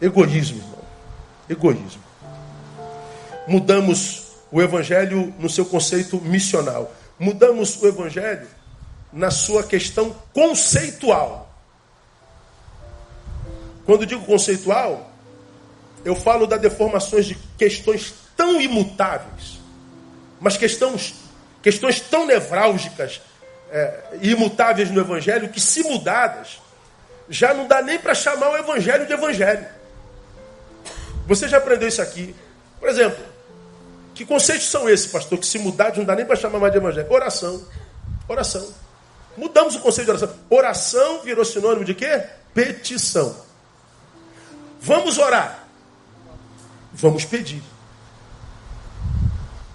Egoísmo, 0.00 0.58
irmão. 0.58 0.84
Egoísmo. 1.48 2.02
Mudamos 3.46 4.28
o 4.50 4.60
evangelho 4.60 5.34
no 5.38 5.48
seu 5.48 5.64
conceito 5.64 6.20
missional. 6.20 6.92
Mudamos 7.18 7.80
o 7.82 7.86
evangelho 7.86 8.46
na 9.12 9.30
sua 9.30 9.62
questão 9.62 10.14
conceitual. 10.32 11.52
Quando 13.84 14.06
digo 14.06 14.24
conceitual, 14.24 15.10
eu 16.04 16.14
falo 16.14 16.46
das 16.46 16.60
deformações 16.60 17.26
de 17.26 17.34
questões 17.58 18.14
tão 18.36 18.60
imutáveis, 18.60 19.58
mas 20.40 20.56
questões, 20.56 21.14
questões 21.62 22.00
tão 22.00 22.26
nevrálgicas 22.26 23.20
é, 23.70 24.18
e 24.22 24.30
imutáveis 24.30 24.90
no 24.90 25.00
Evangelho 25.00 25.48
que, 25.48 25.60
se 25.60 25.82
mudadas, 25.82 26.60
já 27.28 27.52
não 27.52 27.66
dá 27.66 27.82
nem 27.82 27.98
para 27.98 28.14
chamar 28.14 28.50
o 28.50 28.56
Evangelho 28.56 29.06
de 29.06 29.12
Evangelho. 29.12 29.66
Você 31.30 31.46
já 31.46 31.58
aprendeu 31.58 31.86
isso 31.86 32.02
aqui? 32.02 32.34
Por 32.80 32.88
exemplo, 32.88 33.24
que 34.16 34.26
conceitos 34.26 34.68
são 34.68 34.88
esses, 34.88 35.06
pastor? 35.06 35.38
Que 35.38 35.46
se 35.46 35.60
mudar, 35.60 35.96
não 35.96 36.04
dá 36.04 36.16
nem 36.16 36.26
para 36.26 36.34
chamar 36.34 36.58
mais 36.58 36.72
de 36.72 36.78
evangelho. 36.78 37.06
Oração. 37.08 37.64
Oração. 38.26 38.68
Mudamos 39.36 39.76
o 39.76 39.80
conceito 39.80 40.06
de 40.06 40.10
oração. 40.10 40.36
Oração 40.50 41.22
virou 41.22 41.44
sinônimo 41.44 41.84
de 41.84 41.94
quê? 41.94 42.24
Petição. 42.52 43.36
Vamos 44.80 45.18
orar. 45.18 45.68
Vamos 46.92 47.24
pedir. 47.24 47.62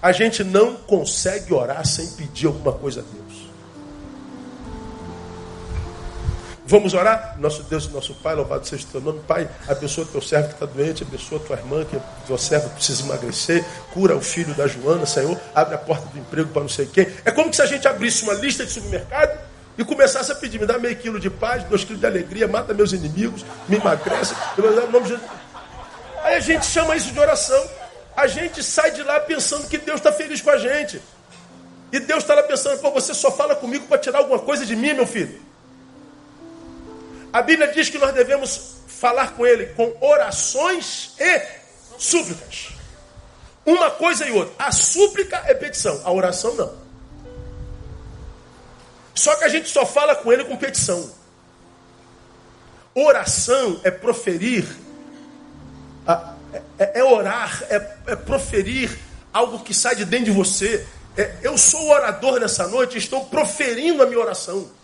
A 0.02 0.12
gente 0.12 0.44
não 0.44 0.76
consegue 0.76 1.54
orar 1.54 1.86
sem 1.86 2.06
pedir 2.08 2.48
alguma 2.48 2.74
coisa 2.74 3.00
a 3.00 3.02
Deus. 3.02 3.25
Vamos 6.68 6.94
orar? 6.94 7.36
Nosso 7.38 7.62
Deus 7.62 7.84
e 7.84 7.90
nosso 7.90 8.12
Pai, 8.14 8.34
louvado 8.34 8.66
seja 8.66 8.84
o 8.84 8.88
teu 8.88 9.00
nome. 9.00 9.20
Pai, 9.20 9.48
abençoa 9.68 10.04
teu 10.04 10.20
servo 10.20 10.48
que 10.48 10.54
está 10.54 10.66
doente, 10.66 11.04
abençoa 11.04 11.38
tua 11.38 11.56
irmã, 11.56 11.84
que 11.84 11.96
teu 12.26 12.36
servo 12.36 12.68
precisa 12.70 13.04
emagrecer, 13.04 13.64
cura 13.92 14.16
o 14.16 14.20
filho 14.20 14.52
da 14.54 14.66
Joana, 14.66 15.06
Senhor, 15.06 15.38
abre 15.54 15.76
a 15.76 15.78
porta 15.78 16.06
do 16.08 16.18
emprego 16.18 16.50
para 16.50 16.62
não 16.62 16.68
sei 16.68 16.86
quem. 16.86 17.06
É 17.24 17.30
como 17.30 17.54
se 17.54 17.62
a 17.62 17.66
gente 17.66 17.86
abrisse 17.86 18.24
uma 18.24 18.34
lista 18.34 18.66
de 18.66 18.72
supermercado 18.72 19.38
e 19.78 19.84
começasse 19.84 20.32
a 20.32 20.34
pedir, 20.34 20.58
me 20.58 20.66
dá 20.66 20.76
meio 20.76 20.96
quilo 20.96 21.20
de 21.20 21.30
paz, 21.30 21.62
dois 21.64 21.84
quilos 21.84 22.00
de 22.00 22.06
alegria, 22.06 22.48
mata 22.48 22.74
meus 22.74 22.92
inimigos, 22.92 23.44
me 23.68 23.76
emagrece. 23.76 24.34
Aí 26.24 26.34
a 26.34 26.40
gente 26.40 26.66
chama 26.66 26.96
isso 26.96 27.12
de 27.12 27.20
oração. 27.20 27.64
A 28.16 28.26
gente 28.26 28.60
sai 28.62 28.90
de 28.90 29.02
lá 29.04 29.20
pensando 29.20 29.68
que 29.68 29.78
Deus 29.78 30.00
está 30.00 30.10
feliz 30.10 30.40
com 30.40 30.50
a 30.50 30.56
gente. 30.56 31.00
E 31.92 32.00
Deus 32.00 32.24
está 32.24 32.34
lá 32.34 32.42
pensando, 32.42 32.80
pô, 32.80 32.90
você 32.90 33.14
só 33.14 33.30
fala 33.30 33.54
comigo 33.54 33.86
para 33.86 33.98
tirar 33.98 34.18
alguma 34.18 34.40
coisa 34.40 34.66
de 34.66 34.74
mim, 34.74 34.92
meu 34.94 35.06
filho. 35.06 35.45
A 37.36 37.42
Bíblia 37.42 37.68
diz 37.68 37.90
que 37.90 37.98
nós 37.98 38.14
devemos 38.14 38.76
falar 38.88 39.34
com 39.34 39.46
Ele 39.46 39.66
com 39.74 39.94
orações 40.00 41.14
e 41.20 41.42
súplicas. 41.98 42.68
Uma 43.62 43.90
coisa 43.90 44.26
e 44.26 44.32
outra. 44.32 44.54
A 44.58 44.72
súplica 44.72 45.42
é 45.44 45.52
petição, 45.52 46.00
a 46.02 46.10
oração 46.10 46.54
não. 46.54 46.72
Só 49.14 49.34
que 49.34 49.44
a 49.44 49.50
gente 49.50 49.68
só 49.68 49.84
fala 49.84 50.14
com 50.16 50.32
Ele 50.32 50.46
com 50.46 50.56
petição. 50.56 51.12
Oração 52.94 53.82
é 53.84 53.90
proferir, 53.90 54.66
é, 56.78 57.00
é 57.00 57.04
orar, 57.04 57.62
é, 57.68 57.96
é, 58.06 58.16
proferir 58.16 58.98
algo 59.30 59.58
que 59.58 59.74
sai 59.74 59.94
de 59.94 60.06
dentro 60.06 60.24
de 60.24 60.30
você. 60.30 60.86
É, 61.14 61.34
eu 61.42 61.58
sou 61.58 61.86
orador 61.90 62.40
nessa 62.40 62.66
noite, 62.66 62.96
estou 62.96 63.26
proferindo 63.26 64.02
a 64.02 64.06
minha 64.06 64.20
oração. 64.20 64.74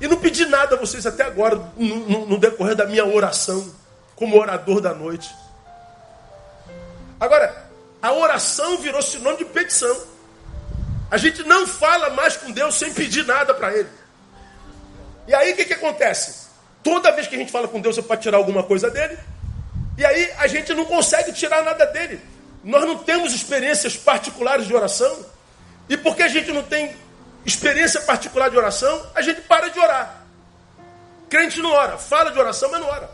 E 0.00 0.08
não 0.08 0.16
pedi 0.16 0.46
nada 0.46 0.76
a 0.76 0.78
vocês 0.78 1.06
até 1.06 1.24
agora, 1.24 1.60
no, 1.76 2.26
no 2.26 2.38
decorrer 2.38 2.74
da 2.74 2.86
minha 2.86 3.04
oração, 3.04 3.70
como 4.16 4.38
orador 4.38 4.80
da 4.80 4.94
noite. 4.94 5.30
Agora, 7.18 7.70
a 8.00 8.12
oração 8.12 8.78
virou 8.78 9.02
sinônimo 9.02 9.38
de 9.38 9.44
petição. 9.44 9.94
A 11.10 11.18
gente 11.18 11.42
não 11.42 11.66
fala 11.66 12.10
mais 12.10 12.36
com 12.36 12.50
Deus 12.50 12.76
sem 12.76 12.92
pedir 12.94 13.26
nada 13.26 13.52
para 13.52 13.76
Ele. 13.76 13.88
E 15.28 15.34
aí 15.34 15.52
o 15.52 15.56
que, 15.56 15.66
que 15.66 15.74
acontece? 15.74 16.48
Toda 16.82 17.12
vez 17.12 17.26
que 17.26 17.34
a 17.34 17.38
gente 17.38 17.52
fala 17.52 17.68
com 17.68 17.80
Deus 17.80 17.98
é 17.98 18.02
para 18.02 18.16
tirar 18.16 18.38
alguma 18.38 18.62
coisa 18.62 18.90
dele. 18.90 19.18
E 19.98 20.04
aí 20.04 20.30
a 20.38 20.46
gente 20.46 20.72
não 20.72 20.86
consegue 20.86 21.32
tirar 21.32 21.62
nada 21.62 21.84
dele. 21.86 22.20
Nós 22.64 22.84
não 22.86 22.98
temos 22.98 23.34
experiências 23.34 23.96
particulares 23.96 24.66
de 24.66 24.74
oração. 24.74 25.26
E 25.88 25.96
porque 25.96 26.22
a 26.22 26.28
gente 26.28 26.52
não 26.52 26.62
tem 26.62 26.96
experiência 27.44 28.00
particular 28.02 28.50
de 28.50 28.56
oração, 28.56 29.06
a 29.14 29.22
gente 29.22 29.40
para 29.42 29.68
de 29.68 29.78
orar. 29.78 30.24
Crente 31.28 31.60
não 31.60 31.70
ora, 31.70 31.96
fala 31.96 32.30
de 32.30 32.38
oração, 32.38 32.70
mas 32.70 32.80
não 32.80 32.88
ora. 32.88 33.10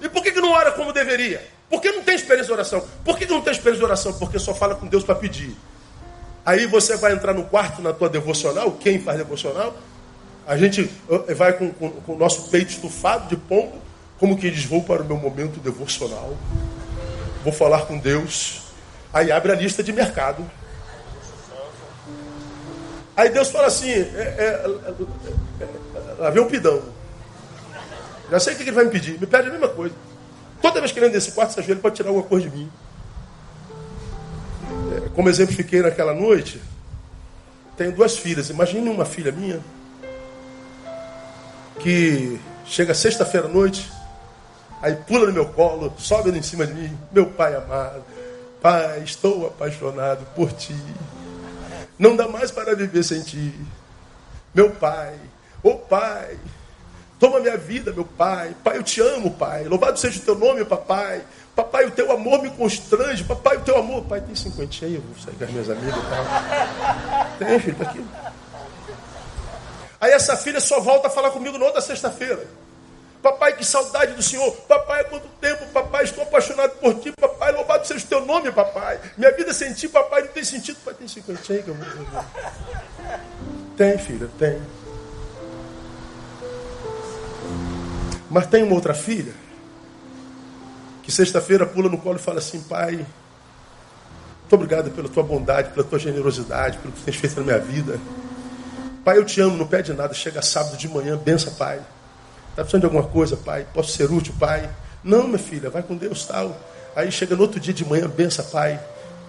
E 0.00 0.08
por 0.08 0.22
que, 0.22 0.32
que 0.32 0.40
não 0.40 0.50
ora 0.50 0.72
como 0.72 0.92
deveria? 0.92 1.46
Porque 1.70 1.90
não 1.90 2.02
tem 2.02 2.14
experiência 2.14 2.46
de 2.46 2.52
oração. 2.52 2.86
Por 3.04 3.16
que, 3.16 3.24
que 3.24 3.32
não 3.32 3.40
tem 3.40 3.52
experiência 3.52 3.78
de 3.78 3.84
oração? 3.84 4.12
Porque 4.14 4.38
só 4.38 4.54
fala 4.54 4.74
com 4.74 4.86
Deus 4.86 5.04
para 5.04 5.14
pedir. 5.14 5.56
Aí 6.44 6.66
você 6.66 6.96
vai 6.96 7.12
entrar 7.12 7.32
no 7.32 7.44
quarto 7.44 7.80
na 7.80 7.92
tua 7.92 8.08
devocional, 8.08 8.72
quem 8.72 9.00
faz 9.00 9.16
devocional? 9.16 9.74
A 10.46 10.56
gente 10.56 10.90
vai 11.36 11.52
com, 11.52 11.70
com, 11.72 11.90
com 11.90 12.14
o 12.14 12.18
nosso 12.18 12.50
peito 12.50 12.70
estufado 12.70 13.28
de 13.28 13.36
pombo, 13.36 13.80
como 14.18 14.36
que 14.36 14.50
diz, 14.50 14.64
vou 14.64 14.82
para 14.82 15.02
o 15.02 15.04
meu 15.04 15.16
momento 15.16 15.60
devocional. 15.60 16.36
Vou 17.44 17.52
falar 17.52 17.86
com 17.86 17.96
Deus. 17.98 18.62
Aí 19.12 19.30
abre 19.30 19.52
a 19.52 19.54
lista 19.54 19.82
de 19.82 19.92
mercado. 19.92 20.48
Aí 23.16 23.28
Deus 23.30 23.50
fala 23.50 23.66
assim: 23.66 23.90
é, 23.90 24.00
é, 24.38 24.64
é, 25.60 26.14
lá 26.18 26.30
vem 26.30 26.42
o 26.42 26.46
pidão. 26.46 26.82
Já 28.30 28.40
sei 28.40 28.54
o 28.54 28.56
que 28.56 28.62
ele 28.62 28.72
vai 28.72 28.84
me 28.84 28.90
pedir. 28.90 29.20
Me 29.20 29.26
pede 29.26 29.48
a 29.48 29.52
mesma 29.52 29.68
coisa. 29.68 29.94
Toda 30.60 30.80
vez 30.80 30.92
que 30.92 30.98
ele 30.98 31.06
anda 31.06 31.16
nesse 31.16 31.32
quarto, 31.32 31.52
se 31.52 31.60
ajoelha 31.60 31.80
para 31.80 31.90
tirar 31.90 32.08
alguma 32.08 32.26
coisa 32.26 32.48
de 32.48 32.56
mim. 32.56 32.70
É, 34.96 35.08
como 35.10 35.28
exemplo, 35.28 35.54
fiquei 35.54 35.82
naquela 35.82 36.14
noite. 36.14 36.60
Tenho 37.76 37.92
duas 37.92 38.16
filhas. 38.16 38.48
Imagine 38.48 38.88
uma 38.88 39.04
filha 39.04 39.32
minha 39.32 39.60
que 41.80 42.40
chega 42.64 42.94
sexta-feira 42.94 43.46
à 43.46 43.50
noite, 43.50 43.90
aí 44.80 44.94
pula 44.94 45.26
no 45.26 45.32
meu 45.32 45.46
colo, 45.46 45.92
sobe 45.98 46.30
em 46.30 46.42
cima 46.42 46.66
de 46.66 46.74
mim, 46.74 46.98
meu 47.10 47.26
pai 47.26 47.54
amado, 47.56 48.02
pai, 48.60 49.02
estou 49.04 49.46
apaixonado 49.46 50.24
por 50.34 50.52
ti. 50.52 50.76
Não 52.02 52.16
dá 52.16 52.26
mais 52.26 52.50
para 52.50 52.74
viver 52.74 53.04
sem 53.04 53.22
ti. 53.22 53.54
Meu 54.52 54.70
pai, 54.70 55.14
ô 55.62 55.68
oh, 55.68 55.76
pai, 55.76 56.36
toma 57.16 57.38
minha 57.38 57.56
vida, 57.56 57.92
meu 57.92 58.04
pai. 58.04 58.56
Pai, 58.64 58.76
eu 58.76 58.82
te 58.82 59.00
amo, 59.00 59.30
pai. 59.30 59.62
Louvado 59.66 59.96
seja 60.00 60.18
o 60.18 60.22
teu 60.22 60.34
nome, 60.34 60.64
papai. 60.64 61.22
Papai, 61.54 61.86
o 61.86 61.92
teu 61.92 62.10
amor 62.10 62.42
me 62.42 62.50
constrange. 62.50 63.22
Papai, 63.22 63.56
o 63.56 63.60
teu 63.60 63.76
amor. 63.76 64.02
Pai, 64.02 64.20
tem 64.20 64.34
cinquentinha 64.34 64.90
aí, 64.90 64.96
eu 64.96 65.00
vou 65.00 65.16
sair 65.16 65.36
com 65.36 65.44
as 65.44 65.50
minhas 65.50 65.70
amigas. 65.70 65.94
Tem, 67.38 67.60
filho, 67.60 67.76
tá 67.76 67.90
aqui. 67.90 68.04
Aí 70.00 70.10
essa 70.10 70.36
filha 70.36 70.58
só 70.58 70.80
volta 70.80 71.06
a 71.06 71.10
falar 71.10 71.30
comigo 71.30 71.56
na 71.56 71.66
outra 71.66 71.80
sexta-feira. 71.80 72.44
Papai, 73.22 73.54
que 73.54 73.64
saudade 73.64 74.14
do 74.14 74.22
Senhor. 74.22 74.50
Papai, 74.66 75.02
há 75.02 75.04
quanto 75.04 75.28
tempo, 75.40 75.64
papai, 75.66 76.02
estou 76.02 76.24
apaixonado 76.24 76.72
por 76.80 76.94
ti. 76.94 77.12
Papai, 77.12 77.52
louvado 77.52 77.86
seja 77.86 78.04
o 78.04 78.08
teu 78.08 78.26
nome, 78.26 78.50
papai. 78.50 79.00
Minha 79.16 79.30
vida 79.30 79.54
sem 79.54 79.72
ti, 79.72 79.88
papai, 79.88 80.22
não 80.22 80.28
tem 80.28 80.42
sentido. 80.42 80.76
Pai, 80.84 80.92
tem 80.94 81.06
50 81.06 81.40
que 81.40 81.68
eu 81.68 81.74
vou 81.74 82.24
Tem, 83.76 83.96
filha, 83.96 84.28
tem. 84.38 84.60
Mas 88.28 88.46
tem 88.46 88.64
uma 88.64 88.74
outra 88.74 88.94
filha 88.94 89.32
que 91.04 91.12
sexta-feira 91.12 91.64
pula 91.64 91.88
no 91.88 91.98
colo 91.98 92.16
e 92.16 92.22
fala 92.22 92.38
assim: 92.38 92.60
Pai, 92.62 92.96
muito 92.96 94.52
obrigado 94.52 94.90
pela 94.90 95.08
tua 95.08 95.22
bondade, 95.22 95.70
pela 95.70 95.86
tua 95.86 95.98
generosidade, 95.98 96.78
pelo 96.78 96.92
que 96.92 97.00
tu 97.00 97.04
tens 97.04 97.16
feito 97.16 97.36
na 97.36 97.42
minha 97.42 97.58
vida. 97.58 98.00
Pai, 99.04 99.18
eu 99.18 99.24
te 99.24 99.40
amo, 99.40 99.56
não 99.56 99.66
pede 99.66 99.92
nada. 99.92 100.12
Chega 100.12 100.42
sábado 100.42 100.76
de 100.76 100.88
manhã, 100.88 101.16
benção, 101.16 101.54
Pai. 101.54 101.80
Está 102.52 102.62
precisando 102.64 102.80
de 102.82 102.86
alguma 102.86 103.04
coisa, 103.04 103.34
Pai? 103.34 103.66
Posso 103.72 103.92
ser 103.92 104.10
útil, 104.10 104.34
Pai? 104.38 104.68
Não, 105.02 105.26
minha 105.26 105.38
filha, 105.38 105.70
vai 105.70 105.82
com 105.82 105.96
Deus, 105.96 106.26
tal. 106.26 106.54
Aí 106.94 107.10
chega 107.10 107.34
no 107.34 107.40
outro 107.40 107.58
dia 107.58 107.72
de 107.72 107.82
manhã, 107.82 108.06
benção, 108.06 108.44
Pai. 108.44 108.78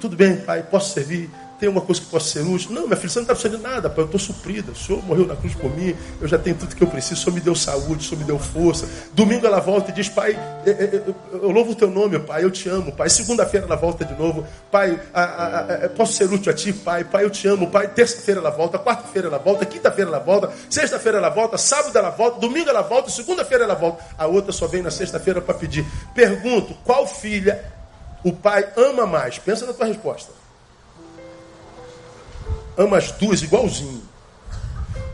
Tudo 0.01 0.17
bem, 0.17 0.35
Pai, 0.41 0.61
posso 0.63 0.93
servir? 0.93 1.29
Tem 1.59 1.69
uma 1.69 1.81
coisa 1.81 2.01
que 2.01 2.07
possa 2.07 2.27
ser 2.27 2.41
útil? 2.41 2.71
Não, 2.71 2.87
minha 2.87 2.95
filha, 2.97 3.09
você 3.09 3.19
não 3.19 3.23
está 3.23 3.33
precisando 3.33 3.57
de 3.57 3.63
nada, 3.63 3.89
pai. 3.89 4.01
Eu 4.01 4.05
estou 4.05 4.19
suprida. 4.19 4.71
O 4.71 4.75
Senhor 4.75 5.03
morreu 5.05 5.25
na 5.25 5.35
cruz 5.35 5.53
por 5.53 5.73
mim. 5.75 5.95
Eu 6.19 6.27
já 6.27 6.37
tenho 6.37 6.57
tudo 6.57 6.75
que 6.75 6.83
eu 6.83 6.87
preciso. 6.87 7.21
O 7.21 7.23
Senhor 7.23 7.35
me 7.35 7.41
deu 7.41 7.55
saúde, 7.55 8.05
o 8.05 8.09
Senhor 8.09 8.19
me 8.19 8.25
deu 8.25 8.39
força. 8.39 8.87
Domingo 9.13 9.45
ela 9.45 9.59
volta 9.59 9.91
e 9.91 9.93
diz: 9.93 10.09
Pai, 10.09 10.37
eu 11.31 11.51
louvo 11.51 11.71
o 11.71 11.75
teu 11.75 11.89
nome, 11.89 12.19
Pai. 12.19 12.43
Eu 12.43 12.51
te 12.51 12.67
amo, 12.67 12.91
Pai. 12.91 13.09
Segunda-feira 13.09 13.65
ela 13.65 13.75
volta 13.75 14.03
de 14.03 14.13
novo. 14.13 14.45
Pai, 14.71 14.99
a, 15.13 15.23
a, 15.23 15.85
a, 15.85 15.89
posso 15.89 16.13
ser 16.13 16.25
útil 16.25 16.51
a 16.51 16.55
ti, 16.55 16.73
Pai. 16.73 17.03
Pai, 17.03 17.23
eu 17.23 17.29
te 17.29 17.47
amo, 17.47 17.69
Pai. 17.69 17.87
Terça-feira 17.87 18.39
ela 18.41 18.49
volta. 18.49 18.79
Quarta-feira 18.79 19.27
ela 19.27 19.37
volta. 19.37 19.65
Quinta-feira 19.65 20.09
ela 20.09 20.19
volta. 20.19 20.51
Sexta-feira 20.69 21.17
ela 21.19 21.29
volta. 21.29 21.57
Sábado 21.57 21.97
ela 21.97 22.09
volta. 22.09 22.39
Domingo 22.39 22.69
ela 22.69 22.81
volta. 22.81 23.09
Segunda-feira 23.09 23.63
ela 23.63 23.75
volta. 23.75 24.03
A 24.17 24.27
outra 24.27 24.51
só 24.51 24.67
vem 24.67 24.81
na 24.81 24.91
sexta-feira 24.91 25.39
para 25.39 25.53
pedir. 25.53 25.85
Pergunto: 26.15 26.75
qual 26.83 27.07
filha 27.07 27.63
o 28.23 28.33
pai 28.33 28.67
ama 28.75 29.05
mais? 29.05 29.37
Pensa 29.37 29.65
na 29.65 29.73
tua 29.73 29.85
resposta 29.85 30.42
ama 32.77 32.97
as 32.97 33.11
duas 33.11 33.41
igualzinho. 33.41 34.03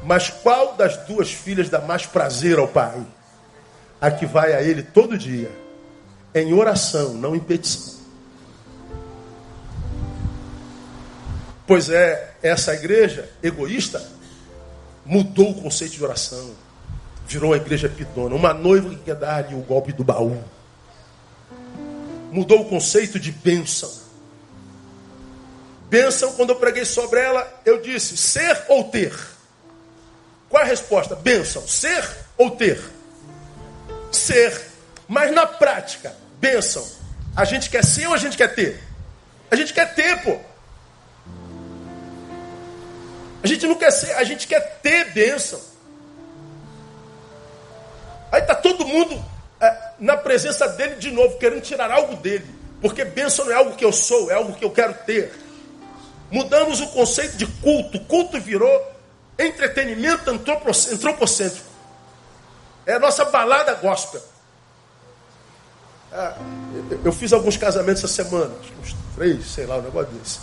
Mas 0.03 0.29
qual 0.29 0.75
das 0.75 0.97
duas 1.05 1.31
filhas 1.31 1.69
dá 1.69 1.79
mais 1.79 2.05
prazer 2.05 2.57
ao 2.57 2.67
pai? 2.67 3.05
A 4.01 4.09
que 4.09 4.25
vai 4.25 4.53
a 4.53 4.61
ele 4.61 4.81
todo 4.81 5.17
dia, 5.17 5.51
em 6.33 6.53
oração, 6.53 7.13
não 7.13 7.35
em 7.35 7.39
petição. 7.39 7.99
Pois 11.67 11.89
é, 11.89 12.33
essa 12.41 12.73
igreja 12.73 13.29
egoísta 13.43 14.03
mudou 15.05 15.51
o 15.51 15.61
conceito 15.61 15.93
de 15.93 16.03
oração. 16.03 16.51
Virou 17.27 17.51
uma 17.51 17.57
igreja 17.57 17.87
pidona, 17.87 18.33
uma 18.33 18.53
noiva 18.53 18.89
que 18.89 18.95
quer 18.97 19.15
dar-lhe 19.15 19.53
o 19.53 19.61
golpe 19.61 19.93
do 19.93 20.03
baú. 20.03 20.43
Mudou 22.31 22.61
o 22.61 22.65
conceito 22.65 23.19
de 23.19 23.31
bênção. 23.31 23.91
Bênção, 25.89 26.33
quando 26.33 26.51
eu 26.51 26.55
preguei 26.55 26.85
sobre 26.85 27.19
ela, 27.19 27.61
eu 27.65 27.81
disse 27.81 28.15
ser 28.15 28.63
ou 28.67 28.83
ter. 28.85 29.11
Qual 30.47 30.61
é 30.61 30.65
a 30.65 30.69
resposta? 30.69 31.15
Bênção, 31.15 31.67
ser 31.67 32.07
ou 32.37 32.51
ter? 32.51 32.79
Ser. 34.11 34.69
Mas 35.07 35.31
na 35.31 35.47
prática, 35.47 36.15
bênção, 36.39 36.87
a 37.35 37.43
gente 37.43 37.69
quer 37.71 37.83
ser 37.83 38.07
ou 38.07 38.13
a 38.13 38.17
gente 38.17 38.37
quer 38.37 38.53
ter? 38.53 38.83
A 39.49 39.55
gente 39.55 39.73
quer 39.73 39.95
ter, 39.95 40.21
pô. 40.21 40.37
A 43.41 43.47
gente 43.47 43.65
não 43.65 43.75
quer 43.75 43.91
ser, 43.91 44.13
a 44.13 44.23
gente 44.23 44.47
quer 44.47 44.79
ter 44.81 45.11
bênção. 45.11 45.59
Aí 48.31 48.41
está 48.41 48.53
todo 48.53 48.85
mundo 48.85 49.23
é, 49.59 49.91
na 49.99 50.15
presença 50.15 50.67
dele 50.67 50.95
de 50.95 51.09
novo, 51.09 51.39
querendo 51.39 51.61
tirar 51.61 51.89
algo 51.89 52.15
dele. 52.15 52.45
Porque 52.79 53.03
bênção 53.03 53.45
não 53.45 53.51
é 53.51 53.55
algo 53.55 53.75
que 53.75 53.83
eu 53.83 53.91
sou, 53.91 54.29
é 54.29 54.35
algo 54.35 54.53
que 54.53 54.63
eu 54.63 54.69
quero 54.69 54.93
ter. 55.05 55.48
Mudamos 56.31 56.79
o 56.79 56.87
conceito 56.87 57.37
de 57.37 57.45
culto. 57.45 57.99
Culto 58.01 58.39
virou 58.39 58.91
entretenimento 59.37 60.29
antropocêntrico. 60.29 61.67
É 62.85 62.93
a 62.93 62.99
nossa 62.99 63.25
balada 63.25 63.73
gospel. 63.75 64.21
Ah, 66.11 66.35
eu 67.03 67.11
fiz 67.11 67.31
alguns 67.31 67.55
casamentos 67.55 68.03
essa 68.03 68.23
semana, 68.23 68.51
uns 68.81 68.95
três, 69.15 69.45
sei 69.45 69.65
lá, 69.65 69.77
um 69.77 69.81
negócio 69.81 70.11
desse. 70.13 70.39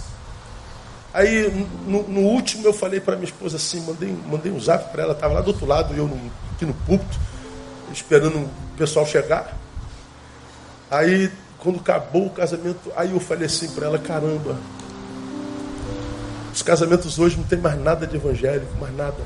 Aí, 1.12 1.48
no, 1.86 2.02
no 2.04 2.20
último, 2.20 2.66
eu 2.66 2.72
falei 2.72 3.00
para 3.00 3.16
minha 3.16 3.24
esposa 3.24 3.56
assim, 3.56 3.80
mandei, 3.80 4.16
mandei 4.26 4.52
um 4.52 4.60
zap 4.60 4.92
para 4.92 5.02
ela, 5.02 5.12
estava 5.12 5.34
lá 5.34 5.40
do 5.40 5.48
outro 5.48 5.66
lado, 5.66 5.94
eu 5.94 6.06
no, 6.06 6.30
aqui 6.54 6.64
no 6.64 6.74
púlpito, 6.74 7.18
esperando 7.92 8.38
o 8.38 8.50
pessoal 8.76 9.06
chegar. 9.06 9.56
Aí, 10.90 11.32
quando 11.58 11.80
acabou 11.80 12.26
o 12.26 12.30
casamento, 12.30 12.92
aí 12.94 13.10
eu 13.10 13.18
falei 13.18 13.46
assim 13.46 13.68
para 13.70 13.86
ela, 13.86 13.98
caramba, 13.98 14.56
os 16.56 16.62
casamentos 16.62 17.18
hoje 17.18 17.36
não 17.36 17.44
tem 17.44 17.58
mais 17.58 17.78
nada 17.78 18.06
de 18.06 18.16
evangélico, 18.16 18.74
mais 18.80 18.96
nada. 18.96 19.22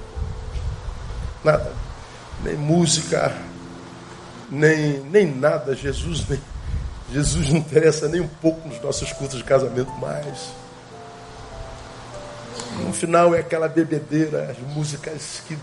Nada. 1.44 1.72
Nem 2.42 2.56
música, 2.56 3.32
nem, 4.50 4.98
nem 5.04 5.32
nada. 5.32 5.76
Jesus, 5.76 6.26
nem, 6.28 6.40
Jesus 7.12 7.48
não 7.48 7.58
interessa 7.58 8.08
nem 8.08 8.20
um 8.20 8.26
pouco 8.26 8.66
nos 8.66 8.82
nossos 8.82 9.12
cultos 9.12 9.38
de 9.38 9.44
casamento 9.44 9.92
mais. 9.92 10.48
No 12.84 12.92
final 12.92 13.32
é 13.32 13.38
aquela 13.38 13.68
bebedeira, 13.68 14.50
as 14.50 14.58
músicas 14.74 15.40
que 15.46 15.56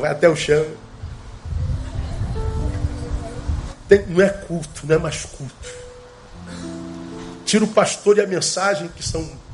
vai 0.00 0.10
até 0.10 0.28
o 0.28 0.34
chão. 0.34 0.66
Tem, 3.88 4.04
não 4.06 4.20
é 4.20 4.28
culto, 4.28 4.84
não 4.88 4.96
é 4.96 4.98
mais 4.98 5.24
culto. 5.24 5.68
Tira 7.44 7.62
o 7.62 7.68
pastor 7.68 8.18
e 8.18 8.22
a 8.22 8.26
mensagem, 8.26 8.88
que 8.88 9.04
são 9.04 9.45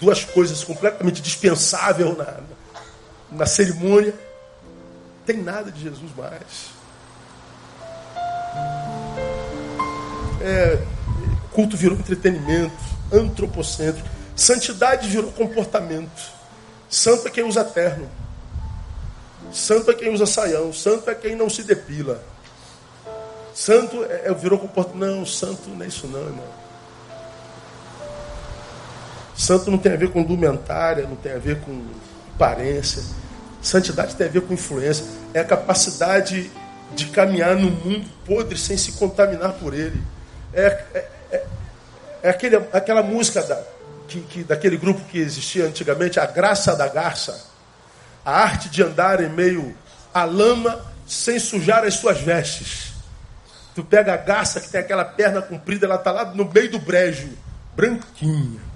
duas 0.00 0.24
coisas 0.24 0.62
completamente 0.64 1.20
dispensáveis 1.20 2.16
na, 2.16 2.36
na 3.30 3.46
cerimônia. 3.46 4.14
Tem 5.26 5.36
nada 5.36 5.70
de 5.70 5.82
Jesus 5.82 6.10
mais. 6.16 6.78
É, 10.40 10.78
culto 11.52 11.76
virou 11.76 11.98
entretenimento, 11.98 12.76
antropocêntrico. 13.12 14.08
Santidade 14.34 15.08
virou 15.08 15.32
comportamento. 15.32 16.38
Santo 16.88 17.26
é 17.26 17.30
quem 17.30 17.44
usa 17.44 17.64
terno. 17.64 18.08
Santo 19.52 19.90
é 19.90 19.94
quem 19.94 20.12
usa 20.12 20.26
saião. 20.26 20.72
Santo 20.72 21.10
é 21.10 21.14
quem 21.14 21.34
não 21.34 21.50
se 21.50 21.62
depila. 21.62 22.22
Santo 23.52 24.04
é, 24.04 24.28
é 24.28 24.34
virou 24.34 24.58
comportamento. 24.58 24.98
Não, 24.98 25.26
santo 25.26 25.68
não 25.68 25.82
é 25.84 25.88
isso 25.88 26.06
não, 26.06 26.20
irmão. 26.20 26.67
Santo 29.38 29.70
não 29.70 29.78
tem 29.78 29.92
a 29.92 29.96
ver 29.96 30.10
com 30.10 30.18
indumentária, 30.18 31.06
não 31.06 31.14
tem 31.14 31.32
a 31.32 31.38
ver 31.38 31.60
com 31.60 31.80
aparência. 32.34 33.00
Santidade 33.62 34.16
tem 34.16 34.26
a 34.26 34.30
ver 34.30 34.42
com 34.42 34.52
influência. 34.52 35.04
É 35.32 35.38
a 35.38 35.44
capacidade 35.44 36.50
de 36.92 37.06
caminhar 37.06 37.54
no 37.54 37.70
mundo 37.70 38.04
podre 38.26 38.58
sem 38.58 38.76
se 38.76 38.92
contaminar 38.92 39.52
por 39.52 39.74
ele. 39.74 40.02
É, 40.52 40.84
é, 40.92 41.08
é, 41.30 41.46
é 42.24 42.30
aquele, 42.30 42.56
aquela 42.72 43.00
música 43.00 43.40
da, 43.42 43.62
que, 44.08 44.20
que, 44.22 44.42
daquele 44.42 44.76
grupo 44.76 45.00
que 45.04 45.18
existia 45.18 45.66
antigamente, 45.66 46.18
A 46.18 46.26
Graça 46.26 46.74
da 46.74 46.88
Garça. 46.88 47.46
A 48.24 48.42
arte 48.42 48.68
de 48.68 48.82
andar 48.82 49.22
em 49.22 49.28
meio 49.28 49.72
à 50.12 50.24
lama 50.24 50.84
sem 51.06 51.38
sujar 51.38 51.84
as 51.84 51.94
suas 51.94 52.20
vestes. 52.20 52.92
Tu 53.72 53.84
pega 53.84 54.14
a 54.14 54.16
garça 54.16 54.60
que 54.60 54.68
tem 54.68 54.80
aquela 54.80 55.04
perna 55.04 55.40
comprida, 55.40 55.86
ela 55.86 55.94
está 55.94 56.10
lá 56.10 56.24
no 56.24 56.44
meio 56.44 56.72
do 56.72 56.80
brejo, 56.80 57.30
branquinha. 57.76 58.67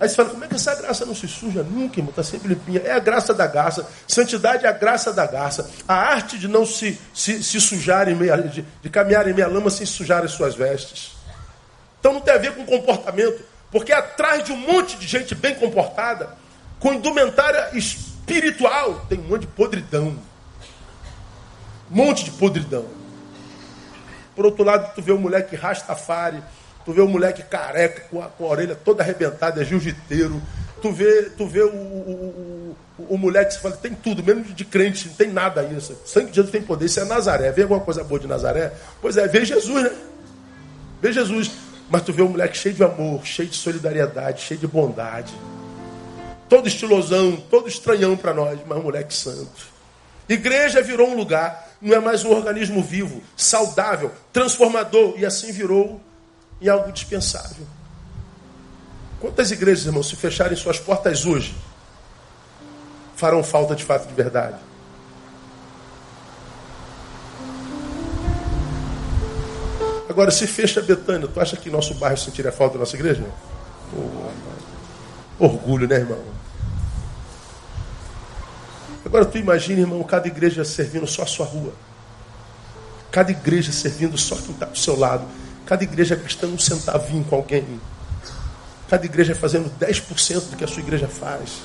Aí 0.00 0.08
você 0.08 0.14
fala, 0.14 0.30
como 0.30 0.42
é 0.42 0.48
que 0.48 0.54
essa 0.54 0.74
graça 0.74 1.04
não 1.04 1.14
se 1.14 1.28
suja 1.28 1.62
nunca, 1.62 2.00
irmão? 2.00 2.08
Está 2.08 2.22
sempre 2.22 2.48
limpinha. 2.48 2.80
É 2.80 2.92
a 2.92 2.98
graça 2.98 3.34
da 3.34 3.46
garça. 3.46 3.86
Santidade 4.08 4.64
é 4.64 4.68
a 4.68 4.72
graça 4.72 5.12
da 5.12 5.26
garça. 5.26 5.70
A 5.86 5.94
arte 5.94 6.38
de 6.38 6.48
não 6.48 6.64
se, 6.64 6.98
se, 7.12 7.42
se 7.44 7.60
sujar 7.60 8.08
em 8.08 8.14
meia, 8.14 8.38
de, 8.38 8.64
de 8.82 8.88
caminhar 8.88 9.28
em 9.28 9.34
meia 9.34 9.46
lama 9.46 9.68
sem 9.68 9.84
sujar 9.84 10.24
as 10.24 10.30
suas 10.30 10.54
vestes. 10.54 11.12
Então 12.00 12.14
não 12.14 12.20
tem 12.22 12.32
a 12.32 12.38
ver 12.38 12.54
com 12.54 12.64
comportamento. 12.64 13.44
Porque 13.70 13.92
atrás 13.92 14.42
de 14.42 14.52
um 14.52 14.56
monte 14.56 14.96
de 14.96 15.06
gente 15.06 15.34
bem 15.34 15.54
comportada, 15.54 16.30
com 16.78 16.94
indumentária 16.94 17.68
espiritual, 17.74 19.04
tem 19.06 19.18
um 19.18 19.24
monte 19.24 19.42
de 19.42 19.48
podridão. 19.48 20.18
Um 21.90 21.94
monte 21.94 22.24
de 22.24 22.30
podridão. 22.30 22.86
Por 24.34 24.46
outro 24.46 24.64
lado, 24.64 24.94
tu 24.94 25.02
vê 25.02 25.12
um 25.12 25.18
moleque 25.18 25.56
rastafari, 25.56 26.42
Tu 26.84 26.92
vê 26.92 27.00
o 27.00 27.08
moleque 27.08 27.42
careca, 27.42 28.02
com 28.10 28.22
a, 28.22 28.26
com 28.26 28.44
a 28.44 28.48
orelha 28.48 28.74
toda 28.74 29.02
arrebentada, 29.02 29.60
é 29.60 29.64
jiu-jiteiro. 29.64 30.40
Tu 30.80 30.90
vê, 30.92 31.30
tu 31.36 31.46
vê 31.46 31.62
o, 31.62 31.68
o, 31.68 32.76
o, 32.98 33.14
o 33.14 33.18
moleque 33.18 33.54
que 33.54 33.62
fala, 33.62 33.76
tem 33.76 33.94
tudo, 33.94 34.22
menos 34.22 34.54
de 34.54 34.64
crente, 34.64 35.08
não 35.08 35.14
tem 35.14 35.30
nada 35.30 35.62
isso. 35.64 35.96
Sangue 36.06 36.30
de 36.30 36.36
Jesus 36.36 36.50
tem 36.50 36.62
poder, 36.62 36.86
isso 36.86 37.00
é 37.00 37.04
Nazaré. 37.04 37.52
Vê 37.52 37.62
alguma 37.62 37.80
coisa 37.80 38.02
boa 38.02 38.18
de 38.18 38.26
Nazaré? 38.26 38.72
Pois 39.00 39.16
é, 39.16 39.28
vê 39.28 39.44
Jesus, 39.44 39.84
né? 39.84 39.92
Vê 41.02 41.12
Jesus. 41.12 41.50
Mas 41.90 42.02
tu 42.02 42.12
vê 42.12 42.22
um 42.22 42.28
moleque 42.28 42.56
cheio 42.56 42.74
de 42.74 42.84
amor, 42.84 43.26
cheio 43.26 43.48
de 43.48 43.56
solidariedade, 43.56 44.42
cheio 44.42 44.60
de 44.60 44.66
bondade. 44.66 45.34
Todo 46.48 46.66
estilosão, 46.66 47.36
todo 47.50 47.68
estranhão 47.68 48.16
para 48.16 48.32
nós, 48.32 48.58
mas 48.66 48.78
um 48.78 48.82
moleque 48.82 49.12
santo. 49.12 49.68
Igreja 50.28 50.80
virou 50.80 51.08
um 51.08 51.16
lugar, 51.16 51.68
não 51.82 51.94
é 51.94 51.98
mais 51.98 52.24
um 52.24 52.30
organismo 52.30 52.80
vivo, 52.82 53.20
saudável, 53.36 54.12
transformador, 54.32 55.14
e 55.18 55.26
assim 55.26 55.50
virou 55.50 56.00
e 56.60 56.68
algo 56.68 56.92
dispensável. 56.92 57.66
Quantas 59.20 59.50
igrejas, 59.50 59.86
irmão, 59.86 60.02
se 60.02 60.16
fecharem 60.16 60.56
suas 60.56 60.78
portas 60.78 61.24
hoje, 61.26 61.54
farão 63.16 63.42
falta 63.42 63.74
de 63.74 63.84
fato 63.84 64.06
de 64.06 64.14
verdade? 64.14 64.58
Agora, 70.08 70.30
se 70.30 70.46
fecha 70.46 70.82
Betânia, 70.82 71.28
tu 71.28 71.40
acha 71.40 71.56
que 71.56 71.70
nosso 71.70 71.94
bairro 71.94 72.16
sentiria 72.16 72.50
falta 72.50 72.74
da 72.74 72.80
nossa 72.80 72.96
igreja? 72.96 73.24
Oh, 75.38 75.44
orgulho, 75.44 75.86
né, 75.86 75.96
irmão? 75.96 76.18
Agora 79.04 79.24
tu 79.24 79.38
imagina, 79.38 79.80
irmão, 79.80 80.02
cada 80.02 80.26
igreja 80.26 80.64
servindo 80.64 81.06
só 81.06 81.22
a 81.22 81.26
sua 81.26 81.46
rua. 81.46 81.72
Cada 83.10 83.30
igreja 83.30 83.72
servindo 83.72 84.16
só 84.18 84.36
quem 84.36 84.50
está 84.52 84.66
do 84.66 84.78
seu 84.78 84.98
lado 84.98 85.24
Cada 85.70 85.84
igreja 85.84 86.16
gastando 86.16 86.54
um 86.54 86.58
centavinho 86.58 87.22
com 87.22 87.36
alguém. 87.36 87.80
Cada 88.88 89.06
igreja 89.06 89.36
fazendo 89.36 89.70
10% 89.78 90.50
do 90.50 90.56
que 90.56 90.64
a 90.64 90.66
sua 90.66 90.82
igreja 90.82 91.06
faz. 91.06 91.62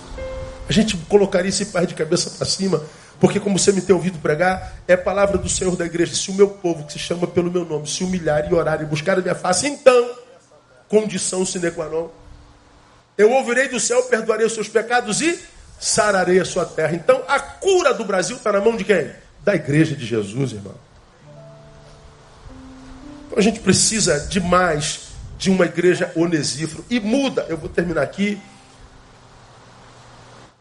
A 0.70 0.72
gente 0.72 0.96
colocaria 1.10 1.50
esse 1.50 1.66
pai 1.66 1.88
de 1.88 1.96
cabeça 1.96 2.30
para 2.30 2.46
cima, 2.46 2.84
porque 3.20 3.40
como 3.40 3.58
você 3.58 3.72
me 3.72 3.82
tem 3.82 3.96
ouvido 3.96 4.20
pregar, 4.20 4.76
é 4.88 4.96
palavra 4.96 5.40
do 5.40 5.50
Senhor 5.50 5.76
da 5.76 5.88
igreja. 5.88 6.14
Se 6.14 6.30
o 6.30 6.36
meu 6.36 6.48
povo, 6.48 6.86
que 6.86 6.94
se 6.94 7.00
chama 7.00 7.26
pelo 7.26 7.50
meu 7.50 7.66
nome, 7.66 7.90
se 7.90 8.04
humilhar 8.04 8.48
e 8.48 8.54
orar 8.54 8.80
e 8.80 8.86
buscar 8.86 9.18
a 9.18 9.22
minha 9.24 9.34
face, 9.34 9.66
então, 9.66 10.12
condição 10.88 11.44
sine 11.44 11.72
qua 11.72 11.90
non, 11.90 12.10
eu 13.18 13.32
ouvirei 13.32 13.70
do 13.70 13.80
céu, 13.80 14.04
perdoarei 14.04 14.46
os 14.46 14.54
seus 14.54 14.68
pecados 14.68 15.20
e 15.20 15.40
sararei 15.80 16.40
a 16.40 16.46
sua 16.46 16.64
terra. 16.64 16.94
Então, 16.94 17.24
a 17.28 17.40
cura 17.40 17.92
do 17.92 18.06
Brasil 18.06 18.38
está 18.38 18.52
na 18.52 18.62
mão 18.62 18.78
de 18.78 18.84
quem? 18.84 19.10
Da 19.44 19.56
igreja 19.56 19.96
de 19.96 20.06
Jesus, 20.06 20.52
irmão. 20.52 20.85
Então, 23.26 23.38
a 23.38 23.42
gente 23.42 23.60
precisa 23.60 24.20
de 24.28 24.40
mais 24.40 25.06
de 25.38 25.50
uma 25.50 25.66
igreja 25.66 26.12
onesífero. 26.16 26.86
E 26.90 27.00
muda, 27.00 27.46
eu 27.50 27.58
vou 27.58 27.70
terminar 27.70 28.02
aqui, 28.02 28.42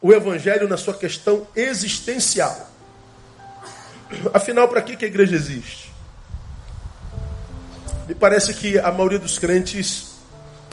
o 0.00 0.12
evangelho 0.12 0.68
na 0.68 0.76
sua 0.76 0.94
questão 0.94 1.46
existencial. 1.56 2.70
Afinal, 4.32 4.68
para 4.68 4.82
que, 4.82 4.96
que 4.96 5.04
a 5.04 5.08
igreja 5.08 5.34
existe? 5.34 5.92
Me 8.06 8.14
parece 8.14 8.52
que 8.52 8.78
a 8.78 8.92
maioria 8.92 9.18
dos 9.18 9.38
crentes 9.38 10.16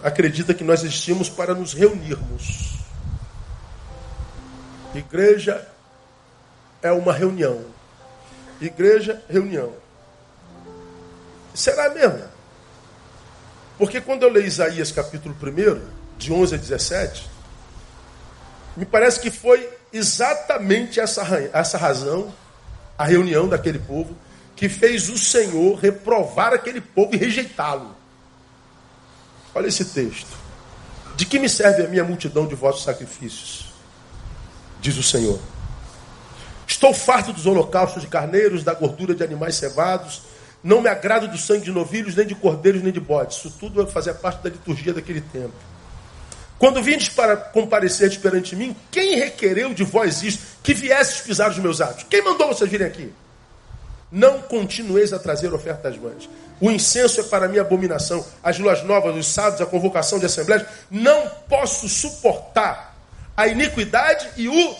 acredita 0.03 0.53
que 0.53 0.63
nós 0.63 0.83
existimos 0.83 1.29
para 1.29 1.53
nos 1.53 1.73
reunirmos. 1.73 2.79
Igreja 4.93 5.65
é 6.81 6.91
uma 6.91 7.13
reunião. 7.13 7.63
Igreja, 8.59 9.21
reunião. 9.29 9.73
Será 11.53 11.89
mesmo? 11.89 12.23
Porque 13.77 13.99
quando 13.99 14.23
eu 14.23 14.29
leio 14.29 14.45
Isaías 14.45 14.91
capítulo 14.91 15.35
1, 15.35 15.81
de 16.17 16.31
11 16.31 16.55
a 16.55 16.57
17, 16.57 17.29
me 18.77 18.85
parece 18.85 19.19
que 19.19 19.31
foi 19.31 19.67
exatamente 19.91 20.99
essa, 20.99 21.23
essa 21.51 21.77
razão, 21.77 22.33
a 22.97 23.05
reunião 23.05 23.47
daquele 23.47 23.79
povo, 23.79 24.15
que 24.55 24.69
fez 24.69 25.09
o 25.09 25.17
Senhor 25.17 25.75
reprovar 25.79 26.53
aquele 26.53 26.79
povo 26.79 27.15
e 27.15 27.17
rejeitá-lo. 27.17 27.95
Olha 29.53 29.67
esse 29.67 29.85
texto. 29.85 30.39
De 31.15 31.25
que 31.25 31.39
me 31.39 31.49
serve 31.49 31.83
a 31.83 31.87
minha 31.87 32.03
multidão 32.03 32.47
de 32.47 32.55
vossos 32.55 32.83
sacrifícios? 32.83 33.73
Diz 34.79 34.97
o 34.97 35.03
Senhor. 35.03 35.39
Estou 36.65 36.93
farto 36.93 37.33
dos 37.33 37.45
holocaustos 37.45 38.01
de 38.01 38.07
carneiros, 38.07 38.63
da 38.63 38.73
gordura 38.73 39.13
de 39.13 39.23
animais 39.23 39.55
cevados. 39.55 40.21
Não 40.63 40.81
me 40.81 40.89
agrado 40.89 41.27
do 41.27 41.37
sangue 41.37 41.65
de 41.65 41.71
novilhos, 41.71 42.15
nem 42.15 42.25
de 42.25 42.35
cordeiros, 42.35 42.83
nem 42.83 42.91
de 42.91 42.99
bodes. 42.99 43.37
Isso 43.37 43.51
tudo 43.59 43.83
vai 43.83 43.91
fazer 43.91 44.13
parte 44.15 44.43
da 44.43 44.49
liturgia 44.49 44.93
daquele 44.93 45.21
tempo. 45.21 45.53
Quando 46.59 46.81
vindes 46.83 47.09
para 47.09 47.35
comparecer 47.35 48.15
perante 48.19 48.55
mim, 48.55 48.75
quem 48.91 49.15
requereu 49.15 49.73
de 49.73 49.83
vós 49.83 50.21
isto? 50.21 50.43
Que 50.61 50.75
viesses 50.75 51.21
pisar 51.21 51.49
os 51.49 51.57
meus 51.57 51.81
atos? 51.81 52.05
Quem 52.07 52.23
mandou 52.23 52.47
vocês 52.49 52.69
virem 52.69 52.85
aqui? 52.85 53.11
Não 54.11 54.41
continueis 54.43 55.11
a 55.11 55.17
trazer 55.17 55.51
ofertas 55.53 55.95
vãs. 55.95 56.29
O 56.59 56.69
incenso 56.69 57.21
é 57.21 57.23
para 57.23 57.47
mim 57.47 57.57
abominação. 57.57 58.23
As 58.43 58.59
luas 58.59 58.83
novas, 58.83 59.15
os 59.15 59.25
sábados, 59.25 59.61
a 59.61 59.65
convocação 59.65 60.19
de 60.19 60.27
assembleias. 60.27 60.67
Não 60.91 61.27
posso 61.49 61.89
suportar 61.89 62.95
a 63.35 63.47
iniquidade 63.47 64.29
e 64.37 64.47
o 64.47 64.75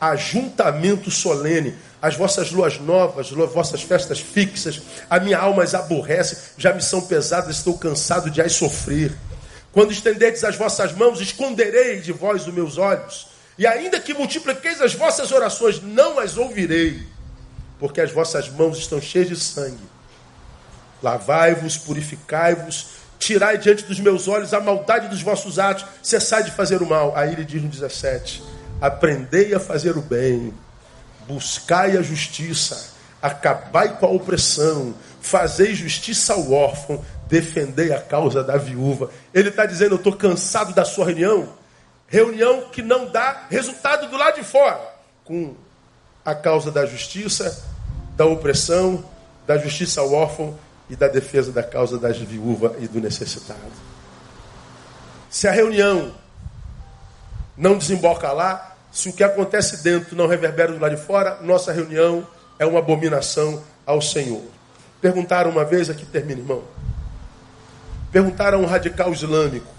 ajuntamento 0.00 1.10
solene. 1.10 1.76
As 2.00 2.16
vossas 2.16 2.50
luas 2.50 2.78
novas, 2.78 3.26
as 3.26 3.52
vossas 3.52 3.82
festas 3.82 4.20
fixas, 4.20 4.80
a 5.08 5.20
minha 5.20 5.38
alma 5.38 5.62
as 5.62 5.74
aborrece, 5.74 6.52
já 6.56 6.72
me 6.72 6.82
são 6.82 7.02
pesadas, 7.02 7.56
estou 7.56 7.76
cansado 7.76 8.30
de 8.30 8.40
as 8.40 8.52
sofrer. 8.52 9.12
Quando 9.72 9.92
estenderdes 9.92 10.42
as 10.44 10.56
vossas 10.56 10.92
mãos, 10.92 11.20
esconderei 11.20 12.00
de 12.00 12.12
vós 12.12 12.46
os 12.46 12.52
meus 12.52 12.78
olhos. 12.78 13.28
E 13.58 13.66
ainda 13.66 14.00
que 14.00 14.14
multipliqueis 14.14 14.80
as 14.80 14.94
vossas 14.94 15.30
orações, 15.30 15.82
não 15.82 16.18
as 16.18 16.36
ouvirei 16.36 17.06
porque 17.80 18.00
as 18.02 18.12
vossas 18.12 18.48
mãos 18.50 18.78
estão 18.78 19.00
cheias 19.00 19.28
de 19.28 19.36
sangue. 19.36 19.88
Lavai-vos, 21.02 21.78
purificai-vos, 21.78 22.88
tirai 23.18 23.56
diante 23.56 23.84
dos 23.84 23.98
meus 23.98 24.28
olhos 24.28 24.52
a 24.52 24.60
maldade 24.60 25.08
dos 25.08 25.22
vossos 25.22 25.58
atos, 25.58 25.86
cessai 26.02 26.44
de 26.44 26.50
fazer 26.50 26.82
o 26.82 26.86
mal. 26.86 27.16
Aí 27.16 27.32
ele 27.32 27.44
diz 27.44 27.62
no 27.62 27.68
17: 27.68 28.44
Aprendei 28.80 29.54
a 29.54 29.58
fazer 29.58 29.96
o 29.96 30.02
bem, 30.02 30.52
buscai 31.30 31.96
a 31.96 32.02
justiça, 32.02 32.92
acabai 33.22 33.96
com 33.98 34.06
a 34.06 34.10
opressão, 34.10 34.94
fazei 35.20 35.74
justiça 35.74 36.34
ao 36.34 36.50
órfão, 36.50 37.04
defendei 37.28 37.92
a 37.92 38.00
causa 38.00 38.42
da 38.42 38.56
viúva. 38.56 39.10
Ele 39.32 39.50
está 39.50 39.64
dizendo: 39.64 39.92
Eu 39.92 39.98
estou 39.98 40.16
cansado 40.16 40.74
da 40.74 40.84
sua 40.84 41.06
reunião, 41.06 41.54
reunião 42.08 42.68
que 42.70 42.82
não 42.82 43.08
dá 43.10 43.46
resultado 43.48 44.08
do 44.08 44.16
lado 44.16 44.36
de 44.36 44.44
fora, 44.44 44.80
com 45.24 45.54
a 46.24 46.34
causa 46.34 46.72
da 46.72 46.84
justiça, 46.84 47.64
da 48.16 48.26
opressão, 48.26 49.04
da 49.46 49.56
justiça 49.56 50.00
ao 50.00 50.12
órfão 50.12 50.58
e 50.88 50.96
da 50.96 51.06
defesa 51.06 51.52
da 51.52 51.62
causa 51.62 51.96
das 51.96 52.18
viúvas 52.18 52.72
e 52.80 52.88
do 52.88 53.00
necessitado. 53.00 53.60
Se 55.30 55.46
a 55.46 55.52
reunião 55.52 56.12
não 57.56 57.78
desemboca 57.78 58.32
lá, 58.32 58.69
se 58.92 59.08
o 59.08 59.12
que 59.12 59.22
acontece 59.22 59.82
dentro 59.82 60.16
não 60.16 60.26
reverbera 60.26 60.72
do 60.72 60.78
lado 60.78 60.96
de 60.96 61.02
fora, 61.02 61.38
nossa 61.42 61.72
reunião 61.72 62.26
é 62.58 62.66
uma 62.66 62.80
abominação 62.80 63.62
ao 63.86 64.02
Senhor. 64.02 64.42
Perguntaram 65.00 65.50
uma 65.50 65.64
vez, 65.64 65.88
aqui 65.88 66.04
termina, 66.04 66.40
irmão. 66.40 66.64
Perguntaram 68.10 68.58
a 68.58 68.62
um 68.62 68.66
radical 68.66 69.12
islâmico: 69.12 69.72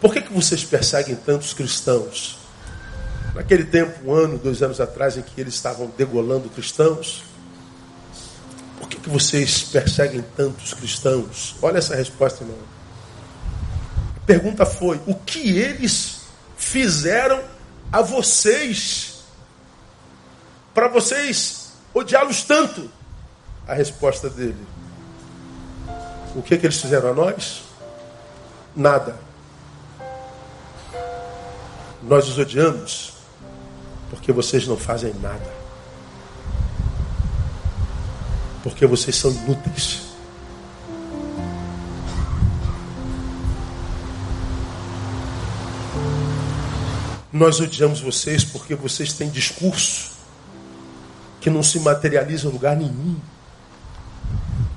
Por 0.00 0.12
que, 0.12 0.20
que 0.20 0.32
vocês 0.32 0.62
perseguem 0.62 1.16
tantos 1.16 1.54
cristãos? 1.54 2.38
Naquele 3.34 3.64
tempo, 3.64 3.98
um 4.04 4.14
ano, 4.14 4.38
dois 4.38 4.62
anos 4.62 4.80
atrás, 4.80 5.16
em 5.16 5.22
que 5.22 5.40
eles 5.40 5.54
estavam 5.54 5.90
degolando 5.96 6.48
cristãos, 6.50 7.24
por 8.78 8.88
que, 8.88 8.96
que 8.98 9.08
vocês 9.08 9.62
perseguem 9.62 10.22
tantos 10.36 10.72
cristãos? 10.74 11.56
Olha 11.60 11.78
essa 11.78 11.96
resposta, 11.96 12.44
irmão. 12.44 12.58
A 14.16 14.20
pergunta 14.26 14.64
foi: 14.66 15.00
o 15.06 15.14
que 15.14 15.58
eles 15.58 16.23
fizeram 16.74 17.40
a 17.92 18.02
vocês 18.02 19.22
para 20.74 20.88
vocês 20.88 21.70
odiá-los 21.94 22.42
tanto? 22.42 22.90
A 23.64 23.74
resposta 23.74 24.28
dele: 24.28 24.66
o 26.34 26.42
que, 26.42 26.58
que 26.58 26.66
eles 26.66 26.80
fizeram 26.80 27.10
a 27.10 27.14
nós? 27.14 27.62
Nada. 28.74 29.16
Nós 32.02 32.26
os 32.28 32.38
odiamos 32.38 33.12
porque 34.10 34.32
vocês 34.32 34.66
não 34.66 34.76
fazem 34.76 35.14
nada. 35.22 35.54
Porque 38.64 38.84
vocês 38.84 39.14
são 39.14 39.30
inúteis. 39.30 40.13
Nós 47.34 47.58
odiamos 47.58 48.00
vocês 48.00 48.44
porque 48.44 48.76
vocês 48.76 49.12
têm 49.12 49.28
discurso 49.28 50.12
que 51.40 51.50
não 51.50 51.64
se 51.64 51.80
materializa 51.80 52.46
em 52.46 52.52
lugar 52.52 52.76
nenhum. 52.76 53.16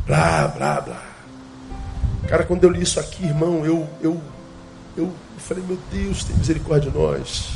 Blá, 0.08 0.48
blá, 0.48 0.82
blá. 0.82 1.04
Cara, 2.28 2.44
quando 2.44 2.64
eu 2.64 2.72
li 2.72 2.82
isso 2.82 3.00
aqui, 3.00 3.26
irmão, 3.26 3.64
eu, 3.64 3.88
eu, 4.02 4.20
eu 4.98 5.14
falei, 5.38 5.64
meu 5.68 5.78
Deus, 5.92 6.24
tem 6.24 6.36
misericórdia 6.36 6.90
de 6.90 6.98
nós. 6.98 7.50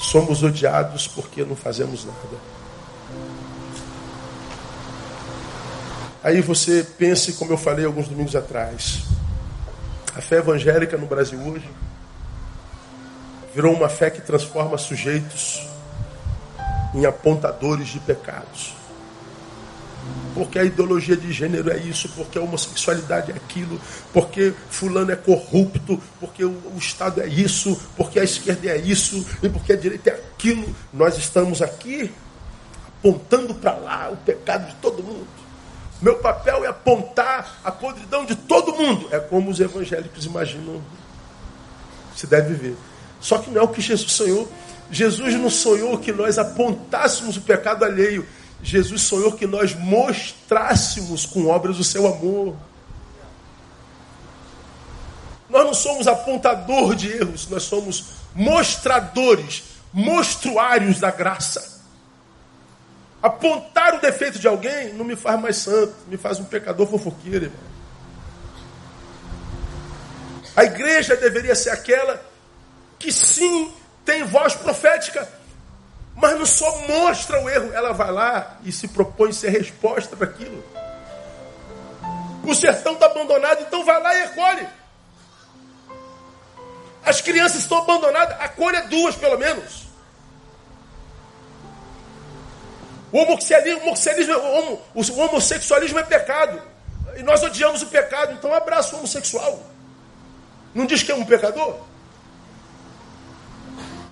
Somos 0.00 0.42
odiados 0.42 1.06
porque 1.06 1.44
não 1.44 1.54
fazemos 1.54 2.04
nada. 2.04 2.36
Aí 6.24 6.40
você 6.40 6.82
pense, 6.82 7.34
como 7.34 7.52
eu 7.52 7.56
falei 7.56 7.86
alguns 7.86 8.08
domingos 8.08 8.34
atrás, 8.34 9.04
a 10.16 10.20
fé 10.20 10.38
evangélica 10.38 10.96
no 10.96 11.06
Brasil 11.06 11.38
hoje 11.38 11.70
virou 13.58 13.74
uma 13.74 13.88
fé 13.88 14.08
que 14.08 14.20
transforma 14.20 14.78
sujeitos 14.78 15.66
em 16.94 17.04
apontadores 17.04 17.88
de 17.88 17.98
pecados 17.98 18.78
porque 20.32 20.60
a 20.60 20.64
ideologia 20.64 21.16
de 21.16 21.32
gênero 21.32 21.68
é 21.68 21.76
isso, 21.76 22.08
porque 22.10 22.38
a 22.38 22.40
homossexualidade 22.40 23.32
é 23.32 23.34
aquilo, 23.34 23.80
porque 24.12 24.54
fulano 24.70 25.10
é 25.10 25.16
corrupto, 25.16 26.00
porque 26.20 26.44
o, 26.44 26.72
Estado 26.76 27.20
é 27.20 27.26
isso, 27.26 27.76
porque 27.96 28.20
a 28.20 28.22
esquerda 28.22 28.68
é 28.68 28.76
isso, 28.76 29.26
e 29.42 29.48
porque 29.48 29.72
a 29.72 29.76
direita 29.76 30.10
é 30.10 30.14
aquilo. 30.14 30.72
Nós 30.92 31.18
estamos 31.18 31.60
aqui 31.60 32.14
apontando 33.00 33.52
para 33.52 33.72
lá 33.72 34.10
o 34.12 34.16
pecado 34.18 34.68
de 34.68 34.76
todo 34.76 35.02
mundo. 35.02 35.26
Meu 36.00 36.18
papel 36.18 36.64
é 36.64 36.68
apontar 36.68 37.58
a 37.64 37.72
podridão 37.72 38.24
de 38.24 38.36
todo 38.36 38.76
mundo. 38.76 39.08
É 39.10 39.18
como 39.18 39.50
os 39.50 39.58
evangélicos 39.58 40.24
imaginam 40.24 40.80
se 42.14 42.28
deve 42.28 42.54
viver. 42.54 42.76
Só 43.20 43.38
que 43.38 43.50
não 43.50 43.62
é 43.62 43.64
o 43.64 43.68
que 43.68 43.80
Jesus 43.80 44.12
sonhou. 44.12 44.50
Jesus 44.90 45.34
não 45.34 45.50
sonhou 45.50 45.98
que 45.98 46.12
nós 46.12 46.38
apontássemos 46.38 47.36
o 47.36 47.40
pecado 47.42 47.84
alheio. 47.84 48.26
Jesus 48.62 49.02
sonhou 49.02 49.32
que 49.32 49.46
nós 49.46 49.74
mostrássemos 49.74 51.26
com 51.26 51.46
obras 51.46 51.78
o 51.78 51.84
seu 51.84 52.06
amor. 52.06 52.56
Nós 55.48 55.64
não 55.64 55.74
somos 55.74 56.06
apontador 56.06 56.94
de 56.94 57.10
erros, 57.10 57.48
nós 57.48 57.62
somos 57.62 58.18
mostradores, 58.34 59.64
mostruários 59.92 61.00
da 61.00 61.10
graça. 61.10 61.78
Apontar 63.22 63.94
o 63.94 64.00
defeito 64.00 64.38
de 64.38 64.46
alguém 64.46 64.92
não 64.92 65.04
me 65.04 65.16
faz 65.16 65.40
mais 65.40 65.56
santo, 65.56 65.94
me 66.06 66.16
faz 66.16 66.38
um 66.38 66.44
pecador 66.44 66.86
fofoqueiro, 66.86 67.46
irmão. 67.46 67.68
A 70.54 70.64
igreja 70.64 71.16
deveria 71.16 71.54
ser 71.54 71.70
aquela 71.70 72.20
que 72.98 73.12
sim 73.12 73.72
tem 74.04 74.24
voz 74.24 74.54
profética, 74.54 75.28
mas 76.16 76.36
não 76.38 76.46
só 76.46 76.78
mostra 76.88 77.40
o 77.40 77.48
erro, 77.48 77.72
ela 77.72 77.92
vai 77.92 78.10
lá 78.10 78.58
e 78.64 78.72
se 78.72 78.88
propõe 78.88 79.32
ser 79.32 79.50
resposta 79.50 80.16
para 80.16 80.26
aquilo. 80.26 80.64
O 82.42 82.54
sertão 82.54 82.94
está 82.94 83.06
abandonado, 83.06 83.62
então 83.62 83.84
vai 83.84 84.02
lá 84.02 84.14
e 84.14 84.20
recolhe. 84.22 84.68
As 87.04 87.20
crianças 87.20 87.60
estão 87.60 87.78
abandonadas, 87.78 88.36
acolha 88.40 88.82
duas 88.82 89.14
pelo 89.14 89.38
menos. 89.38 89.86
O 93.12 93.18
homossexualismo, 93.18 94.34
o 94.94 95.20
homossexualismo 95.20 95.98
é 95.98 96.02
pecado. 96.02 96.60
E 97.16 97.22
nós 97.22 97.42
odiamos 97.42 97.82
o 97.82 97.86
pecado, 97.86 98.32
então 98.32 98.52
abraça 98.52 98.94
o 98.94 98.98
homossexual. 98.98 99.62
Não 100.74 100.84
diz 100.84 101.02
que 101.02 101.10
é 101.10 101.14
um 101.14 101.24
pecador? 101.24 101.87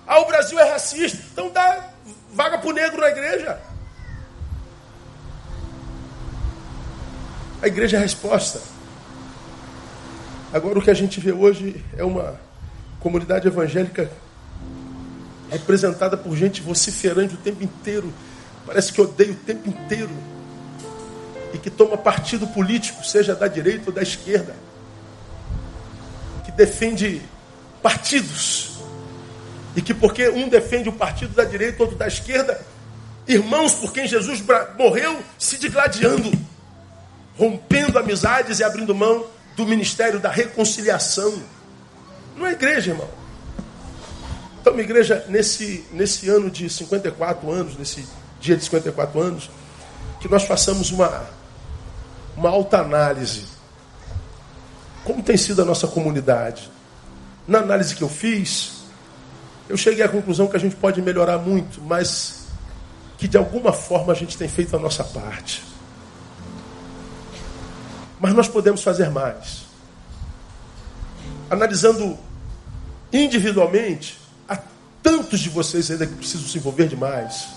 Ah, 0.07 0.21
o 0.21 0.25
Brasil 0.25 0.57
é 0.57 0.71
racista, 0.71 1.21
então 1.31 1.51
dá 1.51 1.89
vaga 2.33 2.57
para 2.57 2.69
o 2.69 2.73
negro 2.73 3.01
na 3.01 3.09
igreja. 3.09 3.59
A 7.61 7.67
igreja 7.67 7.97
é 7.97 7.99
a 7.99 8.03
resposta. 8.03 8.61
Agora 10.53 10.79
o 10.79 10.81
que 10.81 10.89
a 10.89 10.93
gente 10.93 11.19
vê 11.19 11.33
hoje 11.33 11.83
é 11.97 12.05
uma 12.05 12.39
comunidade 12.99 13.47
evangélica 13.47 14.09
representada 15.49 16.15
por 16.15 16.35
gente 16.35 16.61
vociferante 16.61 17.35
o 17.35 17.37
tempo 17.37 17.63
inteiro, 17.63 18.13
parece 18.65 18.93
que 18.93 19.01
odeia 19.01 19.31
o 19.31 19.35
tempo 19.35 19.67
inteiro, 19.67 20.11
e 21.53 21.57
que 21.57 21.69
toma 21.69 21.97
partido 21.97 22.47
político, 22.47 23.03
seja 23.03 23.33
da 23.33 23.47
direita 23.47 23.85
ou 23.87 23.93
da 23.93 24.01
esquerda, 24.01 24.55
que 26.45 26.51
defende 26.51 27.21
partidos, 27.81 28.76
e 29.77 29.81
que 29.81 29.93
porque 29.93 30.27
um 30.27 30.49
defende 30.49 30.89
o 30.89 30.91
partido 30.91 31.35
da 31.35 31.43
direita, 31.43 31.83
outro 31.83 31.95
da 31.95 32.07
esquerda, 32.07 32.59
irmãos 33.27 33.73
por 33.73 33.93
quem 33.93 34.07
Jesus 34.07 34.43
morreu 34.75 35.21
se 35.37 35.55
digladiando, 35.59 36.31
rompendo 37.37 37.99
amizades 37.99 38.57
e 38.57 38.63
abrindo 38.63 38.95
mão 38.95 39.27
do 39.55 39.67
ministério 39.67 40.19
da 40.19 40.31
reconciliação. 40.31 41.43
Não 42.35 42.47
é 42.47 42.53
igreja, 42.53 42.89
irmão. 42.89 43.07
Então, 44.59 44.73
uma 44.73 44.81
igreja, 44.81 45.23
nesse, 45.29 45.85
nesse 45.91 46.27
ano 46.27 46.49
de 46.49 46.67
54 46.67 47.51
anos, 47.51 47.77
nesse 47.77 48.03
dia 48.39 48.57
de 48.57 48.63
54 48.63 49.21
anos, 49.21 49.51
que 50.19 50.27
nós 50.27 50.43
façamos 50.45 50.89
uma, 50.89 51.23
uma 52.35 52.49
alta 52.49 52.79
análise. 52.79 53.45
Como 55.03 55.21
tem 55.21 55.37
sido 55.37 55.61
a 55.61 55.65
nossa 55.65 55.87
comunidade? 55.87 56.67
Na 57.47 57.59
análise 57.59 57.95
que 57.95 58.01
eu 58.01 58.09
fiz, 58.09 58.76
eu 59.69 59.75
cheguei 59.77 60.03
à 60.03 60.09
conclusão 60.09 60.47
que 60.47 60.55
a 60.55 60.59
gente 60.59 60.75
pode 60.75 61.01
melhorar 61.01 61.37
muito, 61.37 61.81
mas 61.81 62.47
que 63.17 63.27
de 63.27 63.37
alguma 63.37 63.73
forma 63.73 64.13
a 64.13 64.15
gente 64.15 64.37
tem 64.37 64.47
feito 64.47 64.75
a 64.75 64.79
nossa 64.79 65.03
parte. 65.03 65.63
Mas 68.19 68.33
nós 68.33 68.47
podemos 68.47 68.81
fazer 68.81 69.09
mais. 69.09 69.65
Analisando 71.49 72.17
individualmente, 73.11 74.19
há 74.47 74.57
tantos 75.01 75.39
de 75.39 75.49
vocês 75.49 75.89
ainda 75.91 76.05
que 76.05 76.15
precisam 76.15 76.47
se 76.47 76.57
envolver 76.57 76.87
demais. 76.87 77.47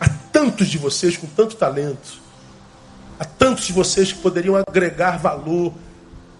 Há 0.00 0.08
tantos 0.32 0.68
de 0.68 0.78
vocês 0.78 1.16
com 1.16 1.26
tanto 1.26 1.56
talento. 1.56 2.20
Há 3.18 3.24
tantos 3.24 3.66
de 3.66 3.72
vocês 3.72 4.12
que 4.12 4.20
poderiam 4.20 4.56
agregar 4.56 5.18
valor 5.18 5.74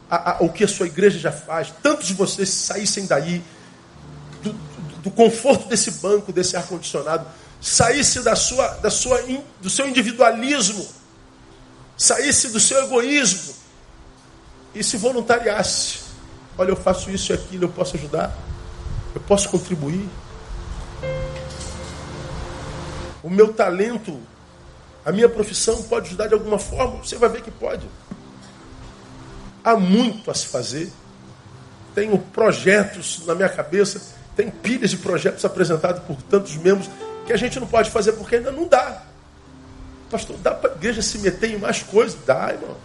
ao 0.08 0.48
que 0.48 0.64
a 0.64 0.68
sua 0.68 0.86
igreja 0.86 1.18
já 1.18 1.32
faz. 1.32 1.72
Tantos 1.82 2.06
de 2.06 2.14
vocês 2.14 2.48
saíssem 2.48 3.06
daí, 3.06 3.42
do, 4.42 4.54
do 5.08 5.10
conforto 5.10 5.68
desse 5.68 5.90
banco, 5.92 6.32
desse 6.32 6.56
ar-condicionado, 6.56 7.26
saísse 7.60 8.20
da 8.20 8.36
sua, 8.36 8.68
da 8.76 8.90
sua, 8.90 9.20
do 9.60 9.70
seu 9.70 9.88
individualismo, 9.88 10.86
saísse 11.96 12.48
do 12.48 12.60
seu 12.60 12.84
egoísmo 12.84 13.54
e 14.74 14.84
se 14.84 14.96
voluntariasse 14.96 16.08
Olha, 16.58 16.70
eu 16.70 16.76
faço 16.76 17.08
isso 17.08 17.30
e 17.30 17.34
aquilo, 17.34 17.66
eu 17.66 17.68
posso 17.68 17.96
ajudar, 17.96 18.36
eu 19.14 19.20
posso 19.20 19.48
contribuir. 19.48 20.04
O 23.22 23.30
meu 23.30 23.52
talento, 23.52 24.20
a 25.04 25.12
minha 25.12 25.28
profissão 25.28 25.80
pode 25.84 26.08
ajudar 26.08 26.26
de 26.26 26.34
alguma 26.34 26.58
forma, 26.58 26.96
você 26.96 27.14
vai 27.16 27.28
ver 27.28 27.42
que 27.42 27.50
pode. 27.52 27.86
Há 29.62 29.76
muito 29.76 30.32
a 30.32 30.34
se 30.34 30.48
fazer. 30.48 30.92
Tenho 31.94 32.18
projetos 32.18 33.24
na 33.24 33.36
minha 33.36 33.48
cabeça, 33.48 34.17
tem 34.38 34.48
pilhas 34.50 34.90
de 34.90 34.96
projetos 34.96 35.44
apresentados 35.44 36.00
por 36.04 36.22
tantos 36.22 36.56
membros 36.56 36.88
que 37.26 37.32
a 37.32 37.36
gente 37.36 37.58
não 37.58 37.66
pode 37.66 37.90
fazer 37.90 38.12
porque 38.12 38.36
ainda 38.36 38.52
não 38.52 38.68
dá. 38.68 39.02
Pastor, 40.08 40.36
dá 40.36 40.54
para 40.54 40.70
a 40.70 40.74
igreja 40.76 41.02
se 41.02 41.18
meter 41.18 41.50
em 41.50 41.58
mais 41.58 41.82
coisas? 41.82 42.16
Dá, 42.24 42.52
irmão. 42.52 42.76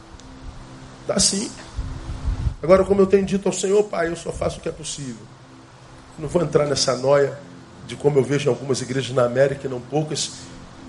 Dá 1.08 1.20
sim. 1.20 1.52
Agora, 2.60 2.84
como 2.84 3.02
eu 3.02 3.06
tenho 3.06 3.24
dito 3.24 3.48
ao 3.48 3.54
Senhor, 3.54 3.84
Pai, 3.84 4.10
eu 4.10 4.16
só 4.16 4.32
faço 4.32 4.58
o 4.58 4.62
que 4.62 4.68
é 4.68 4.72
possível. 4.72 5.22
Não 6.18 6.28
vou 6.28 6.42
entrar 6.42 6.66
nessa 6.66 6.98
noia 6.98 7.38
de 7.86 7.96
como 7.96 8.18
eu 8.18 8.24
vejo 8.24 8.48
em 8.48 8.50
algumas 8.50 8.82
igrejas 8.82 9.16
na 9.16 9.24
América, 9.24 9.68
e 9.68 9.70
não 9.70 9.80
poucas, 9.80 10.32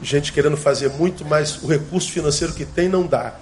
gente 0.00 0.32
querendo 0.32 0.56
fazer 0.56 0.88
muito, 0.88 1.26
mas 1.26 1.62
o 1.62 1.66
recurso 1.66 2.10
financeiro 2.10 2.54
que 2.54 2.64
tem 2.64 2.88
não 2.88 3.06
dá. 3.06 3.34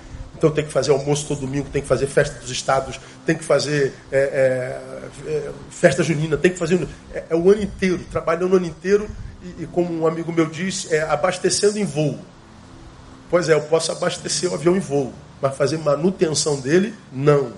Então 0.43 0.51
tem 0.51 0.65
que 0.65 0.73
fazer 0.73 0.91
almoço 0.91 1.25
todo 1.29 1.43
domingo, 1.43 1.69
tem 1.71 1.81
que 1.81 1.87
fazer 1.87 2.09
festa 2.09 2.41
dos 2.41 2.51
estados, 2.51 2.99
tem 3.25 3.37
que 3.37 3.45
fazer 3.45 3.95
é, 4.11 4.19
é, 4.19 5.31
é, 5.31 5.53
festa 5.71 6.03
junina, 6.03 6.37
tem 6.37 6.51
que 6.51 6.59
fazer. 6.59 6.85
É, 7.15 7.27
é, 7.31 7.37
o 7.37 7.49
ano 7.49 7.63
inteiro, 7.63 8.01
trabalhando 8.11 8.55
o 8.55 8.57
ano 8.57 8.67
inteiro 8.67 9.09
e, 9.41 9.63
e, 9.63 9.69
como 9.69 9.97
um 9.97 10.05
amigo 10.05 10.33
meu 10.33 10.47
diz, 10.47 10.91
é, 10.91 11.03
abastecendo 11.03 11.79
em 11.79 11.85
voo. 11.85 12.19
Pois 13.31 13.49
é, 13.49 13.53
eu 13.55 13.61
posso 13.61 13.93
abastecer 13.93 14.51
o 14.51 14.55
avião 14.55 14.77
em 14.77 14.81
voo, 14.81 15.13
mas 15.41 15.57
fazer 15.57 15.79
manutenção 15.79 16.59
dele, 16.59 16.93
não. 17.13 17.53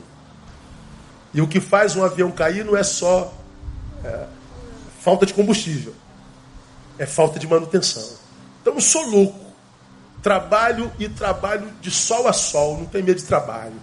E 1.33 1.41
o 1.41 1.49
que 1.49 1.61
faz 1.61 1.97
um 1.97 2.05
avião 2.05 2.31
cair 2.31 2.67
não 2.67 2.77
é 2.77 2.83
só 2.83 3.33
falta 5.01 5.25
de 5.25 5.33
combustível, 5.33 5.95
é 6.99 7.07
falta 7.07 7.39
de 7.39 7.47
manutenção. 7.47 8.07
Então 8.61 8.75
eu 8.75 8.81
sou 8.83 9.07
louco. 9.07 9.44
Trabalho 10.25 10.91
e 10.99 11.09
trabalho 11.09 11.71
de 11.81 11.91
sol 11.91 12.27
a 12.27 12.33
sol, 12.33 12.79
não 12.79 12.87
tenho 12.87 13.05
medo 13.05 13.19
de 13.19 13.25
trabalho. 13.25 13.75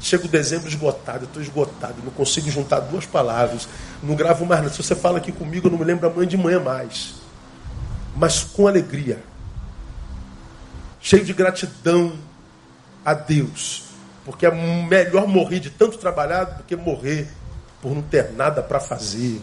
Chego 0.00 0.26
dezembro 0.26 0.68
esgotado, 0.68 1.24
estou 1.24 1.42
esgotado, 1.42 1.96
não 2.02 2.12
consigo 2.12 2.48
juntar 2.50 2.80
duas 2.80 3.04
palavras, 3.04 3.68
não 4.02 4.14
gravo 4.14 4.46
mais 4.46 4.62
nada. 4.62 4.72
Se 4.72 4.82
você 4.82 4.94
fala 4.94 5.18
aqui 5.18 5.32
comigo, 5.32 5.66
eu 5.66 5.72
não 5.72 5.78
me 5.78 5.84
lembro 5.84 6.08
amanhã 6.08 6.26
de 6.26 6.36
manhã 6.38 6.60
mais. 6.60 7.16
Mas 8.16 8.42
com 8.42 8.66
alegria, 8.66 9.22
cheio 11.00 11.24
de 11.24 11.34
gratidão 11.34 12.12
a 13.04 13.12
Deus 13.12 13.88
porque 14.28 14.44
é 14.44 14.50
melhor 14.50 15.26
morrer 15.26 15.58
de 15.58 15.70
tanto 15.70 15.96
trabalhar 15.96 16.44
do 16.44 16.62
que 16.62 16.76
morrer 16.76 17.26
por 17.80 17.94
não 17.94 18.02
ter 18.02 18.30
nada 18.32 18.62
para 18.62 18.78
fazer. 18.78 19.40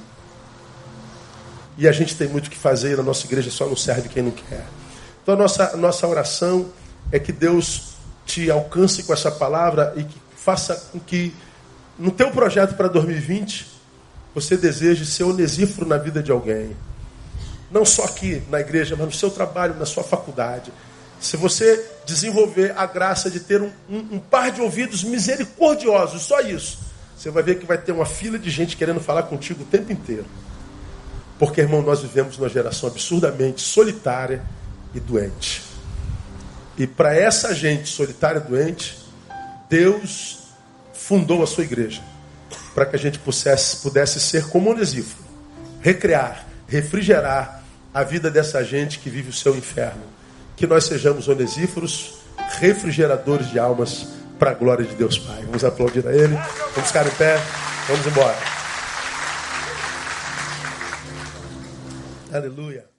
E 1.76 1.88
a 1.88 1.92
gente 1.92 2.16
tem 2.16 2.28
muito 2.28 2.52
que 2.52 2.56
fazer 2.56 2.94
e 2.94 2.96
na 2.96 3.02
nossa 3.02 3.26
igreja 3.26 3.50
só 3.50 3.66
não 3.66 3.76
serve 3.76 4.10
quem 4.10 4.22
não 4.22 4.30
quer. 4.30 4.64
Então 5.26 5.36
nossa, 5.36 5.76
nossa 5.76 6.06
oração 6.06 6.68
é 7.12 7.18
que 7.18 7.32
Deus 7.32 7.96
te 8.28 8.52
alcance 8.52 9.02
com 9.02 9.12
essa 9.12 9.32
palavra 9.32 9.92
e 9.96 10.04
que 10.04 10.22
faça 10.36 10.76
com 10.92 11.00
que 11.00 11.34
no 11.98 12.12
teu 12.12 12.30
projeto 12.30 12.76
para 12.76 12.88
2020 12.88 13.66
você 14.36 14.56
deseje 14.56 15.04
ser 15.04 15.24
onesíforo 15.24 15.88
na 15.88 15.98
vida 15.98 16.22
de 16.22 16.32
alguém. 16.32 16.78
Não 17.72 17.84
só 17.84 18.04
aqui 18.04 18.44
na 18.52 18.60
igreja, 18.60 18.96
mas 18.96 19.08
no 19.08 19.12
seu 19.14 19.32
trabalho, 19.32 19.74
na 19.80 19.86
sua 19.88 20.04
faculdade. 20.04 20.72
Se 21.20 21.36
você 21.36 21.84
desenvolver 22.06 22.76
a 22.78 22.86
graça 22.86 23.28
de 23.28 23.40
ter 23.40 23.64
um, 23.64 23.72
um, 23.90 23.98
um, 24.12 24.20
par 24.20 24.52
de 24.52 24.62
ouvidos 24.62 25.04
misericordiosos, 25.04 26.22
só 26.22 26.40
isso, 26.42 26.78
você 27.18 27.32
vai 27.32 27.42
ver 27.42 27.58
que 27.58 27.66
vai 27.66 27.80
ter 27.80 27.94
uma 27.94 28.06
fila 28.06 28.38
de 28.38 28.52
gente 28.52 28.78
querendo 28.78 29.00
falar 29.00 29.24
contigo 29.24 29.64
o 29.64 29.66
tempo 29.66 29.92
inteiro. 29.92 30.26
Porque, 31.40 31.62
irmão, 31.62 31.82
nós 31.82 32.04
vivemos 32.04 32.38
numa 32.38 32.48
geração 32.48 32.88
absurdamente 32.88 33.62
solitária, 33.62 34.44
e 34.96 35.00
doente. 35.00 35.62
E 36.78 36.88
para 36.88 37.16
essa 37.16 37.54
gente 37.54 37.88
solitária 37.90 38.40
e 38.40 38.50
doente, 38.50 38.98
Deus 39.70 40.40
fundou 40.94 41.44
a 41.44 41.48
sua 41.48 41.64
igreja 41.64 42.02
para 42.74 42.86
que 42.86 42.96
a 42.96 43.00
gente 43.00 43.20
pudesse, 43.20 43.78
pudesse 43.78 44.20
ser 44.20 44.48
como 44.48 44.72
Onesíforo, 44.72 45.24
recrear, 45.82 46.46
refrigerar 46.68 47.64
a 47.94 48.04
vida 48.04 48.30
dessa 48.30 48.64
gente 48.64 49.00
que 49.00 49.10
vive 49.10 49.30
o 49.30 49.34
seu 49.34 49.56
inferno. 49.56 50.04
Que 50.58 50.68
nós 50.68 50.86
sejamos 50.86 51.28
onesíforos, 51.28 52.16
refrigeradores 52.60 53.50
de 53.50 53.60
almas 53.60 54.08
para 54.38 54.52
a 54.52 54.54
glória 54.54 54.86
de 54.86 54.96
Deus 54.96 55.18
Pai. 55.18 55.44
Vamos 55.46 55.64
aplaudir 55.64 56.06
a 56.08 56.12
Ele, 56.12 56.36
vamos 56.74 56.88
ficar 56.88 57.06
em 57.06 57.12
pé, 57.12 57.38
vamos 57.88 58.06
embora. 58.06 58.38
Aleluia. 62.34 62.95